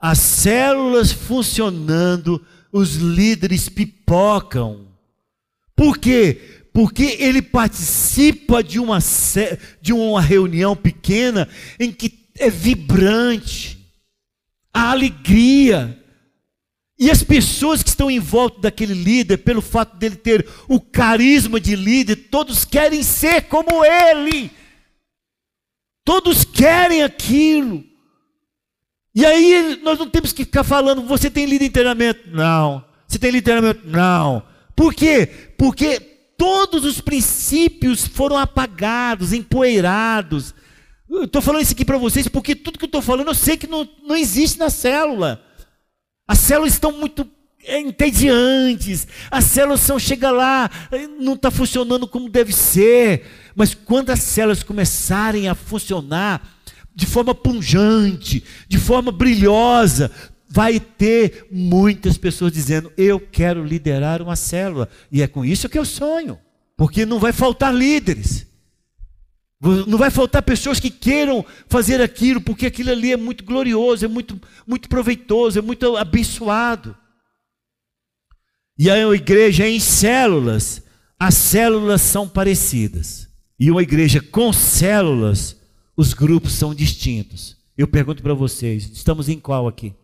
As 0.00 0.20
células 0.20 1.12
funcionando, 1.12 2.42
os 2.72 2.94
líderes 2.94 3.68
pipocam. 3.68 4.88
Por 5.76 5.98
quê? 5.98 6.61
Porque 6.72 7.16
ele 7.18 7.42
participa 7.42 8.62
de 8.62 8.78
uma, 8.78 8.98
de 9.80 9.92
uma 9.92 10.20
reunião 10.20 10.74
pequena 10.74 11.48
em 11.78 11.92
que 11.92 12.26
é 12.38 12.48
vibrante, 12.48 13.78
a 14.72 14.90
alegria. 14.90 15.98
E 16.98 17.10
as 17.10 17.22
pessoas 17.22 17.82
que 17.82 17.90
estão 17.90 18.10
em 18.10 18.20
volta 18.20 18.60
daquele 18.60 18.94
líder, 18.94 19.38
pelo 19.38 19.60
fato 19.60 19.96
dele 19.96 20.16
ter 20.16 20.48
o 20.68 20.80
carisma 20.80 21.60
de 21.60 21.76
líder, 21.76 22.16
todos 22.30 22.64
querem 22.64 23.02
ser 23.02 23.42
como 23.48 23.84
ele. 23.84 24.50
Todos 26.04 26.44
querem 26.44 27.02
aquilo. 27.02 27.84
E 29.14 29.26
aí 29.26 29.78
nós 29.82 29.98
não 29.98 30.08
temos 30.08 30.32
que 30.32 30.44
ficar 30.44 30.64
falando, 30.64 31.02
você 31.02 31.30
tem 31.30 31.44
líder 31.44 31.66
em 31.66 31.70
treinamento? 31.70 32.30
Não. 32.30 32.82
Você 33.06 33.18
tem 33.18 33.30
líder 33.30 33.40
em 33.40 33.60
treinamento? 33.60 33.88
Não. 33.88 34.42
Por 34.74 34.94
quê? 34.94 35.26
Porque 35.58 36.11
todos 36.42 36.84
os 36.84 37.00
princípios 37.00 38.04
foram 38.04 38.36
apagados, 38.36 39.32
empoeirados. 39.32 40.52
Estou 41.08 41.40
falando 41.40 41.62
isso 41.62 41.70
aqui 41.70 41.84
para 41.84 41.96
vocês 41.96 42.26
porque 42.26 42.56
tudo 42.56 42.80
que 42.80 42.84
eu 42.84 42.88
estou 42.88 43.00
falando 43.00 43.28
eu 43.28 43.34
sei 43.34 43.56
que 43.56 43.68
não, 43.68 43.88
não 44.02 44.16
existe 44.16 44.58
na 44.58 44.68
célula. 44.68 45.40
As 46.26 46.40
células 46.40 46.72
estão 46.72 46.90
muito 46.90 47.24
entediantes, 47.64 49.06
as 49.30 49.44
células 49.44 49.82
são, 49.82 50.00
chega 50.00 50.32
lá, 50.32 50.68
não 51.20 51.34
está 51.34 51.48
funcionando 51.48 52.08
como 52.08 52.28
deve 52.28 52.52
ser. 52.52 53.24
Mas 53.54 53.72
quando 53.72 54.10
as 54.10 54.18
células 54.18 54.64
começarem 54.64 55.48
a 55.48 55.54
funcionar 55.54 56.42
de 56.92 57.06
forma 57.06 57.36
punjante, 57.36 58.42
de 58.66 58.78
forma 58.78 59.12
brilhosa, 59.12 60.10
vai 60.52 60.78
ter 60.78 61.46
muitas 61.50 62.18
pessoas 62.18 62.52
dizendo: 62.52 62.92
Eu 62.94 63.18
quero 63.18 63.64
liderar 63.64 64.20
uma 64.20 64.36
célula. 64.36 64.86
E 65.10 65.22
é 65.22 65.26
com 65.26 65.44
isso 65.44 65.68
que 65.68 65.78
eu 65.78 65.84
sonho. 65.84 66.38
Porque 66.76 67.06
não 67.06 67.18
vai 67.18 67.32
faltar 67.32 67.74
líderes. 67.74 68.46
Não 69.86 69.96
vai 69.96 70.10
faltar 70.10 70.42
pessoas 70.42 70.78
que 70.78 70.90
queiram 70.90 71.44
fazer 71.68 72.02
aquilo, 72.02 72.40
porque 72.40 72.66
aquilo 72.66 72.90
ali 72.90 73.12
é 73.12 73.16
muito 73.16 73.44
glorioso, 73.44 74.04
é 74.04 74.08
muito, 74.08 74.38
muito 74.66 74.88
proveitoso, 74.88 75.58
é 75.58 75.62
muito 75.62 75.96
abençoado. 75.96 76.94
E 78.78 78.90
a 78.90 78.98
igreja 79.14 79.66
em 79.66 79.80
células, 79.80 80.82
as 81.18 81.34
células 81.34 82.02
são 82.02 82.28
parecidas. 82.28 83.28
E 83.58 83.70
uma 83.70 83.82
igreja 83.82 84.20
com 84.20 84.52
células, 84.52 85.56
os 85.96 86.12
grupos 86.12 86.52
são 86.52 86.74
distintos. 86.74 87.56
Eu 87.78 87.86
pergunto 87.88 88.22
para 88.22 88.34
vocês, 88.34 88.90
estamos 88.92 89.28
em 89.28 89.38
qual 89.38 89.66
aqui? 89.68 89.94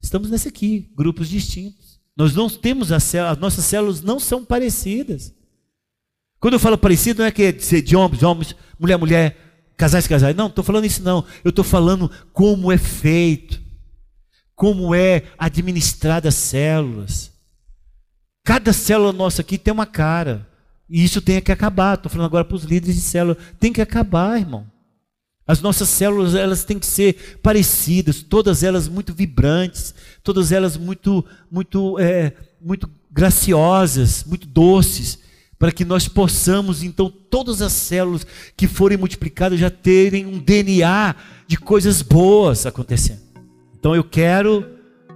Estamos 0.00 0.30
nesse 0.30 0.48
aqui, 0.48 0.90
grupos 0.96 1.28
distintos. 1.28 2.00
Nós 2.16 2.34
não 2.34 2.48
temos 2.48 2.90
as 2.92 3.02
células, 3.04 3.32
as 3.32 3.38
nossas 3.38 3.64
células 3.64 4.02
não 4.02 4.18
são 4.18 4.44
parecidas. 4.44 5.32
Quando 6.38 6.54
eu 6.54 6.60
falo 6.60 6.78
parecido, 6.78 7.20
não 7.20 7.26
é 7.26 7.30
que 7.30 7.42
é 7.42 7.52
de 7.52 7.94
homens, 7.94 8.22
homens, 8.22 8.56
mulher, 8.78 8.96
mulher, 8.96 9.72
casais 9.76 10.06
casais. 10.06 10.34
Não, 10.34 10.46
estou 10.46 10.64
falando 10.64 10.86
isso 10.86 11.02
não. 11.02 11.24
Eu 11.44 11.50
estou 11.50 11.64
falando 11.64 12.10
como 12.32 12.72
é 12.72 12.78
feito, 12.78 13.60
como 14.54 14.94
é 14.94 15.24
administrada 15.38 16.28
as 16.28 16.34
células. 16.34 17.30
Cada 18.44 18.72
célula 18.72 19.12
nossa 19.12 19.42
aqui 19.42 19.58
tem 19.58 19.72
uma 19.72 19.86
cara. 19.86 20.48
E 20.88 21.04
isso 21.04 21.22
tem 21.22 21.40
que 21.40 21.52
acabar. 21.52 21.94
Estou 21.94 22.10
falando 22.10 22.26
agora 22.26 22.44
para 22.44 22.56
os 22.56 22.64
líderes 22.64 22.96
de 22.96 23.02
célula. 23.02 23.36
Tem 23.58 23.72
que 23.72 23.80
acabar, 23.80 24.38
irmão. 24.38 24.66
As 25.50 25.60
nossas 25.60 25.88
células 25.88 26.36
elas 26.36 26.62
têm 26.62 26.78
que 26.78 26.86
ser 26.86 27.40
parecidas, 27.42 28.22
todas 28.22 28.62
elas 28.62 28.86
muito 28.86 29.12
vibrantes, 29.12 29.92
todas 30.22 30.52
elas 30.52 30.76
muito, 30.76 31.24
muito, 31.50 31.98
é, 31.98 32.34
muito 32.60 32.88
graciosas, 33.10 34.22
muito 34.22 34.46
doces, 34.46 35.18
para 35.58 35.72
que 35.72 35.84
nós 35.84 36.06
possamos 36.06 36.84
então 36.84 37.12
todas 37.28 37.60
as 37.60 37.72
células 37.72 38.24
que 38.56 38.68
forem 38.68 38.96
multiplicadas 38.96 39.58
já 39.58 39.68
terem 39.68 40.24
um 40.24 40.38
DNA 40.38 41.16
de 41.48 41.56
coisas 41.56 42.00
boas 42.00 42.64
acontecendo. 42.64 43.22
Então 43.76 43.92
eu 43.92 44.04
quero 44.04 44.64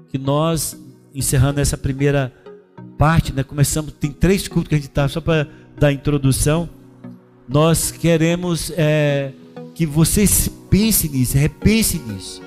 que 0.09 0.19
nós 0.19 0.77
encerrando 1.15 1.61
essa 1.61 1.79
primeira 1.79 2.33
parte, 2.99 3.33
né? 3.33 3.45
Começamos, 3.45 3.93
tem 4.01 4.11
três 4.11 4.49
cultos 4.49 4.69
que 4.69 4.75
a 4.75 4.79
gente 4.79 4.89
está 4.89 5.07
só 5.07 5.21
para 5.21 5.47
dar 5.79 5.93
introdução. 5.93 6.69
Nós 7.49 7.93
queremos 7.93 8.73
é, 8.77 9.31
que 9.75 9.85
vocês 9.85 10.49
pensem 10.71 11.11
nisso, 11.11 11.37
repensem 11.37 12.01
nisso. 12.07 12.41